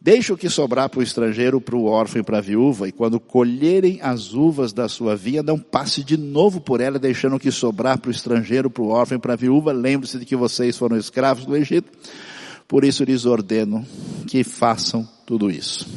Deixe 0.00 0.32
o 0.32 0.36
que 0.36 0.48
sobrar 0.48 0.88
para 0.88 1.00
o 1.00 1.02
estrangeiro, 1.02 1.60
para 1.60 1.74
o 1.74 1.86
órfão 1.86 2.20
e 2.20 2.22
para 2.22 2.38
a 2.38 2.40
viúva, 2.40 2.86
e 2.86 2.92
quando 2.92 3.18
colherem 3.18 3.98
as 4.00 4.32
uvas 4.32 4.72
da 4.72 4.88
sua 4.88 5.16
via, 5.16 5.42
não 5.42 5.58
passe 5.58 6.04
de 6.04 6.16
novo 6.16 6.60
por 6.60 6.80
ela, 6.80 6.96
deixando 6.96 7.34
o 7.34 7.40
que 7.40 7.50
sobrar 7.50 7.98
para 7.98 8.08
o 8.08 8.12
estrangeiro, 8.12 8.70
para 8.70 8.84
o 8.84 8.90
órfão 8.90 9.18
e 9.18 9.20
para 9.20 9.32
a 9.32 9.36
viúva. 9.36 9.72
Lembre-se 9.72 10.16
de 10.16 10.24
que 10.24 10.36
vocês 10.36 10.78
foram 10.78 10.96
escravos 10.96 11.44
do 11.44 11.56
Egito. 11.56 11.90
Por 12.68 12.84
isso 12.84 13.02
lhes 13.02 13.26
ordeno 13.26 13.84
que 14.28 14.44
façam 14.44 15.08
tudo 15.26 15.50
isso. 15.50 15.88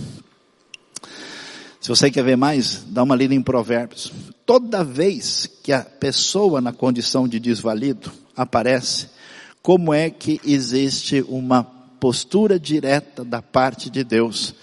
Se 1.82 1.90
você 1.90 2.12
quer 2.12 2.24
ver 2.24 2.38
mais, 2.38 2.84
dá 2.88 3.02
uma 3.02 3.16
lida 3.16 3.34
em 3.34 3.42
Provérbios. 3.42 4.14
Toda 4.46 4.84
vez 4.84 5.50
que 5.64 5.74
a 5.74 5.82
pessoa 5.82 6.62
na 6.62 6.72
condição 6.72 7.28
de 7.28 7.40
desvalido 7.40 8.12
aparece, 8.38 9.08
como 9.64 9.92
é 9.92 10.08
que 10.08 10.40
existe 10.46 11.26
uma 11.28 11.64
postura 11.64 12.60
direta 12.60 13.26
da 13.26 13.42
parte 13.42 13.90
de 13.90 14.04
Deus, 14.04 14.54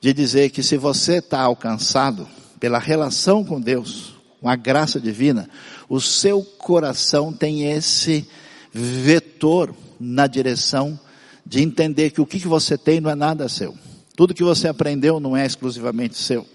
de 0.00 0.12
dizer 0.12 0.50
que 0.50 0.62
se 0.62 0.76
você 0.76 1.14
está 1.14 1.40
alcançado 1.40 2.28
pela 2.60 2.78
relação 2.78 3.44
com 3.44 3.60
Deus, 3.60 4.14
com 4.40 4.48
a 4.48 4.54
graça 4.54 5.00
divina, 5.00 5.50
o 5.88 6.00
seu 6.00 6.44
coração 6.44 7.32
tem 7.32 7.72
esse 7.72 8.24
vetor 8.72 9.74
na 9.98 10.28
direção 10.28 10.98
de 11.44 11.60
entender 11.60 12.10
que 12.10 12.20
o 12.20 12.26
que 12.26 12.38
você 12.46 12.78
tem 12.78 13.00
não 13.00 13.10
é 13.10 13.16
nada 13.16 13.48
seu. 13.48 13.74
Tudo 14.14 14.34
que 14.34 14.44
você 14.44 14.68
aprendeu 14.68 15.18
não 15.18 15.36
é 15.36 15.44
exclusivamente 15.44 16.16
seu. 16.16 16.46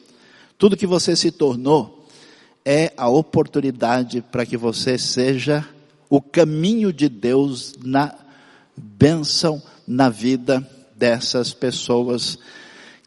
Tudo 0.57 0.77
que 0.77 0.87
você 0.87 1.15
se 1.15 1.29
tornou 1.29 2.07
é 2.65 2.91
a 2.97 3.07
oportunidade 3.07 4.21
para 4.21 4.45
que 4.45 4.57
você 4.57 4.97
seja 4.97 5.63
o 6.09 6.19
caminho 6.19 6.91
de 6.91 7.07
Deus 7.07 7.75
na 7.83 8.13
bênção 8.75 9.61
na 9.87 10.09
vida 10.09 10.67
dessas 10.95 11.53
pessoas, 11.53 12.39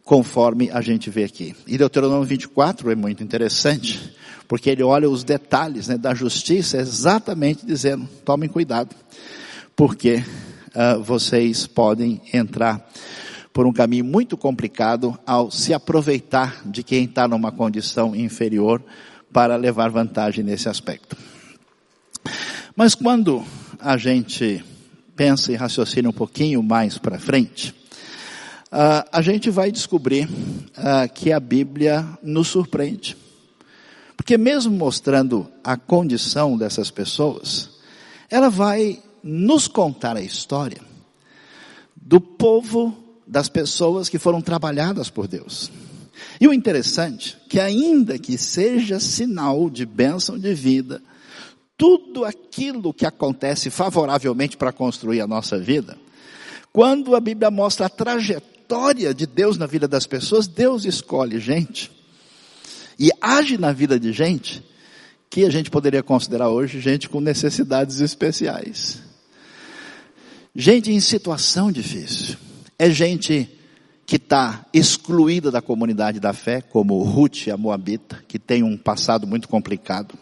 conforme 0.05 0.71
a 0.71 0.81
gente 0.81 1.11
vê 1.11 1.25
aqui. 1.25 1.57
E 1.67 1.77
Deuteronômio 1.77 2.25
24 2.25 2.91
é 2.91 2.95
muito 2.95 3.23
interessante, 3.25 4.15
porque 4.47 4.71
ele 4.71 4.85
olha 4.85 5.11
os 5.11 5.25
detalhes 5.25 5.89
né, 5.89 5.99
da 5.99 6.15
justiça, 6.15 6.79
exatamente 6.79 7.67
dizendo: 7.67 8.09
tomem 8.25 8.49
cuidado, 8.49 8.95
porque 9.75 10.23
uh, 10.69 11.03
vocês 11.03 11.67
podem 11.67 12.21
entrar 12.33 12.89
por 13.53 13.67
um 13.67 13.73
caminho 13.73 14.05
muito 14.05 14.37
complicado 14.37 15.19
ao 15.27 15.51
se 15.51 15.75
aproveitar 15.75 16.63
de 16.65 16.83
quem 16.83 17.05
está 17.05 17.27
numa 17.27 17.51
condição 17.51 18.15
inferior 18.15 18.83
para 19.33 19.57
levar 19.57 19.91
vantagem 19.91 20.45
nesse 20.45 20.69
aspecto. 20.69 21.17
Mas 22.77 22.95
quando 22.95 23.45
a 23.79 23.97
gente 23.97 24.65
pensa 25.17 25.53
e 25.53 25.57
raciocina 25.57 26.09
um 26.09 26.13
pouquinho 26.13 26.63
mais 26.63 26.97
para 26.97 27.19
frente, 27.19 27.75
uh, 28.73 29.07
a 29.13 29.21
gente 29.21 29.51
vai 29.51 29.71
descobrir 29.71 30.27
uh, 30.27 31.13
que 31.13 31.33
a 31.33 31.41
Bíblia 31.41 32.07
nos 32.23 32.49
surpreende. 32.49 33.17
Porque 34.17 34.39
mesmo 34.39 34.73
mostrando 34.73 35.51
a 35.65 35.77
condição 35.77 36.57
dessas 36.57 36.91
pessoas, 36.91 37.71
ela 38.31 38.49
vai 38.49 39.03
nos 39.23 39.67
contar 39.67 40.17
a 40.17 40.23
história 40.23 40.81
do 41.97 42.21
povo 42.21 42.97
das 43.31 43.49
pessoas 43.49 44.09
que 44.09 44.19
foram 44.19 44.41
trabalhadas 44.41 45.09
por 45.09 45.29
Deus. 45.29 45.71
E 46.41 46.49
o 46.49 46.53
interessante, 46.53 47.39
que 47.49 47.61
ainda 47.61 48.19
que 48.19 48.37
seja 48.37 48.99
sinal 48.99 49.71
de 49.71 49.87
bênção 49.87 50.37
de 50.37 50.53
vida, 50.53 51.01
tudo 51.79 52.25
aquilo 52.25 52.93
que 52.93 53.07
acontece 53.07 53.71
favoravelmente 53.71 54.57
para 54.57 54.73
construir 54.73 55.21
a 55.21 55.29
nossa 55.29 55.59
vida, 55.59 55.97
quando 56.73 57.15
a 57.15 57.21
Bíblia 57.21 57.51
mostra 57.51 57.87
a 57.87 57.89
trajetória 57.89 59.15
de 59.15 59.27
Deus 59.27 59.57
na 59.57 59.67
vida 59.67 59.87
das 59.87 60.07
pessoas, 60.07 60.49
Deus 60.49 60.85
escolhe 60.85 61.39
gente 61.39 61.91
e 62.99 63.11
age 63.21 63.57
na 63.57 63.73
vida 63.73 63.99
de 63.99 64.13
gente 64.13 64.63
que 65.31 65.45
a 65.45 65.51
gente 65.51 65.71
poderia 65.71 66.03
considerar 66.03 66.49
hoje 66.49 66.81
gente 66.81 67.09
com 67.09 67.21
necessidades 67.21 68.01
especiais. 68.01 68.99
Gente 70.55 70.91
em 70.91 70.99
situação 71.01 71.71
difícil. 71.71 72.37
É 72.81 72.89
gente 72.89 73.47
que 74.07 74.17
está 74.17 74.65
excluída 74.73 75.51
da 75.51 75.61
comunidade 75.61 76.19
da 76.19 76.33
fé, 76.33 76.63
como 76.63 77.03
Ruth, 77.03 77.49
a 77.53 77.57
Moabita, 77.59 78.25
que 78.27 78.39
tem 78.39 78.63
um 78.63 78.75
passado 78.75 79.27
muito 79.27 79.47
complicado. 79.49 80.15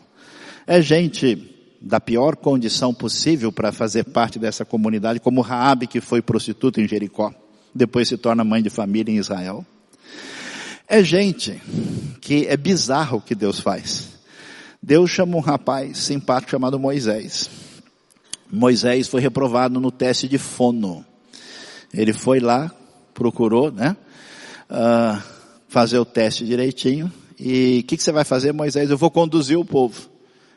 É 0.67 0.83
gente 0.83 1.55
da 1.81 2.01
pior 2.01 2.35
condição 2.35 2.93
possível 2.93 3.53
para 3.53 3.71
fazer 3.71 4.07
parte 4.07 4.41
dessa 4.41 4.65
comunidade, 4.65 5.21
como 5.21 5.41
Raabe, 5.41 5.87
que 5.87 6.01
foi 6.01 6.21
prostituta 6.21 6.81
em 6.81 6.89
Jericó, 6.89 7.33
depois 7.73 8.09
se 8.09 8.17
torna 8.17 8.43
mãe 8.43 8.61
de 8.61 8.71
família 8.71 9.15
em 9.15 9.19
Israel. 9.19 9.65
É 10.89 11.01
gente 11.01 11.63
que 12.21 12.45
é 12.49 12.57
bizarro 12.57 13.19
o 13.19 13.23
que 13.23 13.37
Deus 13.37 13.61
faz. 13.61 14.09
Deus 14.83 15.09
chama 15.13 15.37
um 15.37 15.41
rapaz 15.41 15.99
simpático 15.99 16.51
chamado 16.51 16.77
Moisés. 16.77 17.49
Moisés 18.51 19.07
foi 19.07 19.21
reprovado 19.21 19.79
no 19.79 19.93
teste 19.93 20.27
de 20.27 20.39
fono. 20.39 21.07
Ele 21.93 22.13
foi 22.13 22.41
lá, 22.41 22.71
procurou, 23.15 23.71
né? 23.71 23.97
Uh, 24.71 25.23
fazer 25.69 25.99
o 25.99 26.05
teste 26.05 26.45
direitinho. 26.45 27.13
E 27.39 27.81
o 27.83 27.87
que, 27.87 27.97
que 27.97 28.03
você 28.03 28.13
vai 28.13 28.25
fazer, 28.25 28.53
Moisés? 28.53 28.91
Eu 28.91 28.99
vou 28.99 29.11
conduzir 29.11 29.59
o 29.59 29.65
povo. 29.65 30.09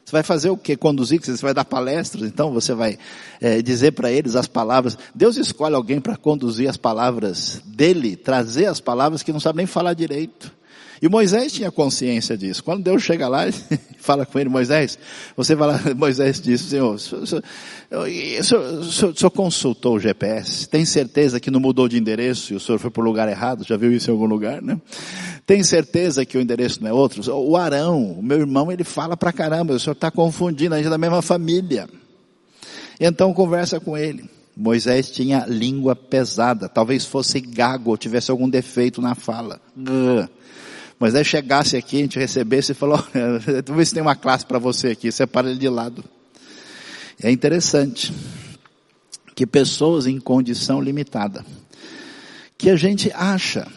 Você 0.03 0.11
vai 0.11 0.23
fazer 0.23 0.49
o 0.49 0.57
que? 0.57 0.75
Conduzir? 0.75 1.21
Você 1.23 1.35
vai 1.41 1.53
dar 1.53 1.63
palestras? 1.63 2.23
Então 2.23 2.51
você 2.51 2.73
vai 2.73 2.97
é, 3.39 3.61
dizer 3.61 3.91
para 3.91 4.11
eles 4.11 4.35
as 4.35 4.47
palavras. 4.47 4.97
Deus 5.13 5.37
escolhe 5.37 5.75
alguém 5.75 6.01
para 6.01 6.17
conduzir 6.17 6.69
as 6.69 6.77
palavras 6.77 7.61
dele, 7.65 8.15
trazer 8.15 8.65
as 8.65 8.81
palavras 8.81 9.23
que 9.23 9.31
não 9.31 9.39
sabe 9.39 9.57
nem 9.57 9.65
falar 9.65 9.93
direito. 9.93 10.51
E 11.01 11.09
Moisés 11.09 11.51
tinha 11.51 11.71
consciência 11.71 12.37
disso. 12.37 12.63
Quando 12.63 12.83
Deus 12.83 13.01
chega 13.01 13.27
lá 13.27 13.47
e 13.47 13.53
fala 13.97 14.23
com 14.23 14.37
ele, 14.37 14.49
Moisés, 14.49 14.99
você 15.35 15.55
vai 15.55 15.69
lá, 15.69 15.81
Moisés 15.97 16.39
disse, 16.39 16.65
Senhor, 16.65 16.93
o 16.93 16.99
senhor, 16.99 17.41
consultou 19.31 19.95
o 19.95 19.99
GPS? 19.99 20.69
Tem 20.69 20.85
certeza 20.85 21.39
que 21.39 21.49
não 21.49 21.59
mudou 21.59 21.87
de 21.87 21.97
endereço 21.97 22.53
e 22.53 22.55
o 22.55 22.59
senhor 22.59 22.77
foi 22.77 22.91
para 22.91 23.01
o 23.01 23.05
lugar 23.05 23.27
errado? 23.27 23.63
Já 23.63 23.75
viu 23.77 23.91
isso 23.91 24.11
em 24.11 24.13
algum 24.13 24.27
lugar, 24.27 24.61
né? 24.61 24.79
Tem 25.45 25.63
certeza 25.63 26.23
que 26.23 26.37
o 26.37 26.41
endereço 26.41 26.83
não 26.83 26.89
é 26.89 26.93
outro? 26.93 27.23
O 27.33 27.57
Arão, 27.57 28.11
o 28.11 28.21
meu 28.21 28.37
irmão, 28.37 28.71
ele 28.71 28.83
fala 28.83 29.17
pra 29.17 29.33
caramba, 29.33 29.73
o 29.73 29.79
senhor 29.79 29.93
está 29.93 30.11
confundindo, 30.11 30.75
a 30.75 30.77
gente 30.77 30.87
é 30.87 30.91
da 30.91 30.99
mesma 30.99 31.23
família. 31.23 31.89
Então 32.99 33.33
conversa 33.33 33.79
com 33.79 33.97
ele. 33.97 34.29
Moisés 34.55 35.09
tinha 35.09 35.45
língua 35.47 35.95
pesada, 35.95 36.69
talvez 36.69 37.05
fosse 37.05 37.39
gago 37.39 37.89
ou 37.89 37.97
tivesse 37.97 38.29
algum 38.29 38.47
defeito 38.47 39.01
na 39.01 39.15
fala. 39.15 39.59
Moisés 41.01 41.25
chegasse 41.25 41.75
aqui, 41.75 41.97
a 41.97 42.01
gente 42.01 42.19
recebesse 42.19 42.73
e 42.73 42.75
falou, 42.75 42.97
vamos 43.65 43.77
ver 43.77 43.85
se 43.87 43.93
tem 43.95 44.03
uma 44.03 44.15
classe 44.15 44.45
para 44.45 44.59
você 44.59 44.89
aqui, 44.89 45.11
separa 45.11 45.49
ele 45.49 45.57
de 45.57 45.67
lado. 45.67 46.03
É 47.19 47.31
interessante 47.31 48.13
que 49.33 49.47
pessoas 49.47 50.05
em 50.05 50.19
condição 50.19 50.79
limitada, 50.79 51.43
que 52.55 52.69
a 52.69 52.75
gente 52.75 53.11
acha 53.15 53.67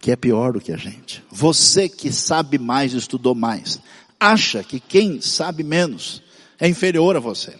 que 0.00 0.12
é 0.12 0.16
pior 0.16 0.52
do 0.52 0.60
que 0.60 0.70
a 0.70 0.76
gente. 0.76 1.24
Você 1.32 1.88
que 1.88 2.12
sabe 2.12 2.58
mais, 2.58 2.92
estudou 2.92 3.34
mais, 3.34 3.80
acha 4.20 4.62
que 4.62 4.78
quem 4.78 5.20
sabe 5.20 5.64
menos 5.64 6.22
é 6.60 6.68
inferior 6.68 7.16
a 7.16 7.20
você. 7.20 7.56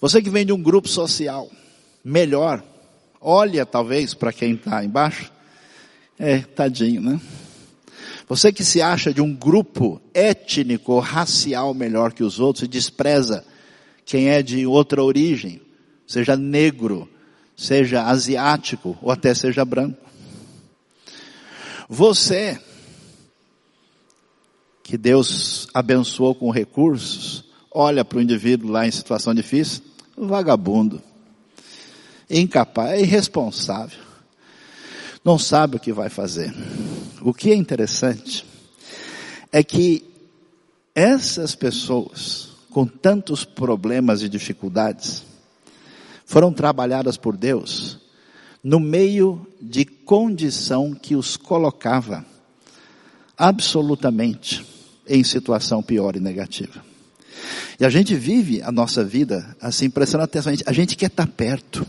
Você 0.00 0.22
que 0.22 0.30
vem 0.30 0.46
de 0.46 0.52
um 0.52 0.62
grupo 0.62 0.86
social 0.86 1.50
melhor, 2.04 2.62
olha 3.20 3.66
talvez 3.66 4.14
para 4.14 4.32
quem 4.32 4.54
está 4.54 4.84
embaixo 4.84 5.39
é, 6.20 6.40
tadinho, 6.40 7.00
né? 7.00 7.18
Você 8.28 8.52
que 8.52 8.62
se 8.62 8.80
acha 8.80 9.12
de 9.12 9.22
um 9.22 9.34
grupo 9.34 10.00
étnico, 10.12 10.98
racial 11.00 11.72
melhor 11.72 12.12
que 12.12 12.22
os 12.22 12.38
outros 12.38 12.62
e 12.62 12.68
despreza 12.68 13.44
quem 14.04 14.28
é 14.28 14.42
de 14.42 14.66
outra 14.66 15.02
origem, 15.02 15.60
seja 16.06 16.36
negro, 16.36 17.08
seja 17.56 18.04
asiático 18.04 18.96
ou 19.00 19.10
até 19.10 19.34
seja 19.34 19.64
branco. 19.64 19.98
Você 21.88 22.60
que 24.84 24.98
Deus 24.98 25.68
abençoou 25.72 26.34
com 26.34 26.50
recursos, 26.50 27.44
olha 27.72 28.04
para 28.04 28.18
o 28.18 28.22
indivíduo 28.22 28.70
lá 28.70 28.86
em 28.86 28.90
situação 28.90 29.34
difícil, 29.34 29.82
vagabundo, 30.16 31.00
incapaz, 32.28 33.00
irresponsável 33.00 34.09
não 35.24 35.38
sabe 35.38 35.76
o 35.76 35.80
que 35.80 35.92
vai 35.92 36.08
fazer. 36.08 36.52
O 37.22 37.34
que 37.34 37.50
é 37.50 37.54
interessante 37.54 38.44
é 39.52 39.62
que 39.62 40.04
essas 40.94 41.54
pessoas 41.54 42.48
com 42.70 42.86
tantos 42.86 43.44
problemas 43.44 44.22
e 44.22 44.28
dificuldades 44.28 45.24
foram 46.24 46.52
trabalhadas 46.52 47.16
por 47.16 47.36
Deus 47.36 47.98
no 48.62 48.78
meio 48.78 49.46
de 49.60 49.84
condição 49.84 50.94
que 50.94 51.16
os 51.16 51.36
colocava 51.36 52.24
absolutamente 53.36 54.64
em 55.08 55.24
situação 55.24 55.82
pior 55.82 56.14
e 56.14 56.20
negativa. 56.20 56.84
E 57.78 57.84
a 57.84 57.88
gente 57.88 58.14
vive 58.14 58.62
a 58.62 58.70
nossa 58.70 59.02
vida 59.02 59.56
assim, 59.60 59.88
prestando 59.88 60.24
atenção. 60.24 60.52
A 60.52 60.54
gente, 60.54 60.68
a 60.68 60.72
gente 60.72 60.96
quer 60.96 61.06
estar 61.06 61.26
perto. 61.26 61.86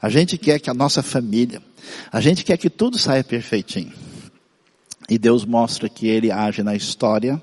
A 0.00 0.08
gente 0.08 0.38
quer 0.38 0.58
que 0.58 0.70
a 0.70 0.74
nossa 0.74 1.02
família, 1.02 1.62
a 2.10 2.20
gente 2.20 2.44
quer 2.44 2.56
que 2.56 2.70
tudo 2.70 2.98
saia 2.98 3.24
perfeitinho. 3.24 3.92
E 5.08 5.18
Deus 5.18 5.44
mostra 5.44 5.88
que 5.88 6.06
Ele 6.06 6.30
age 6.30 6.62
na 6.62 6.76
história 6.76 7.40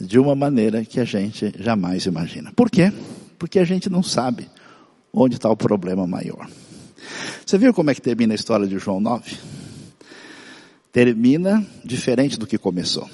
de 0.00 0.18
uma 0.18 0.34
maneira 0.34 0.84
que 0.84 1.00
a 1.00 1.04
gente 1.04 1.52
jamais 1.58 2.06
imagina. 2.06 2.52
Por 2.54 2.70
quê? 2.70 2.92
Porque 3.38 3.58
a 3.58 3.64
gente 3.64 3.90
não 3.90 4.02
sabe 4.02 4.48
onde 5.12 5.36
está 5.36 5.50
o 5.50 5.56
problema 5.56 6.06
maior. 6.06 6.48
Você 7.44 7.58
viu 7.58 7.72
como 7.72 7.90
é 7.90 7.94
que 7.94 8.02
termina 8.02 8.34
a 8.34 8.36
história 8.36 8.66
de 8.66 8.78
João 8.78 9.00
9? 9.00 9.36
Termina 10.92 11.64
diferente 11.84 12.38
do 12.38 12.46
que 12.46 12.58
começou. 12.58 13.08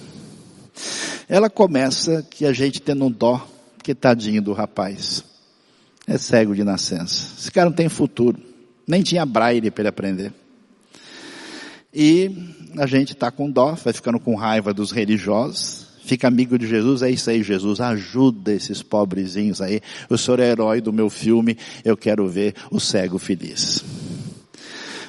Ela 1.28 1.48
começa 1.48 2.22
que 2.28 2.44
a 2.44 2.52
gente 2.52 2.81
tendo 2.81 3.05
um 3.05 3.11
dó, 3.11 3.46
que 3.83 3.94
tadinho 3.94 4.42
do 4.42 4.52
rapaz. 4.52 5.24
É 6.07 6.18
cego 6.18 6.55
de 6.55 6.64
nascença. 6.64 7.28
Esse 7.38 7.50
cara 7.50 7.70
não 7.70 7.76
tem 7.76 7.88
futuro. 7.88 8.38
Nem 8.87 9.03
tinha 9.03 9.25
braille 9.25 9.71
para 9.71 9.83
ele 9.83 9.88
aprender. 9.88 10.33
E 11.95 12.31
a 12.79 12.87
gente 12.87 13.12
está 13.12 13.31
com 13.31 13.51
dó, 13.51 13.75
vai 13.75 13.92
ficando 13.92 14.18
com 14.18 14.35
raiva 14.35 14.73
dos 14.73 14.90
religiosos, 14.90 15.87
fica 16.05 16.27
amigo 16.27 16.59
de 16.59 16.66
Jesus, 16.66 17.03
é 17.03 17.11
isso 17.11 17.29
aí, 17.29 17.42
Jesus, 17.42 17.81
ajuda 17.81 18.53
esses 18.53 18.83
pobrezinhos 18.83 19.61
aí. 19.61 19.81
O 20.09 20.16
senhor 20.16 20.40
é 20.40 20.49
herói 20.49 20.81
do 20.81 20.92
meu 20.92 21.11
filme, 21.11 21.57
eu 21.85 21.97
quero 21.97 22.27
ver 22.29 22.55
o 22.71 22.81
cego 22.81 23.18
feliz. 23.18 23.85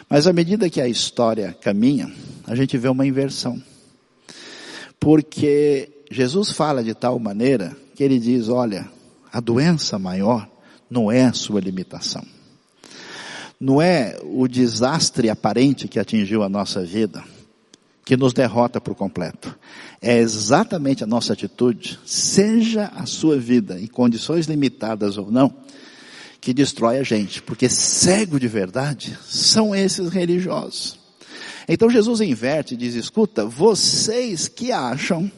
Mas 0.10 0.28
à 0.28 0.34
medida 0.34 0.70
que 0.70 0.82
a 0.82 0.88
história 0.88 1.56
caminha, 1.62 2.12
a 2.46 2.54
gente 2.54 2.78
vê 2.78 2.90
uma 2.90 3.08
inversão. 3.08 3.62
Porque 5.00 5.90
Jesus 6.12 6.52
fala 6.52 6.84
de 6.84 6.94
tal 6.94 7.18
maneira 7.18 7.76
que 7.96 8.04
ele 8.04 8.20
diz, 8.20 8.50
olha, 8.50 8.88
a 9.32 9.40
doença 9.40 9.98
maior 9.98 10.48
não 10.90 11.12
é 11.12 11.24
a 11.24 11.34
sua 11.34 11.62
limitação 11.62 12.24
não 13.60 13.82
é 13.82 14.18
o 14.24 14.48
desastre 14.48 15.30
aparente 15.30 15.88
que 15.88 16.00
atingiu 16.00 16.44
a 16.44 16.50
nossa 16.50 16.84
vida 16.84 17.24
que 18.06 18.18
nos 18.18 18.34
derrota 18.34 18.82
por 18.82 18.96
completo. 18.96 19.58
É 20.02 20.18
exatamente 20.18 21.04
a 21.04 21.08
nossa 21.08 21.34
atitude, 21.34 22.00
seja 22.06 22.92
a 22.96 23.06
sua 23.06 23.38
vida 23.38 23.80
em 23.80 23.88
condições 23.88 24.46
limitadas 24.48 25.18
ou 25.18 25.32
não, 25.32 25.54
que 26.42 26.54
destrói 26.54 26.98
a 26.98 27.04
gente, 27.04 27.42
porque 27.42 27.70
cego 27.70 28.40
de 28.40 28.48
verdade 28.48 29.18
são 29.26 29.74
esses 29.74 30.10
religiosos. 30.10 31.00
Então 31.68 31.90
Jesus 31.90 32.20
inverte 32.20 32.74
e 32.74 32.78
diz: 32.78 32.96
escuta, 32.96 33.46
vocês 33.46 34.50
que 34.50 34.72
acham, 34.74 35.32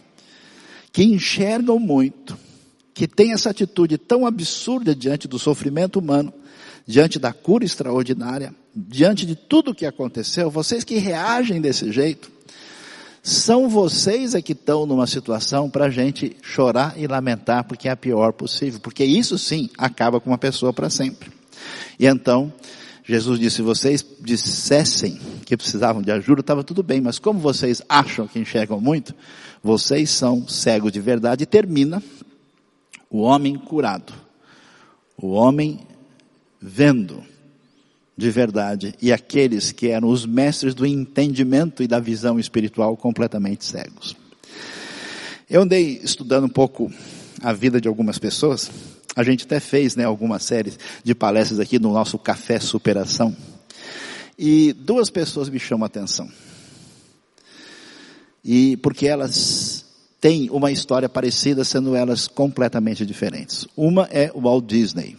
que 0.91 1.03
enxergam 1.03 1.77
muito, 1.77 2.35
que 2.95 3.07
têm 3.07 3.33
essa 3.33 3.51
atitude 3.51 3.99
tão 3.99 4.25
absurda 4.25 4.95
diante 4.95 5.27
do 5.27 5.37
sofrimento 5.37 5.99
humano, 5.99 6.33
diante 6.85 7.17
da 7.17 7.33
cura 7.33 7.65
extraordinária, 7.65 8.53
diante 8.75 9.25
de 9.25 9.35
tudo 9.35 9.71
o 9.71 9.75
que 9.75 9.85
aconteceu, 9.85 10.51
vocês 10.51 10.83
que 10.83 10.97
reagem 10.97 11.59
desse 11.59 11.91
jeito, 11.91 12.31
são 13.23 13.67
vocês 13.67 14.35
é 14.35 14.41
que 14.41 14.51
estão 14.51 14.85
numa 14.85 15.07
situação 15.07 15.67
para 15.67 15.85
a 15.85 15.89
gente 15.89 16.35
chorar 16.43 16.93
e 16.95 17.07
lamentar 17.07 17.63
porque 17.63 17.87
é 17.87 17.91
a 17.91 17.97
pior 17.97 18.33
possível, 18.33 18.79
porque 18.79 19.03
isso 19.03 19.35
sim 19.37 19.67
acaba 19.77 20.19
com 20.19 20.29
uma 20.29 20.37
pessoa 20.37 20.71
para 20.71 20.91
sempre. 20.91 21.31
E 21.99 22.05
então, 22.05 22.53
Jesus 23.03 23.39
disse, 23.39 23.55
se 23.57 23.61
vocês 23.63 24.05
dissessem 24.21 25.19
que 25.43 25.57
precisavam 25.57 26.03
de 26.03 26.11
ajuda, 26.11 26.41
estava 26.41 26.63
tudo 26.63 26.83
bem, 26.83 27.01
mas 27.01 27.17
como 27.17 27.39
vocês 27.39 27.81
acham 27.89 28.27
que 28.27 28.37
enxergam 28.37 28.79
muito, 28.79 29.15
vocês 29.63 30.11
são 30.11 30.47
cegos 30.47 30.91
de 30.91 30.99
verdade 30.99 31.43
e 31.43 31.47
termina 31.47 32.03
o 33.09 33.21
homem 33.21 33.55
curado. 33.55 34.13
O 35.17 35.31
homem 35.31 35.79
vendo 36.61 37.23
de 38.17 38.29
verdade 38.31 38.95
e 39.01 39.11
aqueles 39.11 39.71
que 39.71 39.89
eram 39.89 40.07
os 40.07 40.25
mestres 40.25 40.73
do 40.73 40.85
entendimento 40.85 41.83
e 41.83 41.87
da 41.87 41.99
visão 41.99 42.39
espiritual 42.39 42.95
completamente 42.95 43.65
cegos. 43.65 44.15
Eu 45.49 45.61
andei 45.61 45.99
estudando 46.03 46.45
um 46.45 46.49
pouco 46.49 46.91
a 47.41 47.53
vida 47.53 47.79
de 47.79 47.87
algumas 47.87 48.17
pessoas. 48.17 48.71
A 49.15 49.23
gente 49.23 49.45
até 49.45 49.59
fez, 49.59 49.95
né, 49.95 50.03
algumas 50.03 50.43
séries 50.43 50.79
de 51.03 51.13
palestras 51.13 51.59
aqui 51.59 51.77
no 51.77 51.93
nosso 51.93 52.17
Café 52.17 52.59
Superação. 52.59 53.35
E 54.37 54.73
duas 54.73 55.09
pessoas 55.09 55.49
me 55.49 55.59
chamam 55.59 55.83
a 55.83 55.87
atenção. 55.87 56.29
E 58.43 58.77
porque 58.77 59.07
elas 59.07 59.85
têm 60.19 60.49
uma 60.49 60.71
história 60.71 61.07
parecida, 61.07 61.63
sendo 61.63 61.95
elas 61.95 62.27
completamente 62.27 63.05
diferentes. 63.05 63.67
Uma 63.77 64.07
é 64.11 64.31
o 64.33 64.41
Walt 64.41 64.65
Disney. 64.65 65.15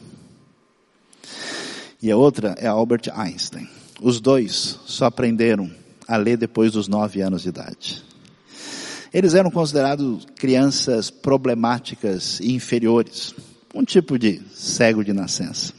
E 2.03 2.11
a 2.11 2.16
outra 2.16 2.55
é 2.59 2.66
Albert 2.66 3.11
Einstein. 3.14 3.68
Os 4.01 4.20
dois 4.20 4.78
só 4.86 5.07
aprenderam 5.07 5.70
a 6.07 6.16
ler 6.16 6.36
depois 6.36 6.72
dos 6.72 6.88
nove 6.88 7.20
anos 7.20 7.42
de 7.42 7.49
idade. 7.49 8.03
Eles 9.12 9.34
eram 9.34 9.51
considerados 9.51 10.26
crianças 10.36 11.11
problemáticas 11.11 12.38
e 12.40 12.53
inferiores, 12.53 13.34
um 13.74 13.82
tipo 13.82 14.18
de 14.18 14.42
cego 14.53 15.03
de 15.03 15.12
nascença. 15.12 15.72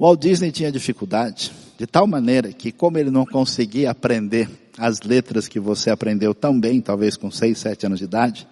Walt 0.00 0.20
Disney 0.20 0.50
tinha 0.50 0.72
dificuldade, 0.72 1.52
de 1.78 1.86
tal 1.86 2.06
maneira 2.06 2.52
que, 2.52 2.72
como 2.72 2.96
ele 2.96 3.10
não 3.10 3.26
conseguia 3.26 3.90
aprender 3.90 4.48
as 4.78 5.02
letras 5.02 5.46
que 5.46 5.60
você 5.60 5.90
aprendeu 5.90 6.34
tão 6.34 6.58
bem, 6.58 6.80
talvez 6.80 7.16
com 7.16 7.30
seis, 7.30 7.58
sete 7.58 7.84
anos 7.84 7.98
de 7.98 8.04
idade, 8.04 8.48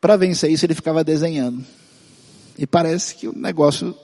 para 0.00 0.16
vencer 0.16 0.50
isso 0.50 0.66
ele 0.66 0.74
ficava 0.74 1.02
desenhando. 1.02 1.64
E 2.58 2.66
parece 2.66 3.14
que 3.14 3.26
o 3.26 3.36
negócio 3.36 3.96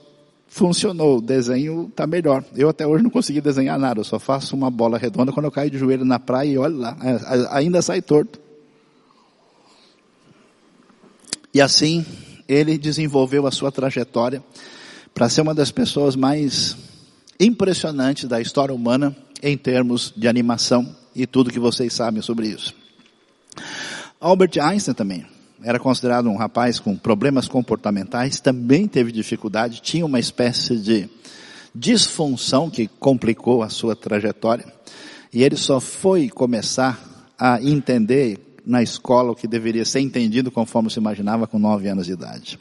funcionou, 0.49 1.19
o 1.19 1.21
desenho 1.21 1.87
está 1.89 2.07
melhor. 2.07 2.43
Eu 2.55 2.69
até 2.69 2.85
hoje 2.85 3.03
não 3.03 3.09
consegui 3.09 3.39
desenhar 3.39 3.79
nada, 3.79 3.99
eu 3.99 4.03
só 4.03 4.19
faço 4.19 4.55
uma 4.55 4.69
bola 4.69 4.97
redonda 4.97 5.31
quando 5.31 5.45
eu 5.45 5.51
caio 5.51 5.69
de 5.69 5.77
joelho 5.77 6.03
na 6.03 6.19
praia 6.19 6.49
e 6.49 6.57
olha 6.57 6.75
lá, 6.75 6.97
ainda 7.51 7.81
sai 7.81 8.01
torto. 8.01 8.39
E 11.53 11.61
assim, 11.61 12.05
ele 12.47 12.77
desenvolveu 12.77 13.45
a 13.47 13.51
sua 13.51 13.71
trajetória 13.71 14.43
para 15.13 15.29
ser 15.29 15.41
uma 15.41 15.53
das 15.53 15.71
pessoas 15.71 16.15
mais 16.15 16.75
impressionantes 17.39 18.25
da 18.25 18.41
história 18.41 18.73
humana 18.73 19.15
em 19.41 19.57
termos 19.57 20.13
de 20.15 20.27
animação 20.27 20.95
e 21.15 21.25
tudo 21.25 21.51
que 21.51 21.59
vocês 21.59 21.93
sabem 21.93 22.21
sobre 22.21 22.47
isso. 22.47 22.73
Albert 24.19 24.59
Einstein 24.59 24.93
também 24.93 25.38
era 25.63 25.79
considerado 25.79 26.29
um 26.29 26.37
rapaz 26.37 26.79
com 26.79 26.95
problemas 26.95 27.47
comportamentais, 27.47 28.39
também 28.39 28.87
teve 28.87 29.11
dificuldade, 29.11 29.81
tinha 29.81 30.05
uma 30.05 30.19
espécie 30.19 30.77
de 30.77 31.09
disfunção 31.73 32.69
que 32.69 32.87
complicou 32.87 33.61
a 33.61 33.69
sua 33.69 33.95
trajetória. 33.95 34.65
E 35.31 35.43
ele 35.43 35.55
só 35.55 35.79
foi 35.79 36.29
começar 36.29 36.99
a 37.37 37.61
entender 37.61 38.39
na 38.65 38.81
escola 38.81 39.31
o 39.31 39.35
que 39.35 39.47
deveria 39.47 39.85
ser 39.85 39.99
entendido 39.99 40.51
conforme 40.51 40.89
se 40.89 40.99
imaginava 40.99 41.47
com 41.47 41.59
nove 41.59 41.87
anos 41.87 42.05
de 42.05 42.13
idade. 42.13 42.59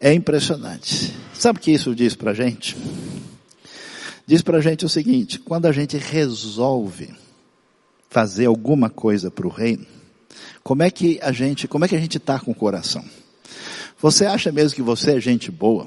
É 0.00 0.12
impressionante. 0.12 1.14
Sabe 1.32 1.58
o 1.58 1.62
que 1.62 1.70
isso 1.70 1.94
diz 1.94 2.14
para 2.14 2.32
a 2.32 2.34
gente? 2.34 2.76
Diz 4.26 4.42
para 4.42 4.60
gente 4.60 4.84
o 4.84 4.88
seguinte: 4.88 5.38
quando 5.38 5.66
a 5.66 5.72
gente 5.72 5.96
resolve 5.96 7.14
fazer 8.08 8.46
alguma 8.46 8.88
coisa 8.88 9.30
para 9.30 9.46
o 9.46 9.50
reino, 9.50 9.86
como 10.62 10.82
é 10.82 10.90
que 10.90 11.18
a 11.22 11.32
gente, 11.32 11.68
como 11.68 11.84
é 11.84 11.88
que 11.88 11.96
a 11.96 12.00
gente 12.00 12.18
está 12.18 12.38
com 12.38 12.50
o 12.52 12.54
coração? 12.54 13.04
Você 14.00 14.26
acha 14.26 14.52
mesmo 14.52 14.76
que 14.76 14.82
você 14.82 15.12
é 15.12 15.20
gente 15.20 15.50
boa? 15.50 15.86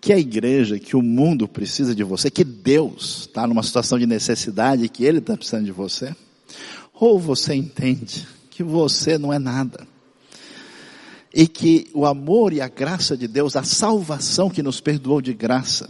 Que 0.00 0.12
a 0.12 0.18
igreja, 0.18 0.78
que 0.78 0.96
o 0.96 1.02
mundo 1.02 1.46
precisa 1.46 1.94
de 1.94 2.02
você, 2.02 2.30
que 2.30 2.44
Deus 2.44 3.26
está 3.28 3.46
numa 3.46 3.62
situação 3.62 3.98
de 3.98 4.06
necessidade, 4.06 4.88
que 4.88 5.04
Ele 5.04 5.18
está 5.18 5.36
precisando 5.36 5.66
de 5.66 5.72
você? 5.72 6.14
Ou 6.94 7.18
você 7.18 7.54
entende 7.54 8.26
que 8.50 8.62
você 8.62 9.18
não 9.18 9.32
é 9.32 9.38
nada. 9.38 9.86
E 11.32 11.46
que 11.46 11.88
o 11.94 12.06
amor 12.06 12.52
e 12.52 12.60
a 12.60 12.68
graça 12.68 13.16
de 13.16 13.28
Deus, 13.28 13.56
a 13.56 13.62
salvação 13.62 14.50
que 14.50 14.62
nos 14.62 14.80
perdoou 14.80 15.20
de 15.20 15.32
graça, 15.32 15.88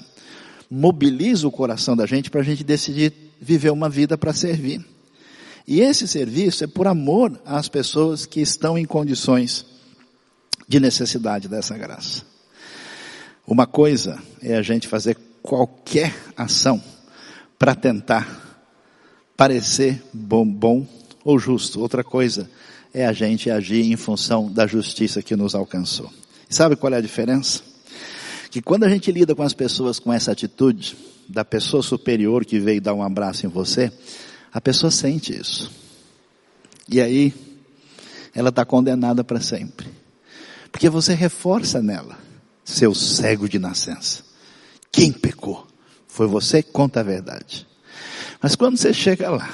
mobiliza 0.70 1.48
o 1.48 1.50
coração 1.50 1.96
da 1.96 2.06
gente 2.06 2.30
para 2.30 2.40
a 2.40 2.44
gente 2.44 2.62
decidir 2.62 3.12
viver 3.40 3.70
uma 3.70 3.88
vida 3.88 4.18
para 4.18 4.32
servir. 4.32 4.84
E 5.70 5.82
esse 5.82 6.08
serviço 6.08 6.64
é 6.64 6.66
por 6.66 6.88
amor 6.88 7.40
às 7.46 7.68
pessoas 7.68 8.26
que 8.26 8.40
estão 8.40 8.76
em 8.76 8.84
condições 8.84 9.64
de 10.66 10.80
necessidade 10.80 11.46
dessa 11.46 11.78
graça. 11.78 12.24
Uma 13.46 13.68
coisa 13.68 14.20
é 14.42 14.56
a 14.56 14.62
gente 14.62 14.88
fazer 14.88 15.16
qualquer 15.40 16.12
ação 16.36 16.82
para 17.56 17.72
tentar 17.76 18.66
parecer 19.36 20.02
bom, 20.12 20.44
bom 20.44 20.84
ou 21.24 21.38
justo. 21.38 21.78
Outra 21.78 22.02
coisa 22.02 22.50
é 22.92 23.06
a 23.06 23.12
gente 23.12 23.48
agir 23.48 23.92
em 23.92 23.96
função 23.96 24.50
da 24.50 24.66
justiça 24.66 25.22
que 25.22 25.36
nos 25.36 25.54
alcançou. 25.54 26.10
Sabe 26.48 26.74
qual 26.74 26.92
é 26.92 26.96
a 26.96 27.00
diferença? 27.00 27.62
Que 28.50 28.60
quando 28.60 28.82
a 28.82 28.88
gente 28.88 29.12
lida 29.12 29.36
com 29.36 29.44
as 29.44 29.54
pessoas 29.54 30.00
com 30.00 30.12
essa 30.12 30.32
atitude, 30.32 30.96
da 31.28 31.44
pessoa 31.44 31.80
superior 31.80 32.44
que 32.44 32.58
veio 32.58 32.80
dar 32.80 32.92
um 32.92 33.04
abraço 33.04 33.46
em 33.46 33.48
você, 33.48 33.92
a 34.52 34.60
pessoa 34.60 34.90
sente 34.90 35.32
isso. 35.32 35.70
E 36.88 37.00
aí, 37.00 37.32
ela 38.34 38.48
está 38.48 38.64
condenada 38.64 39.22
para 39.22 39.40
sempre. 39.40 39.88
Porque 40.70 40.88
você 40.88 41.14
reforça 41.14 41.82
nela, 41.82 42.18
seu 42.64 42.94
cego 42.94 43.48
de 43.48 43.58
nascença. 43.58 44.24
Quem 44.90 45.12
pecou? 45.12 45.66
Foi 46.08 46.26
você 46.26 46.62
que 46.62 46.70
conta 46.70 47.00
a 47.00 47.04
verdade. 47.04 47.66
Mas 48.42 48.56
quando 48.56 48.76
você 48.76 48.92
chega 48.92 49.30
lá, 49.30 49.52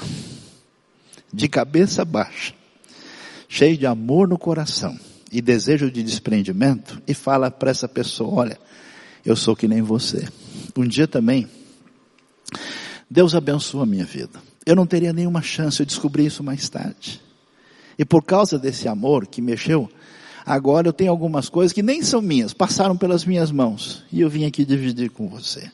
de 1.31 1.47
cabeça 1.47 2.03
baixa, 2.05 2.53
cheio 3.47 3.77
de 3.77 3.85
amor 3.85 4.27
no 4.27 4.37
coração 4.37 4.97
e 5.31 5.41
desejo 5.41 5.91
de 5.91 6.01
desprendimento, 6.01 7.01
e 7.07 7.13
fala 7.13 7.51
para 7.51 7.71
essa 7.71 7.87
pessoa: 7.87 8.33
Olha, 8.33 8.59
eu 9.25 9.35
sou 9.35 9.55
que 9.55 9.67
nem 9.67 9.81
você. 9.81 10.27
Um 10.75 10.87
dia 10.87 11.07
também, 11.07 11.47
Deus 13.09 13.35
abençoa 13.35 13.83
a 13.83 13.85
minha 13.85 14.05
vida. 14.05 14.41
Eu 14.67 14.75
não 14.75 14.85
teria 14.85 15.13
nenhuma 15.13 15.41
chance, 15.41 15.79
eu 15.79 15.85
descobri 15.85 16.25
isso 16.25 16.43
mais 16.43 16.67
tarde. 16.67 17.21
E 17.97 18.03
por 18.03 18.21
causa 18.21 18.59
desse 18.59 18.85
amor 18.85 19.25
que 19.25 19.41
mexeu, 19.41 19.89
agora 20.45 20.89
eu 20.89 20.91
tenho 20.91 21.09
algumas 21.09 21.47
coisas 21.47 21.71
que 21.71 21.81
nem 21.81 22.03
são 22.03 22.21
minhas, 22.21 22.53
passaram 22.53 22.97
pelas 22.97 23.23
minhas 23.23 23.49
mãos, 23.49 24.03
e 24.11 24.19
eu 24.19 24.29
vim 24.29 24.43
aqui 24.43 24.65
dividir 24.65 25.09
com 25.09 25.29
você. 25.29 25.71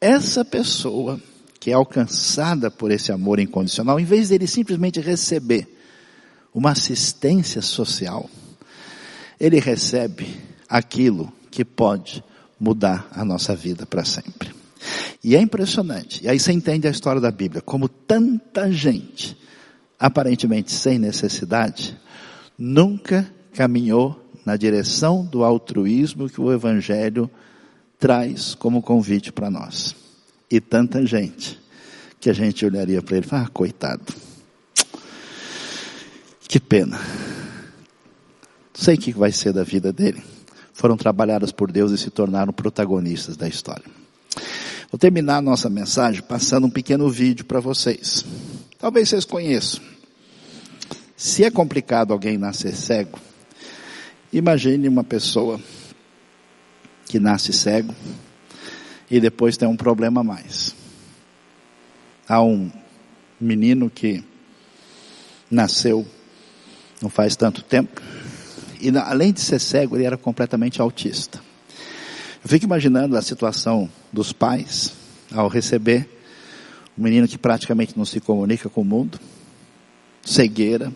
Essa 0.00 0.44
pessoa 0.44 1.20
que 1.60 1.70
é 1.70 1.74
alcançada 1.74 2.72
por 2.72 2.90
esse 2.90 3.12
amor 3.12 3.38
incondicional, 3.38 4.00
em 4.00 4.04
vez 4.04 4.30
dele 4.30 4.48
simplesmente 4.48 5.00
receber 5.00 5.68
uma 6.52 6.72
assistência 6.72 7.62
social, 7.62 8.28
ele 9.38 9.60
recebe 9.60 10.40
aquilo 10.68 11.32
que 11.52 11.64
pode 11.64 12.24
mudar 12.58 13.08
a 13.12 13.24
nossa 13.24 13.54
vida 13.54 13.86
para 13.86 14.04
sempre. 14.04 14.57
E 15.22 15.34
é 15.34 15.40
impressionante, 15.40 16.24
e 16.24 16.28
aí 16.28 16.38
você 16.38 16.52
entende 16.52 16.86
a 16.86 16.90
história 16.90 17.20
da 17.20 17.30
Bíblia, 17.30 17.60
como 17.60 17.88
tanta 17.88 18.70
gente, 18.70 19.36
aparentemente 19.98 20.70
sem 20.70 20.98
necessidade, 20.98 21.98
nunca 22.56 23.28
caminhou 23.52 24.24
na 24.46 24.56
direção 24.56 25.24
do 25.24 25.42
altruísmo 25.42 26.28
que 26.28 26.40
o 26.40 26.52
Evangelho 26.52 27.28
traz 27.98 28.54
como 28.54 28.80
convite 28.80 29.32
para 29.32 29.50
nós 29.50 29.94
e 30.50 30.60
tanta 30.60 31.04
gente 31.04 31.60
que 32.20 32.30
a 32.30 32.32
gente 32.32 32.64
olharia 32.64 33.02
para 33.02 33.16
ele 33.16 33.26
e 33.26 33.34
ah, 33.34 33.48
coitado. 33.52 34.04
Que 36.48 36.58
pena. 36.58 36.98
Sei 38.72 38.94
o 38.94 38.98
que 38.98 39.12
vai 39.12 39.32
ser 39.32 39.52
da 39.52 39.62
vida 39.62 39.92
dele. 39.92 40.22
Foram 40.72 40.96
trabalhadas 40.96 41.52
por 41.52 41.70
Deus 41.70 41.92
e 41.92 41.98
se 41.98 42.10
tornaram 42.10 42.52
protagonistas 42.52 43.36
da 43.36 43.48
história. 43.48 43.84
Vou 44.90 44.98
terminar 44.98 45.36
a 45.36 45.42
nossa 45.42 45.68
mensagem 45.68 46.22
passando 46.22 46.66
um 46.66 46.70
pequeno 46.70 47.10
vídeo 47.10 47.44
para 47.44 47.60
vocês. 47.60 48.24
Talvez 48.78 49.10
vocês 49.10 49.24
conheçam. 49.24 49.82
Se 51.14 51.44
é 51.44 51.50
complicado 51.50 52.12
alguém 52.12 52.38
nascer 52.38 52.74
cego, 52.74 53.18
imagine 54.32 54.88
uma 54.88 55.04
pessoa 55.04 55.60
que 57.04 57.18
nasce 57.18 57.52
cego, 57.52 57.94
e 59.10 59.20
depois 59.20 59.56
tem 59.56 59.68
um 59.68 59.76
problema 59.76 60.20
a 60.20 60.24
mais. 60.24 60.74
Há 62.28 62.42
um 62.42 62.70
menino 63.40 63.90
que 63.90 64.22
nasceu 65.50 66.06
não 67.00 67.10
faz 67.10 67.36
tanto 67.36 67.62
tempo, 67.62 68.00
e 68.80 68.96
além 68.96 69.32
de 69.32 69.40
ser 69.40 69.58
cego, 69.58 69.96
ele 69.96 70.04
era 70.04 70.16
completamente 70.16 70.80
autista. 70.80 71.47
Eu 72.42 72.48
fico 72.48 72.64
imaginando 72.64 73.16
a 73.16 73.22
situação 73.22 73.90
dos 74.12 74.32
pais 74.32 74.94
ao 75.32 75.48
receber 75.48 76.08
um 76.96 77.02
menino 77.02 77.28
que 77.28 77.38
praticamente 77.38 77.96
não 77.96 78.04
se 78.04 78.20
comunica 78.20 78.68
com 78.68 78.80
o 78.80 78.84
mundo, 78.84 79.18
cegueira, 80.24 80.92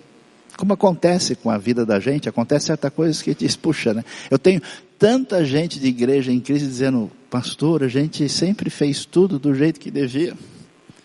como 0.57 0.72
acontece 0.72 1.34
com 1.34 1.51
a 1.51 1.59
vida 1.59 1.86
da 1.86 1.99
gente, 1.99 2.28
acontece 2.28 2.66
certa 2.66 2.90
coisa 2.90 3.22
que 3.22 3.34
diz, 3.34 3.57
puxa, 3.57 3.95
né? 3.95 4.05
Eu 4.30 4.38
tenho 4.38 4.61
tanta 4.99 5.45
gente 5.45 5.80
de 5.80 5.88
igreja 5.88 6.30
em 6.30 6.40
crise 6.40 6.66
dizendo, 6.66 7.11
pastor, 7.30 7.82
a 7.82 7.88
gente 7.88 8.28
sempre 8.28 8.70
fez 8.70 9.05
tudo 9.05 9.38
do 9.38 9.55
jeito 9.55 9.80
que 9.80 9.90
devia. 9.90 10.34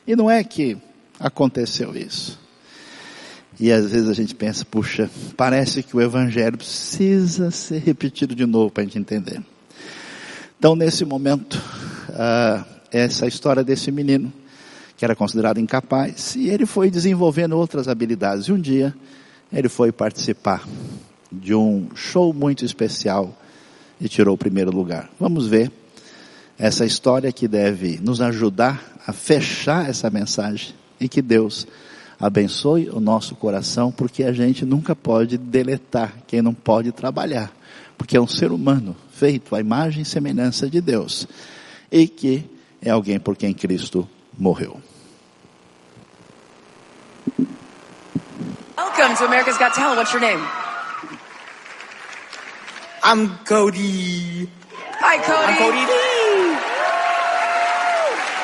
E 0.05 0.15
não 0.15 0.29
é 0.29 0.43
que 0.43 0.77
aconteceu 1.19 1.95
isso. 1.95 2.39
E 3.59 3.71
às 3.71 3.91
vezes 3.91 4.07
a 4.07 4.13
gente 4.13 4.35
pensa, 4.35 4.63
puxa, 4.63 5.09
parece 5.35 5.81
que 5.81 5.95
o 5.95 6.01
evangelho 6.01 6.57
precisa 6.57 7.49
ser 7.49 7.79
repetido 7.79 8.35
de 8.35 8.45
novo 8.45 8.69
para 8.69 8.83
a 8.83 8.85
gente 8.85 8.99
entender. 8.99 9.41
Então 10.59 10.75
nesse 10.75 11.05
momento, 11.05 11.61
uh, 12.09 12.65
essa 12.91 13.27
história 13.27 13.63
desse 13.63 13.91
menino, 13.91 14.33
que 14.97 15.05
era 15.05 15.15
considerado 15.15 15.59
incapaz, 15.59 16.35
e 16.35 16.49
ele 16.49 16.65
foi 16.65 16.89
desenvolvendo 16.89 17.53
outras 17.53 17.87
habilidades. 17.87 18.47
E 18.47 18.51
um 18.51 18.59
dia, 18.59 18.95
ele 19.53 19.69
foi 19.69 19.91
participar 19.91 20.67
de 21.31 21.53
um 21.53 21.89
show 21.93 22.33
muito 22.33 22.65
especial 22.65 23.37
e 24.01 24.09
tirou 24.09 24.33
o 24.33 24.37
primeiro 24.37 24.71
lugar. 24.71 25.09
Vamos 25.19 25.45
ver 25.45 25.71
essa 26.57 26.85
história 26.85 27.31
que 27.31 27.47
deve 27.47 27.99
nos 28.01 28.19
ajudar 28.19 28.83
a 29.05 29.13
fechar 29.13 29.87
essa 29.87 30.09
mensagem 30.09 30.73
e 30.99 31.07
que 31.07 31.21
Deus 31.21 31.67
abençoe 32.19 32.89
o 32.89 32.99
nosso 32.99 33.35
coração, 33.35 33.91
porque 33.91 34.23
a 34.23 34.31
gente 34.31 34.65
nunca 34.65 34.95
pode 34.95 35.37
deletar 35.37 36.15
quem 36.25 36.41
não 36.41 36.53
pode 36.53 36.91
trabalhar, 36.91 37.51
porque 37.95 38.17
é 38.17 38.21
um 38.21 38.25
ser 38.27 38.51
humano 38.51 38.95
feito 39.17 39.55
à 39.55 39.59
imagem 39.59 40.03
e 40.03 40.05
semelhança 40.05 40.69
de 40.69 40.79
Deus 40.79 41.27
e 41.91 42.07
que 42.07 42.47
é 42.81 42.91
alguém 42.91 43.19
por 43.19 43.35
quem 43.35 43.53
Cristo 43.53 44.07
morreu. 44.37 44.79
Welcome 48.77 49.15
to 49.17 49.25
America's 49.25 49.57
Got 49.57 49.73
Talent. 49.73 49.97
What's 49.97 50.13
your 50.13 50.21
name? 50.21 50.41
I'm 53.03 53.37
Cody. 53.45 54.49
Hi, 54.99 55.17
Cody. 55.19 55.51
I'm 55.51 55.57
Cody. 55.57 55.85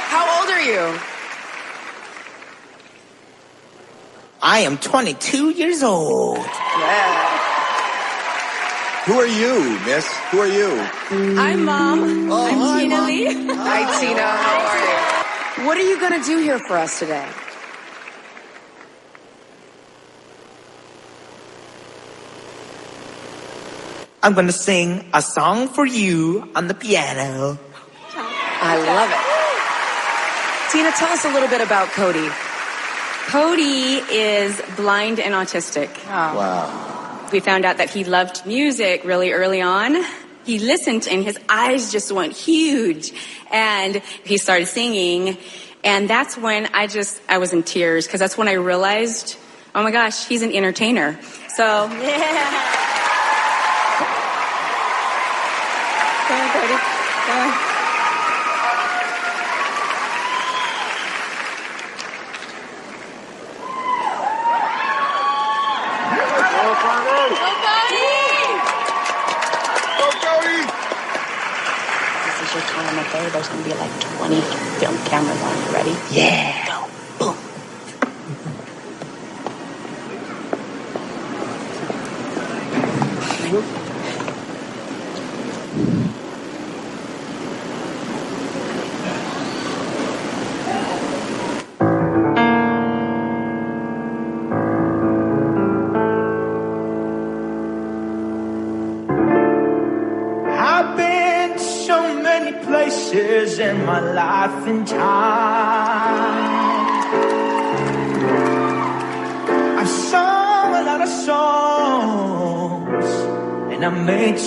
How 0.09 0.39
old 0.39 0.49
are 0.49 0.61
you? 0.61 0.99
I 4.41 4.59
am 4.59 4.77
22 4.77 5.51
years 5.51 5.83
old. 5.83 6.37
Yeah. 6.37 7.32
Who 9.05 9.19
are 9.19 9.27
you, 9.27 9.79
miss? 9.85 10.07
Who 10.31 10.39
are 10.39 10.47
you? 10.47 10.69
I'm 11.11 11.65
mom. 11.65 12.31
Oh, 12.31 12.47
I'm 12.47 12.57
hi, 12.57 12.81
Tina 12.81 12.95
Mom. 12.95 13.07
Lee. 13.07 13.25
Hi, 13.25 13.99
Tina. 13.99 14.21
How 14.21 14.59
are 14.71 14.79
you? 15.61 15.67
What 15.67 15.77
are 15.77 15.81
you 15.83 15.99
going 15.99 16.19
to 16.21 16.25
do 16.25 16.37
here 16.39 16.59
for 16.59 16.77
us 16.77 16.99
today? 16.99 17.27
I'm 24.23 24.33
gonna 24.35 24.53
sing 24.53 25.09
a 25.13 25.21
song 25.21 25.67
for 25.67 25.85
you 25.85 26.49
on 26.55 26.67
the 26.67 26.73
piano. 26.73 27.59
I 28.15 28.77
love 28.77 29.11
it. 29.11 30.71
Tina, 30.71 30.91
tell 30.93 31.09
us 31.09 31.25
a 31.25 31.33
little 31.33 31.49
bit 31.49 31.59
about 31.59 31.89
Cody. 31.89 32.29
Cody 33.27 33.99
is 34.09 34.61
blind 34.77 35.19
and 35.19 35.33
autistic. 35.33 35.89
Wow. 36.07 37.02
We 37.33 37.39
found 37.39 37.65
out 37.65 37.77
that 37.77 37.89
he 37.89 38.03
loved 38.03 38.45
music 38.45 39.03
really 39.05 39.31
early 39.31 39.59
on. 39.59 40.05
He 40.45 40.59
listened 40.59 41.07
and 41.09 41.23
his 41.23 41.39
eyes 41.49 41.91
just 41.91 42.11
went 42.11 42.33
huge 42.33 43.11
and 43.51 44.03
he 44.23 44.37
started 44.37 44.67
singing. 44.67 45.39
And 45.83 46.07
that's 46.07 46.37
when 46.37 46.67
I 46.75 46.85
just, 46.85 47.19
I 47.27 47.39
was 47.39 47.51
in 47.51 47.63
tears 47.63 48.05
because 48.05 48.19
that's 48.19 48.37
when 48.37 48.47
I 48.47 48.53
realized, 48.53 49.35
oh 49.73 49.81
my 49.81 49.89
gosh, 49.89 50.27
he's 50.27 50.43
an 50.43 50.51
entertainer. 50.51 51.19
So, 51.55 51.85
yeah. 52.03 52.92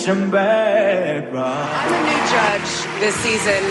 Made 0.06 0.14
some 0.14 0.30
bad 0.30 1.32
rhymes. 1.32 1.70
I'm 1.72 1.94
a 1.94 2.00
new 2.06 2.22
judge 2.30 3.00
this 3.00 3.14
season, 3.16 3.62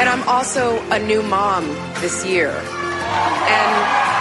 and 0.00 0.08
I'm 0.08 0.22
also 0.28 0.80
a 0.90 0.98
new 0.98 1.22
mom 1.22 1.66
this 2.00 2.24
year. 2.24 2.50
And 2.50 3.74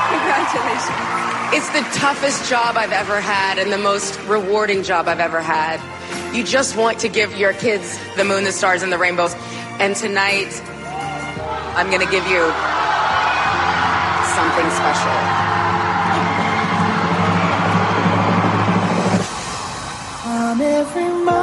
Congratulations. 0.10 1.54
it's 1.54 1.70
the 1.70 1.99
toughest 1.99 2.49
job 2.49 2.76
I've 2.78 2.91
ever 2.91 3.20
had 3.20 3.58
and 3.60 3.72
the 3.72 3.78
most 3.78 4.20
rewarding 4.28 4.84
job 4.84 5.08
I've 5.08 5.20
ever 5.20 5.41
had. 5.41 5.80
You 6.36 6.43
just 6.43 6.76
want 6.76 6.99
to 6.99 7.10
give 7.10 7.36
your 7.38 7.54
kids 7.54 7.97
the 8.18 8.24
moon, 8.24 8.43
the 8.43 8.51
stars, 8.51 8.82
and 8.84 8.91
the 8.91 8.97
rainbows. 8.97 9.36
And 9.80 9.95
tonight, 9.95 10.62
I'm 11.76 11.88
going 11.88 12.06
to 12.06 12.12
give 12.12 12.26
you 12.28 12.41
something 14.34 14.70
special. 14.72 15.14
On 20.26 20.62
every 20.62 21.04
mountain, 21.26 21.42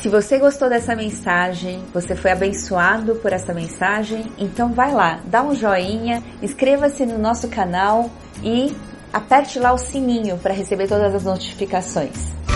Se 0.00 0.08
você 0.08 0.38
gostou 0.38 0.68
dessa 0.68 0.94
mensagem, 0.94 1.82
você 1.92 2.14
foi 2.14 2.30
abençoado 2.30 3.16
por 3.16 3.32
essa 3.32 3.52
mensagem, 3.52 4.30
então 4.38 4.72
vai 4.72 4.92
lá, 4.92 5.20
dá 5.24 5.42
um 5.42 5.56
joinha, 5.56 6.22
inscreva-se 6.40 7.04
no 7.04 7.18
nosso 7.18 7.48
canal 7.48 8.08
e 8.40 8.72
aperte 9.12 9.58
lá 9.58 9.72
o 9.72 9.78
sininho 9.78 10.38
para 10.38 10.54
receber 10.54 10.86
todas 10.86 11.12
as 11.16 11.24
notificações. 11.24 12.47